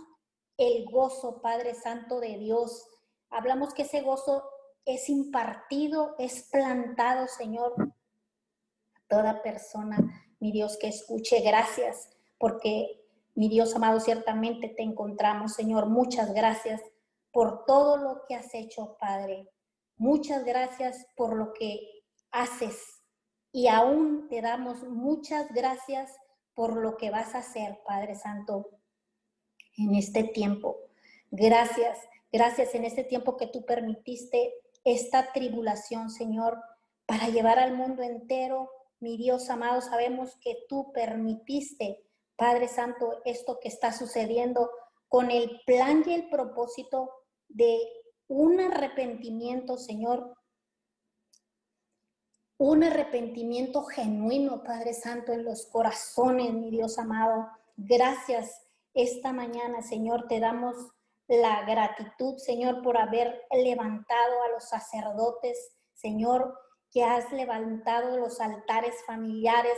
el 0.58 0.86
gozo, 0.86 1.42
Padre 1.42 1.74
Santo 1.76 2.20
de 2.20 2.38
Dios. 2.38 2.88
Hablamos 3.30 3.74
que 3.74 3.84
ese 3.84 4.02
gozo 4.02 4.44
es 4.86 5.10
impartido, 5.10 6.16
es 6.18 6.50
plantado, 6.52 7.28
Señor, 7.28 7.74
a 7.80 9.02
toda 9.08 9.42
persona, 9.42 9.98
mi 10.40 10.52
Dios, 10.52 10.78
que 10.78 10.88
escuche. 10.88 11.42
Gracias, 11.42 12.10
porque 12.38 13.00
mi 13.36 13.48
Dios 13.48 13.76
amado, 13.76 14.00
ciertamente 14.00 14.70
te 14.70 14.84
encontramos, 14.84 15.54
Señor. 15.54 15.88
Muchas 15.88 16.34
gracias 16.34 16.82
por 17.32 17.66
todo 17.66 17.98
lo 17.98 18.24
que 18.28 18.36
has 18.36 18.54
hecho, 18.54 18.98
Padre. 19.00 19.50
Muchas 19.98 20.44
gracias 20.44 21.06
por 21.16 21.36
lo 21.36 21.54
que 21.54 22.04
haces. 22.32 23.04
Y 23.52 23.68
aún 23.68 24.28
te 24.30 24.42
damos 24.42 24.84
muchas 24.84 25.52
gracias 25.54 26.16
por 26.54 26.76
lo 26.78 26.98
que 26.98 27.10
vas 27.10 27.36
a 27.36 27.40
hacer, 27.40 27.80
Padre 27.86 28.16
Santo, 28.16 28.70
en 29.78 29.96
este 29.96 30.24
tiempo. 30.24 30.78
Gracias, 31.30 31.98
gracias 32.32 32.76
en 32.76 32.86
este 32.86 33.04
tiempo 33.04 33.38
que 33.38 33.48
tú 33.48 33.66
permitiste 33.66 34.54
esta 34.84 35.32
tribulación, 35.32 36.10
Señor, 36.10 36.62
para 37.06 37.28
llevar 37.30 37.60
al 37.60 37.76
mundo 37.76 38.04
entero. 38.04 38.70
Mi 39.00 39.18
Dios 39.18 39.50
amado, 39.50 39.82
sabemos 39.82 40.36
que 40.42 40.58
tú 40.68 40.92
permitiste 40.94 42.04
Padre 42.42 42.68
Santo, 42.68 43.22
esto 43.24 43.60
que 43.60 43.68
está 43.68 43.92
sucediendo 43.92 44.72
con 45.08 45.30
el 45.30 45.62
plan 45.66 46.04
y 46.08 46.14
el 46.14 46.28
propósito 46.28 47.12
de 47.54 47.80
un 48.28 48.60
arrepentimiento, 48.60 49.78
Señor, 49.78 50.34
un 52.58 52.84
arrepentimiento 52.84 53.84
genuino, 53.84 54.64
Padre 54.64 54.94
Santo, 54.94 55.34
en 55.34 55.44
los 55.44 55.66
corazones, 55.66 56.54
mi 56.54 56.70
Dios 56.70 57.00
amado. 57.00 57.48
Gracias 57.76 58.62
esta 58.94 59.34
mañana, 59.34 59.82
Señor, 59.82 60.28
te 60.28 60.40
damos 60.40 60.76
la 61.28 61.64
gratitud, 61.66 62.38
Señor, 62.38 62.82
por 62.82 62.98
haber 62.98 63.42
levantado 63.52 64.44
a 64.44 64.50
los 64.50 64.70
sacerdotes, 64.70 65.76
Señor, 65.94 66.54
que 66.92 67.04
has 67.04 67.32
levantado 67.32 68.18
los 68.18 68.40
altares 68.40 68.96
familiares 69.06 69.78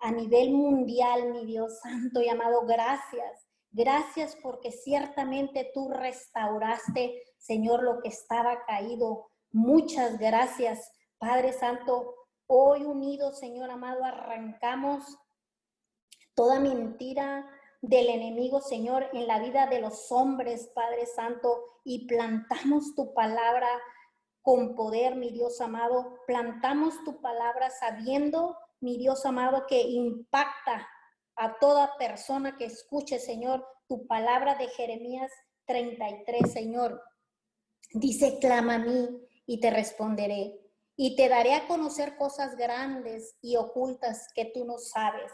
a 0.00 0.10
nivel 0.10 0.52
mundial, 0.52 1.30
mi 1.30 1.44
Dios 1.46 1.78
Santo 1.80 2.20
y 2.20 2.28
amado, 2.28 2.66
gracias. 2.66 3.43
Gracias 3.76 4.36
porque 4.40 4.70
ciertamente 4.70 5.68
tú 5.74 5.88
restauraste, 5.88 7.20
Señor, 7.38 7.82
lo 7.82 8.00
que 8.00 8.08
estaba 8.08 8.64
caído. 8.66 9.26
Muchas 9.50 10.16
gracias, 10.16 10.92
Padre 11.18 11.52
Santo. 11.52 12.14
Hoy 12.46 12.84
unidos, 12.84 13.40
Señor 13.40 13.70
amado, 13.70 14.04
arrancamos 14.04 15.02
toda 16.36 16.60
mentira 16.60 17.50
del 17.82 18.10
enemigo, 18.10 18.60
Señor, 18.60 19.10
en 19.12 19.26
la 19.26 19.40
vida 19.40 19.66
de 19.66 19.80
los 19.80 20.12
hombres, 20.12 20.70
Padre 20.72 21.06
Santo, 21.06 21.80
y 21.82 22.06
plantamos 22.06 22.94
tu 22.94 23.12
palabra 23.12 23.68
con 24.40 24.76
poder, 24.76 25.16
mi 25.16 25.32
Dios 25.32 25.60
amado. 25.60 26.20
Plantamos 26.28 27.02
tu 27.02 27.20
palabra 27.20 27.70
sabiendo 27.70 28.56
mi 28.78 28.98
Dios 28.98 29.26
amado, 29.26 29.66
que 29.66 29.80
impacta 29.80 30.88
a 31.36 31.58
toda 31.58 31.96
persona 31.98 32.56
que 32.56 32.66
escuche, 32.66 33.18
Señor, 33.18 33.66
tu 33.88 34.06
palabra 34.06 34.54
de 34.54 34.68
Jeremías 34.68 35.30
33, 35.66 36.52
Señor. 36.52 37.02
Dice, 37.92 38.38
clama 38.38 38.76
a 38.76 38.78
mí 38.78 39.08
y 39.46 39.60
te 39.60 39.70
responderé, 39.70 40.60
y 40.96 41.16
te 41.16 41.28
daré 41.28 41.54
a 41.54 41.66
conocer 41.66 42.16
cosas 42.16 42.56
grandes 42.56 43.36
y 43.42 43.56
ocultas 43.56 44.28
que 44.34 44.46
tú 44.46 44.64
no 44.64 44.78
sabes. 44.78 45.32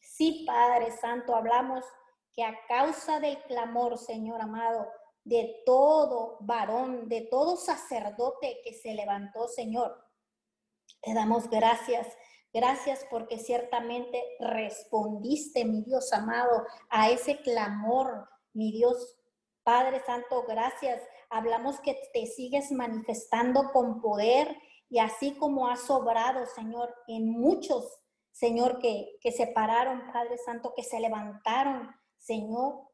Sí, 0.00 0.44
Padre 0.46 0.90
Santo, 0.98 1.34
hablamos 1.34 1.84
que 2.32 2.42
a 2.42 2.54
causa 2.68 3.20
del 3.20 3.42
clamor, 3.44 3.98
Señor 3.98 4.40
amado, 4.40 4.86
de 5.24 5.62
todo 5.66 6.38
varón, 6.40 7.08
de 7.08 7.22
todo 7.22 7.56
sacerdote 7.56 8.60
que 8.64 8.72
se 8.72 8.94
levantó, 8.94 9.48
Señor, 9.48 10.06
te 11.02 11.14
damos 11.14 11.50
gracias 11.50 12.06
Gracias 12.56 13.04
porque 13.10 13.38
ciertamente 13.38 14.18
respondiste, 14.40 15.66
mi 15.66 15.82
Dios 15.82 16.10
amado, 16.14 16.64
a 16.88 17.10
ese 17.10 17.42
clamor, 17.42 18.30
mi 18.54 18.72
Dios 18.72 19.18
Padre 19.62 20.02
Santo, 20.06 20.42
gracias. 20.48 21.02
Hablamos 21.28 21.78
que 21.80 22.00
te 22.14 22.24
sigues 22.24 22.72
manifestando 22.72 23.72
con 23.74 24.00
poder 24.00 24.56
y 24.88 25.00
así 25.00 25.36
como 25.36 25.68
has 25.68 25.82
sobrado, 25.82 26.46
Señor, 26.46 26.94
en 27.08 27.28
muchos, 27.28 27.84
Señor, 28.32 28.78
que, 28.78 29.18
que 29.20 29.32
se 29.32 29.48
pararon, 29.48 30.10
Padre 30.10 30.38
Santo, 30.38 30.72
que 30.74 30.82
se 30.82 30.98
levantaron, 30.98 31.94
Señor, 32.16 32.88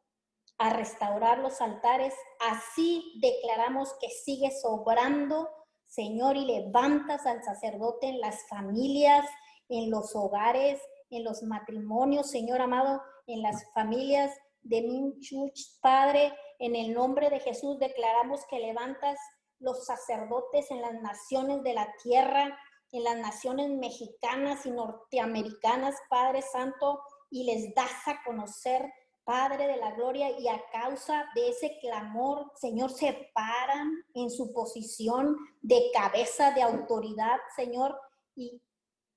a 0.58 0.70
restaurar 0.70 1.38
los 1.38 1.60
altares, 1.60 2.14
así 2.50 3.04
declaramos 3.20 3.94
que 4.00 4.08
sigues 4.08 4.60
sobrando, 4.60 5.48
Señor, 5.86 6.36
y 6.36 6.46
levantas 6.46 7.26
al 7.26 7.44
sacerdote 7.44 8.08
en 8.08 8.20
las 8.20 8.48
familias, 8.48 9.24
en 9.73 9.91
los 9.91 10.14
hogares, 10.14 10.81
en 11.09 11.25
los 11.25 11.43
matrimonios, 11.43 12.31
Señor 12.31 12.61
amado, 12.61 13.03
en 13.27 13.41
las 13.41 13.73
familias 13.73 14.31
de 14.61 14.83
Minchuch, 14.83 15.81
Padre, 15.81 16.33
en 16.59 16.77
el 16.77 16.93
nombre 16.93 17.31
de 17.31 17.41
Jesús 17.41 17.79
declaramos 17.79 18.41
que 18.51 18.61
levantas 18.61 19.18
los 19.61 19.87
sacerdotes 19.87 20.70
en 20.70 20.83
las 20.83 20.93
naciones 21.01 21.62
de 21.62 21.73
la 21.73 21.91
tierra, 22.03 22.59
en 22.93 23.05
las 23.05 23.16
naciones 23.16 23.70
mexicanas 23.70 24.66
y 24.66 24.70
norteamericanas, 24.73 25.97
Padre 26.11 26.43
Santo, 26.43 27.01
y 27.31 27.45
les 27.45 27.75
das 27.75 28.07
a 28.07 28.23
conocer, 28.27 28.93
Padre 29.25 29.68
de 29.68 29.79
la 29.79 29.93
Gloria, 29.93 30.39
y 30.39 30.49
a 30.49 30.62
causa 30.70 31.25
de 31.35 31.49
ese 31.49 31.79
clamor, 31.81 32.53
Señor, 32.57 32.91
se 32.91 33.31
paran 33.33 33.91
en 34.12 34.31
su 34.31 34.53
posición 34.53 35.39
de 35.62 35.91
cabeza 35.95 36.51
de 36.51 36.61
autoridad, 36.61 37.39
Señor, 37.57 37.99
y 38.35 38.61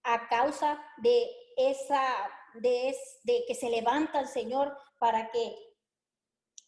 a 0.06 0.28
causa 0.28 0.80
de 0.98 1.30
esa, 1.58 2.02
de, 2.56 2.96
de 3.24 3.44
que 3.48 3.56
se 3.56 3.70
levanta 3.70 4.20
el 4.20 4.28
Señor 4.28 4.78
para 5.00 5.30
que 5.32 5.56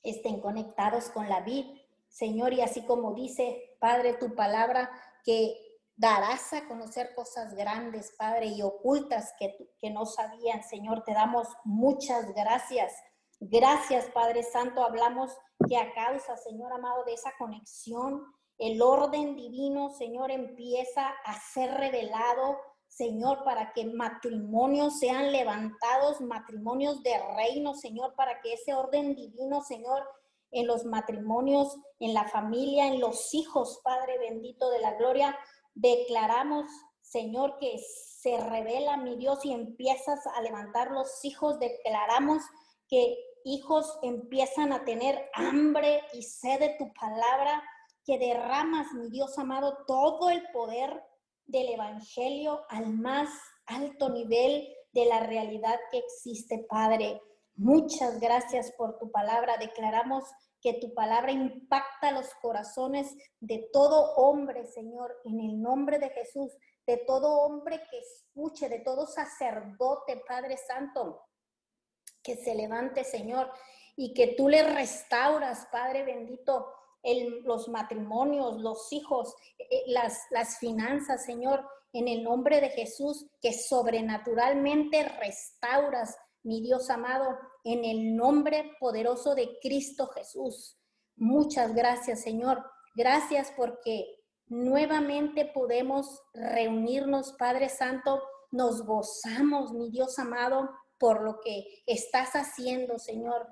estén 0.04 0.42
conectados 0.42 1.10
con 1.10 1.30
la 1.30 1.42
vida, 1.42 1.70
Señor, 2.10 2.54
y 2.54 2.62
así 2.62 2.86
como 2.86 3.14
dice, 3.14 3.78
Padre, 3.80 4.14
tu 4.14 4.34
palabra, 4.36 4.90
que 5.24 5.56
darás 5.96 6.54
a 6.54 6.68
conocer 6.68 7.14
cosas 7.16 7.54
grandes, 7.54 8.14
Padre, 8.18 8.48
y 8.48 8.62
ocultas 8.62 9.34
que, 9.38 9.56
que 9.80 9.90
no 9.90 10.06
sabían. 10.06 10.64
Señor, 10.64 11.04
te 11.04 11.14
damos 11.14 11.48
muchas 11.64 12.34
gracias. 12.34 12.94
Gracias, 13.40 14.06
Padre 14.14 14.44
Santo. 14.44 14.84
Hablamos 14.84 15.36
que 15.68 15.78
a 15.78 15.94
causa, 15.94 16.38
Señor 16.38 16.72
amado, 16.72 17.04
de 17.06 17.14
esa 17.14 17.34
conexión, 17.38 18.24
el 18.58 18.82
orden 18.82 19.36
divino, 19.36 19.92
Señor, 19.92 20.32
empieza 20.32 21.10
a 21.26 21.40
ser 21.40 21.72
revelado, 21.76 22.58
Señor, 22.88 23.44
para 23.44 23.74
que 23.74 23.86
matrimonios 23.86 25.00
sean 25.00 25.32
levantados, 25.32 26.22
matrimonios 26.22 27.04
de 27.04 27.18
reino, 27.36 27.76
Señor, 27.76 28.16
para 28.16 28.42
que 28.42 28.54
ese 28.54 28.74
orden 28.74 29.16
divino, 29.16 29.62
Señor, 29.62 30.04
en 30.52 30.68
los 30.68 30.86
matrimonios, 30.86 31.76
en 32.00 32.14
la 32.14 32.28
familia, 32.28 32.88
en 32.88 33.00
los 33.00 33.34
hijos, 33.34 33.82
Padre 33.84 34.18
bendito 34.18 34.70
de 34.70 34.80
la 34.80 34.94
gloria, 34.94 35.38
declaramos, 35.76 36.66
Señor, 37.02 37.58
que 37.60 37.78
se 38.22 38.38
revela 38.38 38.98
mi 38.98 39.16
Dios 39.18 39.46
y 39.46 39.54
empiezas 39.54 40.26
a 40.36 40.42
levantar 40.42 40.92
los 40.92 41.24
hijos, 41.24 41.60
declaramos 41.60 42.42
que 42.88 43.16
hijos 43.44 43.98
empiezan 44.02 44.74
a 44.74 44.84
tener 44.84 45.30
hambre 45.34 46.02
y 46.14 46.24
sed 46.24 46.60
de 46.60 46.76
tu 46.78 46.92
palabra, 46.94 47.64
que 48.06 48.18
derramas, 48.18 48.92
mi 48.94 49.10
Dios 49.10 49.38
amado, 49.38 49.78
todo 49.86 50.30
el 50.30 50.42
poder 50.52 51.04
del 51.48 51.70
Evangelio 51.70 52.66
al 52.70 52.90
más 52.94 53.30
alto 53.66 54.10
nivel 54.10 54.68
de 54.92 55.06
la 55.06 55.22
realidad 55.22 55.80
que 55.92 56.00
existe, 56.00 56.66
Padre. 56.70 57.22
Muchas 57.56 58.20
gracias 58.20 58.72
por 58.78 58.98
tu 58.98 59.12
palabra. 59.12 59.58
Declaramos 59.58 60.24
que 60.62 60.74
tu 60.76 60.94
palabra 60.94 61.32
impacta 61.32 62.12
los 62.12 62.34
corazones 62.42 63.16
de 63.40 63.70
todo 63.72 64.16
hombre, 64.16 64.66
Señor, 64.66 65.16
en 65.26 65.40
el 65.40 65.62
nombre 65.62 66.00
de 66.00 66.10
Jesús, 66.10 66.52
de 66.86 66.98
todo 66.98 67.42
hombre 67.42 67.82
que 67.90 68.00
escuche, 68.00 68.70
de 68.70 68.80
todo 68.80 69.06
sacerdote, 69.06 70.22
Padre 70.28 70.58
Santo, 70.58 71.22
que 72.24 72.36
se 72.38 72.56
levante, 72.56 73.04
Señor, 73.04 73.52
y 73.96 74.14
que 74.14 74.36
tú 74.36 74.50
le 74.50 74.64
restauras, 74.64 75.68
Padre 75.72 76.04
bendito, 76.04 76.74
los 77.44 77.70
matrimonios, 77.70 78.60
los 78.60 78.92
hijos, 78.92 79.34
eh, 79.58 79.84
las, 79.88 80.20
las 80.32 80.58
finanzas, 80.60 81.26
Señor, 81.26 81.66
en 81.94 82.08
el 82.08 82.24
nombre 82.24 82.62
de 82.62 82.70
Jesús, 82.70 83.26
que 83.42 83.54
sobrenaturalmente 83.54 85.04
restauras, 85.04 86.16
mi 86.44 86.62
Dios 86.62 86.90
amado, 86.90 87.38
en 87.64 87.84
el 87.84 88.16
nombre 88.16 88.72
poderoso 88.80 89.36
de 89.36 89.58
Cristo 89.62 90.08
Jesús. 90.08 90.78
Muchas 91.16 91.74
gracias, 91.74 92.22
Señor. 92.22 92.64
Gracias 92.96 93.52
porque 93.56 94.06
nuevamente 94.48 95.46
podemos 95.46 96.22
reunirnos, 96.34 97.34
Padre 97.34 97.70
Santo. 97.70 98.22
Nos 98.52 98.86
gozamos, 98.86 99.74
mi 99.74 99.90
Dios 99.90 100.20
amado, 100.20 100.70
por 100.98 101.22
lo 101.22 101.40
que 101.42 101.84
estás 101.86 102.34
haciendo, 102.34 102.98
Señor. 103.00 103.48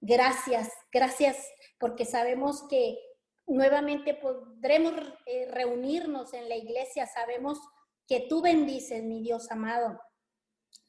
Gracias, 0.00 0.70
gracias, 0.92 1.36
porque 1.78 2.04
sabemos 2.04 2.62
que 2.68 2.98
nuevamente 3.46 4.14
podremos 4.14 4.94
eh, 5.26 5.48
reunirnos 5.50 6.32
en 6.34 6.48
la 6.48 6.56
iglesia. 6.56 7.06
Sabemos 7.06 7.58
que 8.06 8.26
tú 8.28 8.42
bendices, 8.42 9.02
mi 9.02 9.20
Dios 9.22 9.50
amado, 9.50 10.00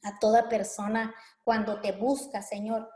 a 0.02 0.18
toda 0.18 0.48
persona 0.48 1.14
cuando 1.44 1.80
te 1.80 1.92
busca, 1.92 2.42
Señor. 2.42 2.90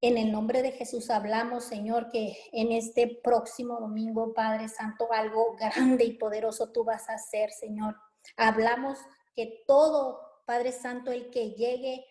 En 0.00 0.16
el 0.16 0.30
nombre 0.30 0.62
de 0.62 0.72
Jesús 0.72 1.10
hablamos, 1.10 1.64
Señor, 1.64 2.10
que 2.10 2.36
en 2.52 2.70
este 2.70 3.20
próximo 3.22 3.80
domingo, 3.80 4.32
Padre 4.32 4.68
Santo, 4.68 5.12
algo 5.12 5.56
grande 5.56 6.04
y 6.04 6.16
poderoso 6.16 6.70
tú 6.70 6.84
vas 6.84 7.08
a 7.08 7.14
hacer, 7.14 7.50
Señor. 7.50 7.96
Hablamos 8.36 8.98
que 9.34 9.64
todo 9.66 10.20
Padre 10.46 10.72
Santo, 10.72 11.10
el 11.10 11.30
que 11.30 11.50
llegue 11.50 12.06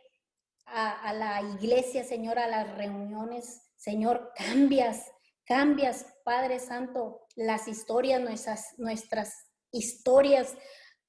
a, 0.65 1.13
la 1.13 1.41
iglesia, 1.41 2.03
Señor, 2.03 2.37
a 2.37 2.47
las 2.47 2.77
reuniones, 2.77 3.66
Señor, 3.77 4.33
cambias, 4.35 5.09
cambias, 5.45 6.05
Padre 6.25 6.59
Santo, 6.59 7.25
las 7.35 7.67
historias, 7.67 8.19
nuestras, 8.19 8.73
nuestras 8.77 9.33
historias, 9.71 10.55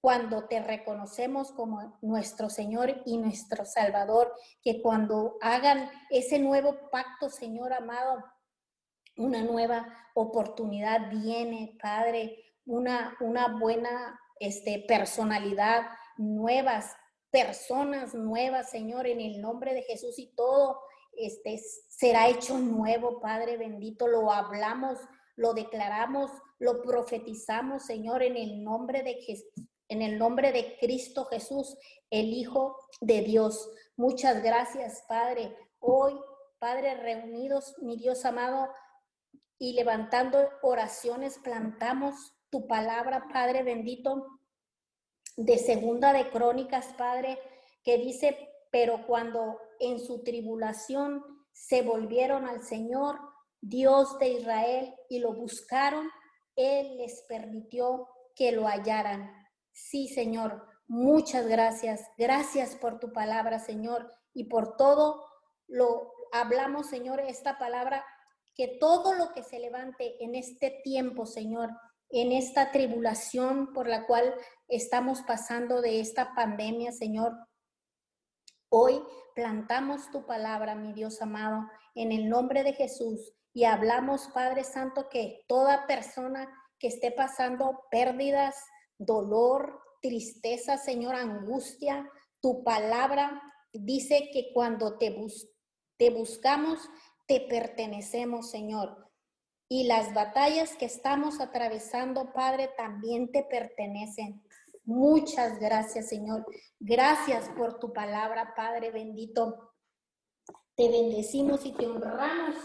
cuando 0.01 0.47
te 0.47 0.63
reconocemos 0.63 1.51
como 1.51 1.99
nuestro 2.03 2.49
Señor 2.49 3.03
y 3.05 3.19
nuestro 3.19 3.65
Salvador, 3.65 4.33
que 4.63 4.81
cuando 4.81 5.37
hagan 5.41 5.91
ese 6.11 6.39
nuevo 6.39 6.89
pacto, 6.93 7.31
Señor 7.31 7.73
amado, 7.73 8.25
una 9.17 9.43
nueva 9.43 9.93
oportunidad 10.15 11.11
viene, 11.11 11.77
Padre, 11.83 12.37
una, 12.65 13.17
una 13.21 13.59
buena 13.59 14.21
este, 14.39 14.85
personalidad, 14.87 15.89
nuevas 16.17 16.95
personas 17.31 18.15
nuevas, 18.15 18.71
Señor, 18.71 19.07
en 19.07 19.21
el 19.21 19.41
nombre 19.41 19.75
de 19.75 19.83
Jesús 19.83 20.19
y 20.19 20.35
todo 20.35 20.81
este, 21.13 21.61
será 21.89 22.29
hecho 22.29 22.59
nuevo, 22.59 23.21
Padre 23.21 23.57
bendito. 23.57 24.07
Lo 24.07 24.31
hablamos, 24.31 24.99
lo 25.37 25.53
declaramos, 25.53 26.31
lo 26.59 26.83
profetizamos, 26.83 27.85
Señor, 27.85 28.23
en 28.23 28.37
el 28.37 28.63
nombre 28.63 29.03
de 29.03 29.15
Jesús. 29.15 29.49
En 29.91 30.03
el 30.03 30.19
nombre 30.19 30.53
de 30.53 30.77
Cristo 30.79 31.25
Jesús, 31.25 31.79
el 32.11 32.27
Hijo 32.27 32.77
de 33.01 33.23
Dios. 33.23 33.71
Muchas 33.97 34.43
gracias, 34.43 35.03
Padre. 35.09 35.57
Hoy, 35.79 36.15
Padre, 36.59 36.95
reunidos, 36.95 37.75
mi 37.81 37.97
Dios 37.97 38.27
amado, 38.27 38.69
y 39.59 39.73
levantando 39.73 40.47
oraciones, 40.63 41.39
plantamos 41.39 42.35
tu 42.51 42.67
palabra, 42.67 43.29
Padre 43.33 43.63
bendito, 43.63 44.38
de 45.39 45.57
segunda 45.57 46.13
de 46.13 46.31
Crónicas, 46.31 46.87
Padre, 46.99 47.39
que 47.85 47.97
dice, 47.97 48.37
pero 48.73 49.07
cuando 49.07 49.61
en 49.79 50.01
su 50.01 50.25
tribulación 50.25 51.25
se 51.53 51.83
volvieron 51.83 52.45
al 52.47 52.63
Señor, 52.65 53.21
Dios 53.61 54.19
de 54.19 54.31
Israel, 54.31 54.95
y 55.09 55.21
lo 55.21 55.33
buscaron, 55.33 56.11
Él 56.57 56.99
les 56.99 57.23
permitió 57.29 58.09
que 58.35 58.51
lo 58.51 58.67
hallaran. 58.67 59.31
Sí, 59.71 60.09
Señor, 60.09 60.67
muchas 60.89 61.47
gracias. 61.47 62.03
Gracias 62.19 62.75
por 62.75 62.99
tu 62.99 63.13
palabra, 63.13 63.61
Señor, 63.61 64.11
y 64.35 64.45
por 64.45 64.77
todo 64.77 65.25
lo 65.69 66.13
hablamos, 66.33 66.89
Señor, 66.89 67.21
esta 67.21 67.59
palabra, 67.59 68.05
que 68.57 68.77
todo 68.81 69.15
lo 69.15 69.33
que 69.33 69.45
se 69.45 69.61
levante 69.61 70.17
en 70.25 70.35
este 70.35 70.81
tiempo, 70.83 71.27
Señor, 71.27 71.71
en 72.11 72.33
esta 72.33 72.73
tribulación 72.73 73.73
por 73.73 73.89
la 73.89 74.07
cual 74.07 74.35
estamos 74.69 75.23
pasando 75.23 75.81
de 75.81 76.01
esta 76.01 76.35
pandemia, 76.35 76.93
Señor. 76.93 77.33
Hoy 78.71 79.03
plantamos 79.35 80.11
tu 80.11 80.27
palabra, 80.27 80.75
mi 80.75 80.93
Dios 80.93 81.23
amado, 81.23 81.69
en 81.95 82.13
el 82.13 82.29
nombre 82.29 82.63
de 82.65 82.73
Jesús 82.73 83.35
y 83.53 83.65
hablamos, 83.65 84.29
Padre 84.29 84.65
Santo, 84.65 85.09
que 85.09 85.45
toda 85.49 85.87
persona 85.87 86.49
que 86.79 86.89
esté 86.89 87.11
pasando 87.11 87.85
pérdidas, 87.91 88.57
dolor, 88.99 89.81
tristeza, 90.01 90.77
Señor, 90.77 91.15
angustia, 91.15 92.09
tu 92.41 92.63
palabra 92.63 93.43
dice 93.73 94.31
que 94.33 94.53
cuando 94.53 94.97
te, 94.99 95.15
te 95.97 96.11
buscamos, 96.11 96.89
te 97.27 97.41
pertenecemos, 97.41 98.51
Señor. 98.51 99.08
Y 99.69 99.87
las 99.87 100.15
batallas 100.15 100.77
que 100.77 100.87
estamos 100.87 101.41
atravesando, 101.41 102.33
Padre, 102.33 102.71
también 102.77 103.31
te 103.31 103.43
pertenecen. 103.45 104.43
Muchas 104.85 105.59
gracias, 105.59 106.09
Señor. 106.09 106.47
Gracias 106.81 107.51
por 107.51 107.79
tu 107.79 107.93
palabra, 107.93 108.55
Padre 108.57 108.91
bendito. 108.91 109.75
Te 110.75 110.89
bendecimos 110.89 111.67
y 111.67 111.73
te 111.73 111.87
honramos. 111.87 112.57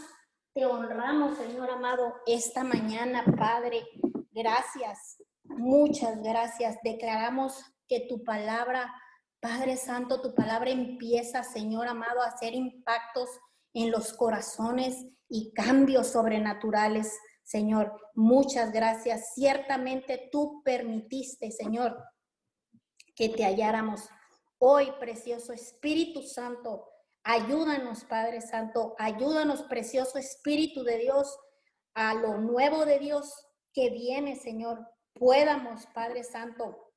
Te 0.53 0.65
honramos, 0.65 1.37
Señor 1.37 1.69
amado, 1.71 2.13
esta 2.25 2.63
mañana, 2.63 3.25
Padre. 3.37 3.83
Gracias. 4.31 5.17
Muchas 5.43 6.21
gracias. 6.21 6.77
Declaramos 6.83 7.59
que 7.87 8.05
tu 8.07 8.23
palabra, 8.23 8.93
Padre 9.41 9.75
Santo, 9.75 10.21
tu 10.21 10.33
palabra 10.33 10.69
empieza, 10.69 11.43
Señor 11.43 11.87
amado, 11.87 12.21
a 12.21 12.27
hacer 12.27 12.53
impactos 12.53 13.29
en 13.73 13.91
los 13.91 14.13
corazones 14.13 15.05
y 15.27 15.51
cambios 15.53 16.07
sobrenaturales, 16.07 17.17
Señor. 17.43 17.91
Muchas 18.13 18.71
gracias. 18.71 19.33
Ciertamente 19.33 20.29
tú 20.31 20.61
permitiste, 20.63 21.51
Señor, 21.51 21.97
que 23.15 23.29
te 23.29 23.43
halláramos. 23.43 24.07
Hoy, 24.59 24.91
precioso 24.99 25.51
Espíritu 25.51 26.21
Santo, 26.21 26.87
ayúdanos, 27.23 28.05
Padre 28.05 28.41
Santo, 28.41 28.95
ayúdanos, 28.97 29.63
precioso 29.63 30.17
Espíritu 30.17 30.83
de 30.83 30.99
Dios, 30.99 31.37
a 31.95 32.13
lo 32.13 32.37
nuevo 32.37 32.85
de 32.85 32.99
Dios 32.99 33.47
que 33.73 33.89
viene, 33.89 34.35
Señor. 34.35 34.87
Podamos, 35.13 35.85
Padre 35.87 36.23
Santo, 36.23 36.93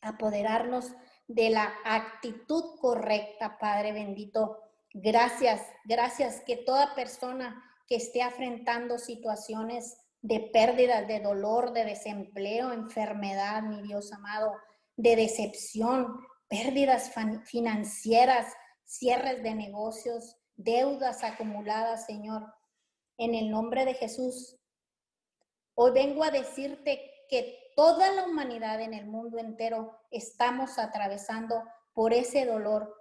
apoderarnos 0.00 0.92
de 1.26 1.50
la 1.50 1.72
actitud 1.84 2.78
correcta, 2.80 3.58
Padre 3.58 3.92
bendito 3.92 4.69
Gracias, 4.92 5.62
gracias 5.84 6.42
que 6.44 6.56
toda 6.56 6.94
persona 6.94 7.62
que 7.86 7.96
esté 7.96 8.22
afrontando 8.22 8.98
situaciones 8.98 9.96
de 10.22 10.50
pérdidas, 10.52 11.06
de 11.06 11.20
dolor, 11.20 11.72
de 11.72 11.84
desempleo, 11.84 12.72
enfermedad, 12.72 13.62
mi 13.62 13.82
Dios 13.82 14.12
amado, 14.12 14.52
de 14.96 15.16
decepción, 15.16 16.18
pérdidas 16.48 17.12
financieras, 17.44 18.52
cierres 18.84 19.42
de 19.42 19.54
negocios, 19.54 20.36
deudas 20.56 21.22
acumuladas, 21.22 22.06
Señor. 22.06 22.42
En 23.16 23.34
el 23.34 23.50
nombre 23.50 23.84
de 23.84 23.94
Jesús, 23.94 24.58
hoy 25.74 25.92
vengo 25.92 26.24
a 26.24 26.30
decirte 26.30 27.00
que 27.28 27.56
toda 27.76 28.12
la 28.12 28.24
humanidad 28.24 28.80
en 28.80 28.92
el 28.92 29.06
mundo 29.06 29.38
entero 29.38 29.96
estamos 30.10 30.78
atravesando 30.78 31.62
por 31.92 32.12
ese 32.12 32.44
dolor. 32.44 32.94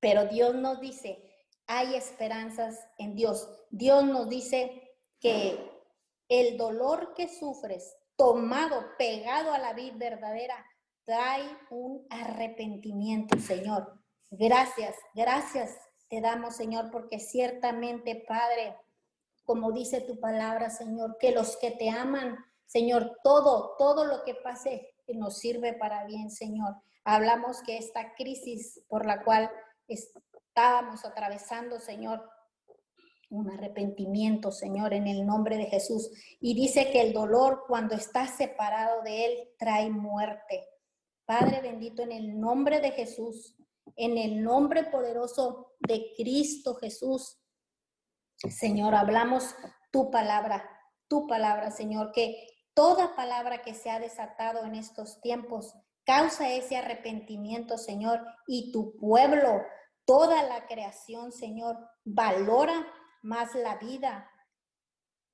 Pero 0.00 0.26
Dios 0.26 0.54
nos 0.54 0.80
dice, 0.80 1.22
hay 1.66 1.94
esperanzas 1.94 2.86
en 2.98 3.14
Dios. 3.14 3.48
Dios 3.70 4.04
nos 4.04 4.28
dice 4.28 4.96
que 5.20 5.58
el 6.28 6.56
dolor 6.56 7.14
que 7.14 7.28
sufres, 7.28 7.96
tomado, 8.16 8.84
pegado 8.98 9.52
a 9.52 9.58
la 9.58 9.72
vida 9.72 9.94
verdadera, 9.96 10.64
trae 11.04 11.44
un 11.70 12.06
arrepentimiento, 12.10 13.38
Señor. 13.38 13.98
Gracias, 14.30 14.94
gracias 15.14 15.76
te 16.08 16.20
damos, 16.20 16.56
Señor, 16.56 16.90
porque 16.90 17.20
ciertamente, 17.20 18.24
Padre, 18.26 18.76
como 19.44 19.72
dice 19.72 20.00
tu 20.00 20.18
palabra, 20.18 20.70
Señor, 20.70 21.16
que 21.18 21.32
los 21.32 21.56
que 21.58 21.70
te 21.70 21.90
aman, 21.90 22.38
Señor, 22.66 23.18
todo, 23.22 23.76
todo 23.78 24.04
lo 24.04 24.24
que 24.24 24.34
pase 24.34 24.94
nos 25.08 25.38
sirve 25.38 25.72
para 25.72 26.04
bien, 26.04 26.30
Señor. 26.30 26.76
Hablamos 27.04 27.62
que 27.62 27.78
esta 27.78 28.14
crisis 28.14 28.84
por 28.88 29.06
la 29.06 29.22
cual 29.22 29.50
estábamos 29.88 31.04
atravesando, 31.04 31.80
Señor, 31.80 32.28
un 33.30 33.50
arrepentimiento, 33.50 34.52
Señor, 34.52 34.94
en 34.94 35.06
el 35.06 35.26
nombre 35.26 35.56
de 35.56 35.66
Jesús. 35.66 36.10
Y 36.40 36.54
dice 36.54 36.90
que 36.90 37.02
el 37.02 37.12
dolor 37.12 37.64
cuando 37.66 37.94
está 37.94 38.26
separado 38.26 39.02
de 39.02 39.26
Él 39.26 39.48
trae 39.58 39.90
muerte. 39.90 40.66
Padre 41.26 41.60
bendito, 41.60 42.02
en 42.02 42.12
el 42.12 42.40
nombre 42.40 42.80
de 42.80 42.92
Jesús, 42.92 43.54
en 43.96 44.16
el 44.16 44.42
nombre 44.42 44.84
poderoso 44.84 45.74
de 45.80 46.12
Cristo 46.16 46.74
Jesús, 46.76 47.38
Señor, 48.36 48.94
hablamos 48.94 49.54
tu 49.90 50.10
palabra, 50.10 50.64
tu 51.08 51.26
palabra, 51.26 51.70
Señor, 51.70 52.12
que 52.12 52.46
toda 52.72 53.16
palabra 53.16 53.62
que 53.62 53.74
se 53.74 53.90
ha 53.90 53.98
desatado 53.98 54.64
en 54.64 54.74
estos 54.74 55.20
tiempos 55.20 55.74
causa 56.04 56.50
ese 56.50 56.76
arrepentimiento, 56.76 57.76
Señor, 57.76 58.24
y 58.46 58.72
tu 58.72 58.96
pueblo, 58.96 59.60
toda 60.08 60.42
la 60.42 60.66
creación, 60.66 61.32
Señor, 61.32 61.76
valora 62.02 62.86
más 63.20 63.54
la 63.54 63.76
vida. 63.76 64.30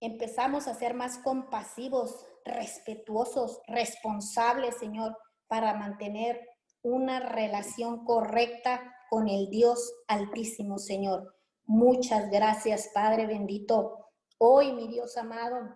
Empezamos 0.00 0.66
a 0.66 0.74
ser 0.74 0.94
más 0.94 1.18
compasivos, 1.18 2.26
respetuosos, 2.44 3.60
responsables, 3.68 4.76
Señor, 4.76 5.16
para 5.46 5.74
mantener 5.74 6.40
una 6.82 7.20
relación 7.20 8.04
correcta 8.04 8.96
con 9.08 9.28
el 9.28 9.48
Dios 9.48 9.94
Altísimo, 10.08 10.78
Señor. 10.78 11.36
Muchas 11.66 12.28
gracias, 12.28 12.90
Padre 12.92 13.28
bendito. 13.28 14.08
Hoy, 14.38 14.72
mi 14.72 14.88
Dios 14.88 15.16
amado, 15.16 15.72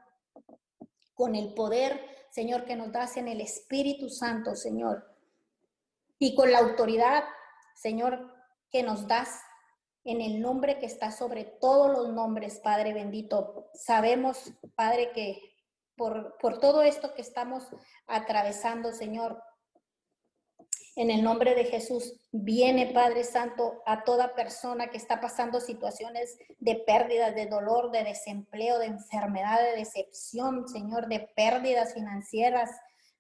con 1.15 1.37
el 1.37 1.55
poder, 1.55 2.05
Señor, 2.33 2.65
que 2.65 2.75
nos 2.75 2.91
das 2.91 3.17
en 3.17 3.29
el 3.29 3.41
Espíritu 3.41 4.09
Santo, 4.09 4.57
Señor, 4.57 5.09
y 6.19 6.35
con 6.35 6.51
la 6.51 6.59
autoridad, 6.59 7.23
Señor, 7.77 8.38
que 8.71 8.83
nos 8.83 9.07
das 9.07 9.41
en 10.05 10.21
el 10.21 10.41
nombre 10.41 10.79
que 10.79 10.87
está 10.87 11.11
sobre 11.11 11.45
todos 11.45 11.91
los 11.91 12.15
nombres, 12.15 12.61
Padre 12.61 12.95
bendito. 12.95 13.69
Sabemos, 13.75 14.53
Padre, 14.75 15.13
que 15.13 15.41
por, 15.97 16.37
por 16.39 16.59
todo 16.59 16.83
esto 16.83 17.15
que 17.15 17.23
estamos 17.23 17.65
atravesando, 18.07 18.93
Señor, 18.93 19.43
en 20.99 21.13
el 21.13 21.23
nombre 21.23 21.55
de 21.55 21.65
Jesús, 21.65 22.19
viene 22.33 22.93
Padre 22.93 23.23
Santo 23.23 23.83
a 23.87 24.03
toda 24.03 24.35
persona 24.35 24.89
que 24.89 24.97
está 24.97 25.21
pasando 25.21 25.61
situaciones 25.61 26.39
de 26.59 26.75
pérdida, 26.75 27.31
de 27.31 27.47
dolor, 27.47 27.93
de 27.93 28.03
desempleo, 28.03 28.81
de 28.81 28.87
enfermedad, 28.87 29.61
de 29.63 29.77
decepción, 29.77 30.67
Señor, 30.67 31.07
de 31.07 31.21
pérdidas 31.37 31.95
financieras, 31.95 32.71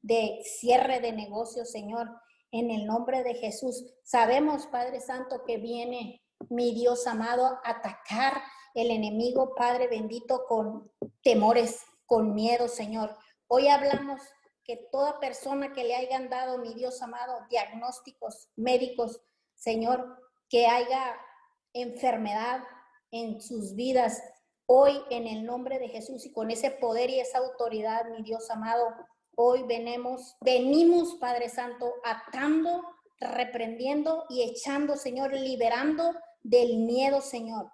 de 0.03 0.40
cierre 0.42 0.99
de 0.99 1.12
negocios, 1.12 1.70
Señor. 1.70 2.11
En 2.51 2.70
el 2.70 2.86
nombre 2.86 3.22
de 3.22 3.34
Jesús, 3.34 3.84
sabemos, 4.03 4.66
Padre 4.66 5.01
Santo, 5.01 5.44
que 5.44 5.59
viene 5.59 6.22
mi 6.49 6.72
Dios 6.72 7.07
amado 7.07 7.46
a 7.46 7.61
atacar 7.64 8.42
el 8.74 8.90
enemigo, 8.90 9.55
Padre 9.55 9.88
bendito, 9.88 10.44
con 10.46 10.90
temores, 11.22 11.84
con 12.07 12.34
miedo, 12.34 12.68
Señor. 12.68 13.14
Hoy 13.49 13.68
hablamos 13.68 14.22
que 14.64 14.88
toda 14.90 15.20
persona 15.20 15.72
que 15.72 15.84
le 15.84 15.96
hayan 15.96 16.30
dado, 16.30 16.59
mi 16.59 16.74
Dios 16.74 17.03
amado, 17.03 17.46
diagnósticos 17.51 18.49
médicos, 18.57 19.20
Señor, 19.55 20.18
que 20.49 20.66
haya 20.66 21.16
enfermedad 21.72 22.62
en 23.11 23.40
sus 23.40 23.74
vidas, 23.74 24.22
hoy 24.66 25.03
en 25.11 25.26
el 25.26 25.44
nombre 25.44 25.78
de 25.78 25.88
Jesús 25.88 26.24
y 26.26 26.32
con 26.32 26.51
ese 26.51 26.70
poder 26.70 27.11
y 27.11 27.20
esa 27.20 27.38
autoridad, 27.38 28.07
mi 28.11 28.22
Dios 28.22 28.51
amado, 28.51 28.94
hoy 29.41 29.62
venimos, 29.62 30.36
venimos, 30.41 31.14
Padre 31.14 31.49
Santo, 31.49 31.95
atando, 32.05 32.82
reprendiendo 33.20 34.24
y 34.28 34.43
echando, 34.43 34.97
Señor, 34.97 35.32
liberando 35.32 36.12
del 36.43 36.78
miedo, 36.78 37.20
Señor, 37.20 37.70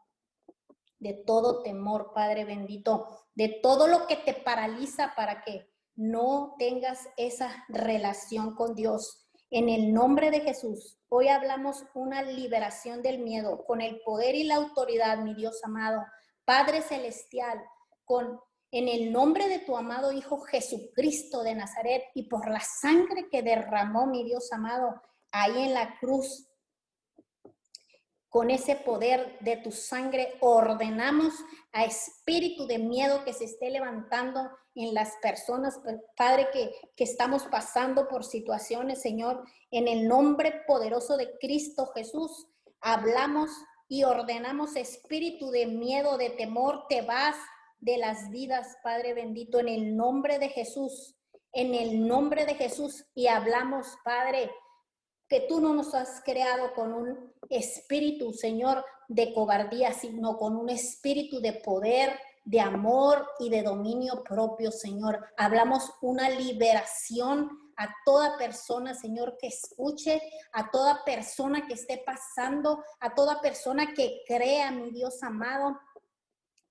de 0.99 1.15
todo 1.15 1.62
temor, 1.62 2.12
Padre 2.15 2.45
bendito, 2.45 3.09
de 3.35 3.49
todo 3.62 3.89
lo 3.89 4.07
que 4.07 4.17
te 4.17 4.35
paraliza 4.35 5.15
para 5.17 5.43
que 5.43 5.67
no 5.97 6.55
tengas 6.59 7.09
esa 7.17 7.65
relación 7.69 8.55
con 8.57 8.75
Dios. 8.75 9.27
En 9.51 9.71
el 9.71 9.95
nombre 9.95 10.31
de 10.31 10.41
Jesús, 10.41 10.99
hoy 11.09 11.29
hablamos 11.29 11.83
una 11.95 12.21
liberación 12.21 13.01
del 13.01 13.21
miedo 13.21 13.65
con 13.65 13.81
el 13.81 14.03
poder 14.03 14.35
y 14.35 14.45
la 14.45 14.57
autoridad, 14.57 15.17
mi 15.19 15.35
Dios 15.35 15.65
amado, 15.65 16.05
Padre 16.45 16.83
Celestial, 16.83 17.59
con 18.05 18.39
en 18.75 18.89
el 18.89 19.12
nombre 19.12 19.49
de 19.49 19.61
tu 19.61 19.77
amado 19.77 20.11
Hijo 20.11 20.41
Jesucristo 20.41 21.45
de 21.45 21.55
Nazaret 21.55 22.03
y 22.12 22.25
por 22.25 22.51
la 22.51 22.59
sangre 22.59 23.29
que 23.31 23.41
derramó 23.41 24.09
mi 24.09 24.25
Dios 24.25 24.53
amado 24.53 25.01
ahí 25.31 25.62
en 25.62 25.75
la 25.75 25.97
cruz 26.01 26.49
con 28.29 28.51
ese 28.51 28.75
poder 28.75 29.39
de 29.43 29.59
tu 29.59 29.70
sangre, 29.70 30.35
ordenamos 30.41 31.35
a 31.70 31.85
espíritu 31.85 32.66
de 32.66 32.81
miedo 32.81 33.22
que 33.22 33.33
se 33.33 33.45
esté 33.45 33.70
levantando 33.70 34.51
en 34.75 34.93
las 34.93 35.12
personas, 35.22 35.79
Padre, 36.16 36.49
que, 36.53 36.75
que 36.97 37.05
estamos 37.05 37.45
pasando 37.45 38.09
por 38.09 38.25
situaciones, 38.25 39.01
Señor, 39.01 39.45
en 39.70 39.87
el 39.87 40.09
nombre 40.09 40.64
poderoso 40.66 41.16
de 41.16 41.39
Cristo 41.39 41.93
Jesús. 41.95 42.49
Hablamos 42.81 43.51
y 43.87 44.03
ordenamos 44.03 44.75
espíritu 44.75 45.53
de 45.53 45.66
miedo, 45.66 46.18
de 46.18 46.31
temor, 46.31 46.87
te 46.89 47.03
vas 47.03 47.37
de 47.85 47.99
las 47.99 48.30
vidas, 48.30 48.78
Padre 48.82 49.12
bendito, 49.12 49.61
en 49.61 49.68
el 49.68 49.95
nombre 49.95 50.39
de 50.39 50.49
Jesús, 50.49 51.16
en 51.53 51.74
el 51.74 52.09
nombre 52.09 52.47
de 52.47 52.55
Jesús. 52.55 53.05
Y 53.14 53.26
hablamos, 53.26 53.87
Padre, 54.03 54.51
que 55.28 55.41
tú 55.41 55.61
no 55.61 55.74
nos 55.74 55.95
has 55.95 56.22
creado 56.24 56.72
con 56.72 56.95
un 56.95 57.35
espíritu, 57.51 58.32
Señor, 58.32 58.82
de 59.09 59.35
cobardía, 59.35 59.93
sino 59.93 60.39
con 60.39 60.57
un 60.57 60.70
espíritu 60.70 61.41
de 61.41 61.53
poder, 61.53 62.18
de 62.47 62.61
amor 62.61 63.28
y 63.39 63.51
de 63.51 63.62
dominio 63.62 64.22
propio, 64.24 64.72
Señor. 64.72 65.22
Hablamos 65.37 65.93
una 66.01 66.30
liberación 66.30 67.51
a 67.76 67.95
toda 68.07 68.39
persona, 68.39 68.95
Señor, 68.95 69.37
que 69.39 69.49
escuche, 69.49 70.22
a 70.53 70.70
toda 70.70 71.05
persona 71.05 71.66
que 71.66 71.74
esté 71.74 72.03
pasando, 72.07 72.82
a 73.01 73.14
toda 73.14 73.43
persona 73.43 73.93
que 73.93 74.22
crea, 74.26 74.70
mi 74.70 74.91
Dios 74.91 75.22
amado, 75.22 75.78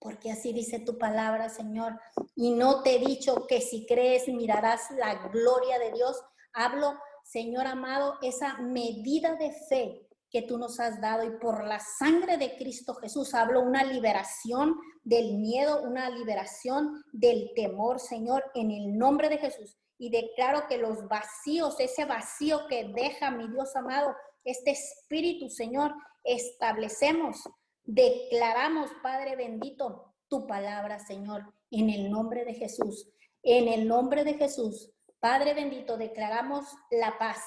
porque 0.04 0.32
así 0.32 0.52
dice 0.52 0.80
tu 0.80 1.00
palabra, 1.00 1.48
Señor. 1.48 2.00
Y 2.36 2.52
no 2.52 2.84
te 2.84 2.98
he 2.98 3.00
dicho 3.00 3.48
que 3.48 3.62
si 3.62 3.86
crees 3.88 4.28
mirarás 4.28 4.92
la 4.92 5.30
gloria 5.30 5.80
de 5.80 5.94
Dios. 5.94 6.22
Hablo 6.54 6.94
Señor 7.24 7.68
amado, 7.68 8.18
esa 8.22 8.58
medida 8.60 9.36
de 9.36 9.52
fe 9.70 10.08
que 10.30 10.42
tú 10.42 10.58
nos 10.58 10.80
has 10.80 11.00
dado 11.00 11.24
y 11.24 11.32
por 11.38 11.64
la 11.64 11.80
sangre 11.80 12.38
de 12.38 12.58
Cristo 12.58 12.96
Jesús 12.96 13.34
hablo 13.34 13.62
una 13.62 13.84
liberación 13.84 14.76
del 15.04 15.38
miedo, 15.38 15.84
una 15.84 16.10
liberación 16.10 17.04
del 17.12 17.52
temor, 17.56 18.00
Señor, 18.00 18.44
en 18.56 18.72
el 18.72 18.98
nombre 18.98 19.30
de 19.30 19.38
Jesús. 19.38 19.78
Y 19.98 20.10
declaro 20.10 20.68
que 20.68 20.78
los 20.78 21.08
vacíos, 21.08 21.80
ese 21.80 22.06
vacío 22.06 22.68
que 22.68 22.92
deja 22.94 23.32
mi 23.32 23.48
Dios 23.48 23.76
amado, 23.76 24.14
este 24.44 24.72
espíritu, 24.72 25.50
Señor, 25.50 25.94
establecemos, 26.24 27.38
declaramos, 27.84 28.90
Padre 29.02 29.36
bendito, 29.36 30.14
tu 30.28 30.48
palabra, 30.48 31.00
Señor, 31.00 31.54
en 31.72 31.90
el 31.90 32.10
nombre 32.10 32.46
de 32.46 32.54
Jesús. 32.54 33.10
En 33.42 33.68
el 33.68 33.88
nombre 33.88 34.24
de 34.24 34.36
Jesús, 34.36 34.92
Padre 35.20 35.54
bendito, 35.54 35.98
declaramos 35.98 36.66
la 36.92 37.18
paz. 37.18 37.40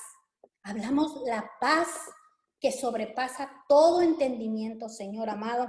Hablamos 0.62 1.22
la 1.24 1.50
paz 1.60 1.88
que 2.60 2.72
sobrepasa 2.72 3.50
todo 3.68 4.02
entendimiento, 4.02 4.88
Señor 4.88 5.30
amado, 5.30 5.68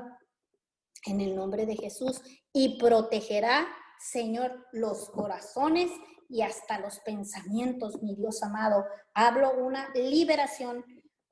en 1.05 1.22
el 1.22 1.36
nombre 1.36 1.65
de 1.65 1.76
Jesús, 1.76 2.22
y 2.51 2.78
protegerá 2.78 3.68
Señor, 3.99 4.68
los 4.72 5.09
corazones 5.09 5.91
y 6.30 6.41
hasta 6.41 6.80
los 6.80 6.99
pensamientos, 6.99 8.01
mi 8.01 8.15
Dios 8.15 8.43
amado. 8.43 8.86
Hablo 9.13 9.53
una 9.57 9.89
liberación 9.93 10.84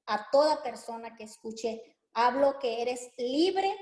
a 0.08 0.30
toda 0.32 0.64
persona 0.64 1.16
que 1.16 1.26
escuche. 1.26 1.95
Hablo 2.18 2.60
que 2.60 2.82
eres 2.82 3.12
libre, 3.18 3.76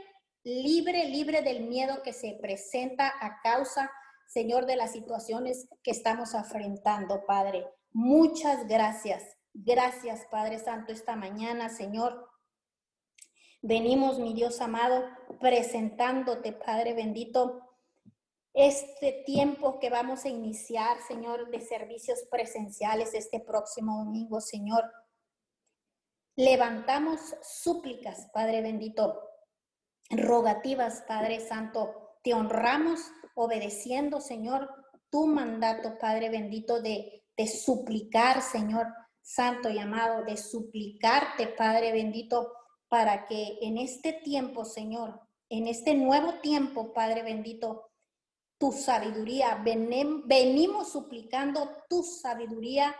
libre, 0.43 1.05
libre 1.05 1.43
del 1.43 1.67
miedo 1.67 2.01
que 2.01 2.13
se 2.13 2.37
presenta 2.41 3.13
a 3.21 3.39
causa, 3.43 3.91
Señor, 4.27 4.65
de 4.65 4.75
las 4.75 4.91
situaciones 4.91 5.67
que 5.83 5.91
estamos 5.91 6.33
afrontando, 6.33 7.27
Padre. 7.27 7.67
Muchas 7.91 8.67
gracias. 8.67 9.23
Gracias, 9.53 10.25
Padre 10.31 10.57
Santo, 10.57 10.91
esta 10.91 11.15
mañana, 11.15 11.69
Señor. 11.69 12.27
Venimos, 13.61 14.17
mi 14.17 14.33
Dios 14.33 14.59
amado, 14.61 15.05
presentándote, 15.39 16.53
Padre 16.53 16.93
bendito, 16.95 17.61
este 18.55 19.23
tiempo 19.27 19.79
que 19.79 19.91
vamos 19.91 20.25
a 20.25 20.29
iniciar, 20.29 20.97
Señor, 21.07 21.51
de 21.51 21.59
servicios 21.59 22.23
presenciales 22.31 23.13
este 23.13 23.39
próximo 23.39 24.03
domingo, 24.03 24.41
Señor. 24.41 24.91
Levantamos 26.35 27.19
súplicas, 27.41 28.27
Padre 28.33 28.61
bendito, 28.61 29.21
rogativas, 30.09 31.03
Padre 31.07 31.39
Santo. 31.39 32.17
Te 32.23 32.33
honramos 32.33 33.01
obedeciendo, 33.35 34.19
Señor, 34.19 34.69
tu 35.11 35.27
mandato, 35.27 35.97
Padre 35.99 36.29
bendito, 36.29 36.81
de, 36.81 37.23
de 37.37 37.47
suplicar, 37.47 38.41
Señor 38.41 38.87
Santo 39.21 39.69
y 39.69 39.77
amado, 39.77 40.25
de 40.25 40.37
suplicarte, 40.37 41.47
Padre 41.47 41.91
bendito, 41.91 42.51
para 42.87 43.27
que 43.27 43.59
en 43.61 43.77
este 43.77 44.13
tiempo, 44.13 44.65
Señor, 44.65 45.21
en 45.49 45.67
este 45.67 45.93
nuevo 45.93 46.39
tiempo, 46.41 46.93
Padre 46.93 47.21
bendito, 47.21 47.91
tu 48.57 48.71
sabiduría. 48.71 49.61
venimos 49.63 50.91
suplicando 50.91 51.69
tu 51.89 52.01
sabiduría, 52.01 52.95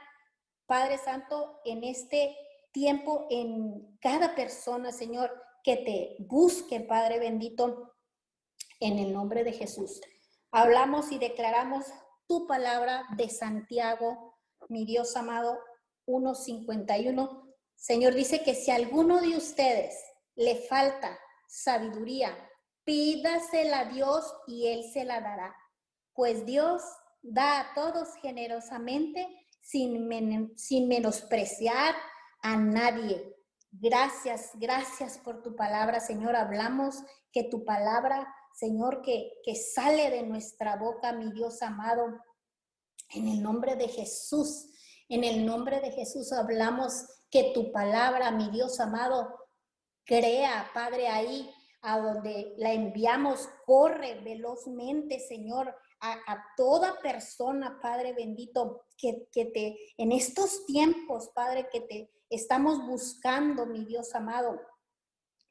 Padre 0.67 0.97
Santo, 0.97 1.61
en 1.65 1.84
este 1.84 2.38
tiempo, 2.74 3.28
en 3.30 3.97
cada 4.01 4.36
persona, 4.36 4.91
Señor, 4.91 5.32
que 5.63 5.78
te 5.78 6.17
busque, 6.19 6.82
Padre 6.82 7.19
bendito, 7.19 7.93
en 8.82 8.99
el 8.99 9.13
nombre 9.13 9.45
de 9.45 9.53
Jesús. 9.53 10.01
Hablamos 10.51 11.11
y 11.11 11.19
declaramos 11.19 11.86
tu 12.28 12.47
palabra 12.47 13.05
de 13.15 13.30
Santiago, 13.30 14.38
mi 14.67 14.86
Dios 14.86 15.15
amado, 15.15 15.57
1.51. 16.05 17.53
Señor 17.76 18.13
dice 18.13 18.43
que 18.43 18.55
si 18.55 18.71
alguno 18.71 19.21
de 19.21 19.38
ustedes 19.38 19.95
le 20.36 20.55
falta 20.67 21.17
sabiduría, 21.47 22.36
Pídasela 22.86 23.80
a 23.82 23.86
Dios 23.86 24.26
y 24.45 24.67
Él 24.67 24.84
se 24.91 25.05
la 25.05 25.21
dará, 25.21 25.55
pues 26.13 26.45
Dios 26.45 26.82
da 27.21 27.61
a 27.61 27.74
todos 27.74 28.09
generosamente 28.21 29.26
sin, 29.61 30.53
sin 30.57 30.88
menospreciar 30.89 31.95
a 32.44 32.58
nadie. 32.58 33.36
Gracias, 33.72 34.52
gracias 34.56 35.18
por 35.18 35.41
tu 35.41 35.56
palabra, 35.56 36.00
Señor. 36.00 36.36
Hablamos 36.36 37.02
que 37.32 37.46
tu 37.46 37.66
palabra, 37.66 38.32
Señor, 38.54 39.02
que, 39.02 39.32
que 39.44 39.56
sale 39.56 40.12
de 40.12 40.22
nuestra 40.24 40.76
boca, 40.76 41.14
mi 41.14 41.32
Dios 41.32 41.64
amado, 41.64 42.20
en 43.10 43.28
el 43.28 43.41
nombre 43.41 43.76
de 43.76 43.88
Jesús. 43.88 44.70
En 45.10 45.24
el 45.24 45.46
nombre 45.46 45.80
de 45.80 45.91
Jesús 45.91 46.32
hablamos 46.32 47.06
que 47.32 47.52
tu 47.54 47.72
palabra, 47.72 48.30
mi 48.32 48.50
Dios 48.50 48.80
amado, 48.80 49.36
crea, 50.06 50.70
Padre, 50.74 51.08
ahí 51.08 51.50
a 51.82 52.00
donde 52.00 52.54
la 52.58 52.74
enviamos, 52.74 53.50
corre 53.66 54.22
velozmente, 54.22 55.20
Señor, 55.20 55.76
a, 56.00 56.46
toda 56.58 57.00
persona, 57.00 57.80
Padre 57.82 58.14
bendito, 58.14 58.86
que, 58.98 59.28
que, 59.32 59.46
te, 59.46 59.78
en 59.98 60.12
estos 60.12 60.66
tiempos, 60.66 61.30
Padre, 61.34 61.70
que 61.72 61.82
te 61.82 62.12
estamos 62.36 62.86
buscando, 62.86 63.65
mi 63.65 63.86
Dios 63.86 64.13
amado, 64.15 64.59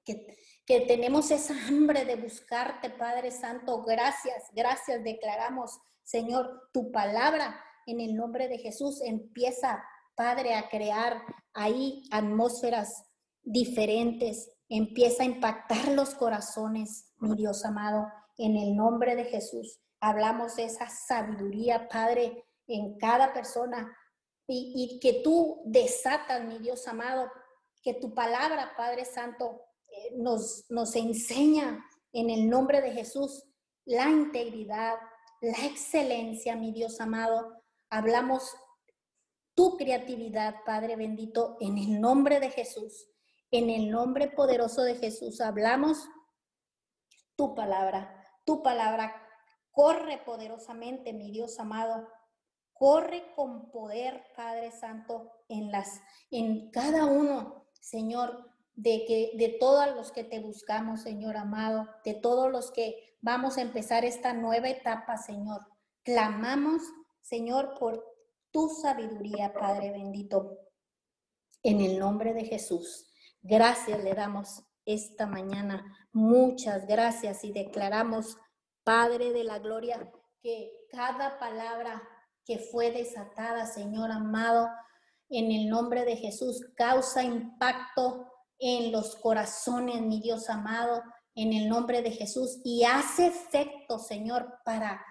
que, 0.05 0.37
que 0.67 0.81
tenemos 0.83 1.31
esa 1.31 1.55
hambre 1.69 2.05
de 2.05 2.17
buscarte, 2.17 2.91
Padre 2.91 3.31
Santo. 3.31 3.83
Gracias, 3.83 4.45
gracias, 4.53 5.03
declaramos, 5.05 5.79
Señor, 6.03 6.69
tu 6.73 6.91
palabra 6.91 7.59
en 7.87 8.01
el 8.01 8.15
nombre 8.15 8.49
de 8.49 8.59
Jesús 8.59 9.01
empieza, 9.03 9.85
Padre, 10.15 10.55
a 10.55 10.69
crear 10.69 11.23
ahí 11.55 12.05
atmósferas 12.11 13.05
diferentes, 13.43 14.51
empieza 14.69 15.23
a 15.23 15.27
impactar 15.27 15.89
los 15.89 16.15
corazones, 16.15 17.13
mi 17.19 17.35
Dios 17.35 17.65
amado, 17.65 18.07
en 18.39 18.57
el 18.57 18.77
nombre 18.77 19.17
de 19.17 19.25
Jesús. 19.25 19.81
Hablamos 20.01 20.57
de 20.57 20.65
esa 20.65 20.89
sabiduría, 20.89 21.89
Padre, 21.89 22.45
en 22.67 22.99
cada 22.99 23.33
persona 23.33 23.97
y, 24.47 24.99
que 25.01 25.23
tú 25.23 25.63
desatas, 25.65 26.45
mi 26.45 26.59
Dios 26.59 26.87
amado, 26.89 27.31
que 27.83 27.95
tu 27.95 28.15
palabra, 28.15 28.75
Padre 28.77 29.05
Santo, 29.05 29.63
eh, 29.89 30.15
nos, 30.17 30.65
nos 30.69 30.95
enseña 30.97 31.85
en 32.13 32.31
el 32.31 32.49
nombre 32.49 32.81
de 32.81 32.93
Jesús 32.93 33.45
la 33.85 34.09
integridad, 34.09 34.97
la 35.41 35.65
excelencia, 35.65 36.57
mi 36.57 36.73
Dios 36.73 37.01
amado. 37.01 37.63
Hablamos 37.91 38.55
tu 39.55 39.77
creatividad, 39.77 40.57
Padre 40.65 40.97
bendito, 40.97 41.57
en 41.61 41.79
el 41.79 42.01
nombre 42.01 42.41
de 42.41 42.51
Jesús. 42.51 43.09
En 43.51 43.69
el 43.69 43.91
nombre 43.91 44.29
poderoso 44.29 44.83
de 44.83 44.95
Jesús 44.95 45.41
hablamos 45.41 46.09
tu 47.37 47.55
palabra. 47.55 48.27
Tu 48.45 48.63
palabra 48.63 49.15
corre 49.73 50.19
poderosamente, 50.25 51.13
mi 51.13 51.31
Dios 51.31 51.59
amado. 51.59 52.09
Corre 52.83 53.33
con 53.37 53.71
poder, 53.71 54.25
Padre 54.35 54.73
Santo, 54.73 55.31
en 55.49 55.71
las 55.71 56.03
en 56.33 56.69
cada 56.73 57.05
uno, 57.07 57.69
Señor, 57.81 58.51
de 58.75 59.05
que 59.07 59.31
de 59.37 59.51
todos 59.51 59.95
los 59.95 60.11
que 60.11 60.25
te 60.25 60.41
buscamos, 60.41 61.03
Señor 61.03 61.37
amado, 61.37 61.89
de 62.05 62.15
todos 62.15 62.51
los 62.51 62.73
que 62.73 63.17
vamos 63.21 63.57
a 63.57 63.63
empezar 63.63 64.05
esta 64.05 64.33
nueva 64.33 64.69
etapa, 64.69 65.17
Señor. 65.17 65.65
Clamamos, 66.03 66.83
Señor, 67.21 67.79
por 67.79 68.05
tu 68.51 68.69
sabiduría, 68.69 69.53
Padre 69.53 69.93
bendito, 69.93 70.59
en 71.63 71.81
el 71.83 72.01
nombre 72.01 72.35
de 72.35 72.47
Jesús. 72.47 73.07
Gracias 73.43 74.03
le 74.03 74.15
damos 74.15 74.65
esta 74.87 75.29
mañana. 75.29 75.85
Muchas 76.13 76.89
gracias 76.89 77.45
y 77.45 77.53
declaramos, 77.53 78.39
Padre 78.83 79.33
de 79.33 79.45
la 79.45 79.61
Gloria, 79.61 80.11
que 80.43 80.89
cada 80.91 81.39
palabra 81.39 82.03
que 82.45 82.59
fue 82.59 82.91
desatada, 82.91 83.67
Señor 83.67 84.11
amado, 84.11 84.69
en 85.29 85.51
el 85.51 85.69
nombre 85.69 86.05
de 86.05 86.17
Jesús, 86.17 86.61
causa 86.77 87.23
impacto 87.23 88.31
en 88.59 88.93
los 88.93 89.17
corazones, 89.17 90.01
mi 90.03 90.21
Dios 90.21 90.51
amado, 90.51 91.03
en 91.35 91.53
el 91.53 91.69
nombre 91.69 92.03
de 92.03 92.11
Jesús, 92.11 92.61
y 92.65 92.85
hace 92.85 93.29
efecto, 93.29 93.99
Señor, 93.99 94.59
para 94.65 95.05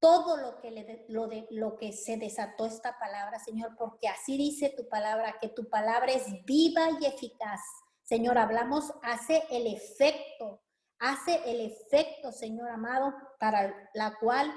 todo 0.00 0.36
lo 0.36 0.60
que, 0.60 0.70
le, 0.70 1.06
lo, 1.08 1.28
de, 1.28 1.46
lo 1.50 1.76
que 1.76 1.92
se 1.92 2.16
desató 2.16 2.66
esta 2.66 2.98
palabra, 2.98 3.38
Señor, 3.38 3.74
porque 3.78 4.08
así 4.08 4.36
dice 4.36 4.68
tu 4.76 4.88
palabra, 4.88 5.36
que 5.40 5.48
tu 5.48 5.68
palabra 5.68 6.12
es 6.12 6.26
viva 6.44 6.88
y 7.00 7.06
eficaz. 7.06 7.60
Señor, 8.02 8.36
hablamos, 8.36 8.92
hace 9.02 9.44
el 9.50 9.66
efecto, 9.66 10.62
hace 10.98 11.40
el 11.50 11.60
efecto, 11.60 12.32
Señor 12.32 12.68
amado, 12.68 13.14
para 13.38 13.90
la 13.94 14.14
cual 14.18 14.52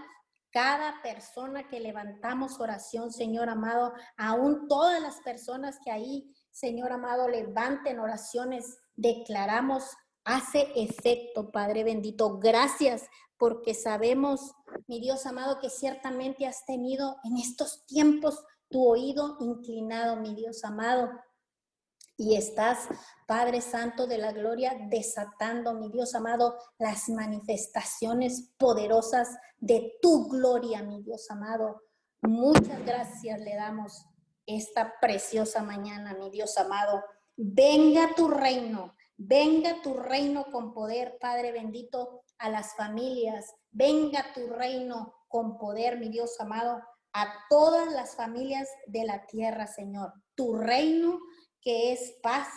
cada 0.52 1.02
persona 1.02 1.68
que 1.68 1.80
levantamos 1.80 2.60
oración, 2.60 3.12
Señor 3.12 3.50
amado, 3.50 3.93
aún 4.18 4.68
todas 4.68 5.02
las 5.02 5.22
personas 5.22 5.78
que 5.84 5.91
ahí, 5.91 6.34
Señor 6.52 6.91
amado, 6.91 7.28
levanten 7.28 8.00
oraciones, 8.00 8.78
declaramos, 8.95 9.84
hace 10.24 10.72
efecto, 10.76 11.52
Padre 11.52 11.84
bendito. 11.84 12.39
Gracias 12.39 13.08
porque 13.38 13.74
sabemos, 13.74 14.54
mi 14.88 15.00
Dios 15.00 15.26
amado, 15.26 15.60
que 15.60 15.70
ciertamente 15.70 16.48
has 16.48 16.66
tenido 16.66 17.18
en 17.24 17.38
estos 17.38 17.86
tiempos 17.86 18.43
tu 18.70 18.86
oído 18.86 19.38
inclinado, 19.39 20.18
mi 20.18 20.36
Dios 20.36 20.64
amado. 20.64 21.12
Y 22.18 22.36
estás, 22.36 22.89
Padre 23.28 23.61
Santo 23.61 24.07
de 24.07 24.18
la 24.18 24.32
Gloria, 24.32 24.76
desatando, 24.89 25.76
mi 25.76 25.91
Dios 25.91 26.15
amado, 26.15 26.57
las 26.80 27.09
manifestaciones 27.09 28.53
poderosas 28.57 29.38
de 29.59 29.93
tu 30.01 30.28
gloria, 30.28 30.82
mi 30.82 31.03
Dios 31.03 31.30
amado. 31.30 31.84
Muchas 32.24 32.84
gracias 32.84 33.39
le 33.39 33.55
damos 33.55 34.03
esta 34.47 34.95
preciosa 34.99 35.61
mañana, 35.61 36.15
mi 36.15 36.32
Dios 36.32 36.57
amado. 36.57 37.03
Venga 37.36 38.15
tu 38.15 38.30
reino, 38.30 38.95
venga 39.15 39.80
tu 39.84 39.93
reino 39.93 40.45
con 40.51 40.74
poder, 40.74 41.20
Padre 41.22 41.51
bendito, 41.51 42.24
a 42.39 42.49
las 42.49 42.76
familias. 42.76 43.53
Venga 43.70 44.34
tu 44.34 44.47
reino 44.47 45.13
con 45.28 45.59
poder, 45.59 45.99
mi 45.99 46.09
Dios 46.09 46.39
amado, 46.39 46.82
a 47.13 47.34
todas 47.49 47.91
las 47.91 48.15
familias 48.15 48.68
de 48.88 49.05
la 49.05 49.28
tierra, 49.28 49.68
Señor. 49.68 50.13
Tu 50.36 50.55
reino 50.55 51.20
que 51.62 51.91
es 51.91 52.18
paz, 52.22 52.47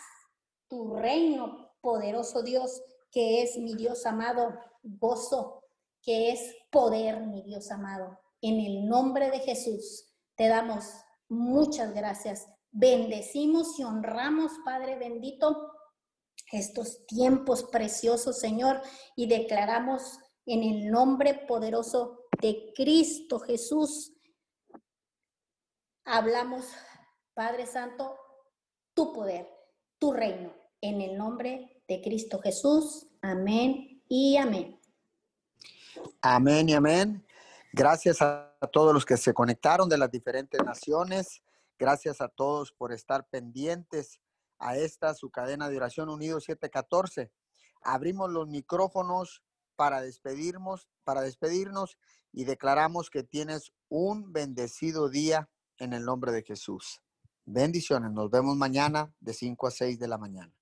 tu 0.69 0.95
reino, 0.95 1.73
poderoso 1.81 2.43
Dios, 2.43 2.83
que 3.11 3.43
es 3.43 3.57
mi 3.57 3.75
Dios 3.75 4.07
amado, 4.07 4.55
gozo. 4.83 5.57
que 6.03 6.31
es 6.31 6.57
poder, 6.71 7.21
mi 7.27 7.43
Dios 7.43 7.71
amado. 7.71 8.19
En 8.41 8.59
el 8.59 8.89
nombre 8.89 9.31
de 9.31 9.41
Jesús 9.41 10.07
te 10.35 10.49
damos 10.49 10.87
muchas 11.29 11.95
gracias. 11.95 12.49
Bendecimos 12.71 13.79
y 13.79 13.85
honramos, 13.85 14.53
Padre 14.65 14.97
bendito, 14.97 15.73
estos 16.53 17.07
tiempos 17.07 17.65
preciosos, 17.65 18.39
Señor, 18.39 18.81
y 19.15 19.27
declaramos 19.27 20.19
en 20.47 20.63
el 20.63 20.91
nombre 20.91 21.35
poderoso 21.47 22.25
de 22.41 22.73
Cristo 22.75 23.39
Jesús. 23.39 24.13
Hablamos, 26.05 26.67
Padre 27.35 27.67
Santo, 27.67 28.17
tu 29.01 29.15
poder, 29.15 29.49
tu 29.99 30.13
reino, 30.13 30.53
en 30.83 31.01
el 31.01 31.17
nombre 31.17 31.83
de 31.89 32.03
Cristo 32.03 32.39
Jesús. 32.39 33.07
Amén 33.23 34.03
y 34.11 34.37
amén. 34.37 34.79
Amén 36.21 36.69
y 36.69 36.75
amén. 36.75 37.27
Gracias 37.73 38.21
a 38.21 38.55
todos 38.71 38.93
los 38.93 39.07
que 39.07 39.17
se 39.17 39.33
conectaron 39.33 39.89
de 39.89 39.97
las 39.97 40.11
diferentes 40.11 40.63
naciones. 40.63 41.43
Gracias 41.79 42.21
a 42.21 42.29
todos 42.29 42.73
por 42.73 42.93
estar 42.93 43.27
pendientes 43.31 44.21
a 44.59 44.77
esta 44.77 45.15
su 45.15 45.31
cadena 45.31 45.71
de 45.71 45.79
oración 45.79 46.11
Unido 46.11 46.39
714. 46.39 47.33
Abrimos 47.81 48.29
los 48.29 48.49
micrófonos 48.49 49.43
para 49.77 50.03
despedirnos, 50.03 50.91
para 51.05 51.23
despedirnos 51.23 51.97
y 52.33 52.45
declaramos 52.45 53.09
que 53.09 53.23
tienes 53.23 53.73
un 53.89 54.31
bendecido 54.31 55.09
día 55.09 55.49
en 55.79 55.95
el 55.95 56.05
nombre 56.05 56.33
de 56.33 56.43
Jesús. 56.43 57.01
Bendiciones. 57.45 58.13
Nos 58.13 58.31
vemos 58.31 58.57
mañana 58.57 59.13
de 59.21 59.33
5 59.35 59.67
a 59.67 59.71
6 59.71 59.99
de 59.99 60.09
la 60.09 60.19
mañana. 60.19 60.53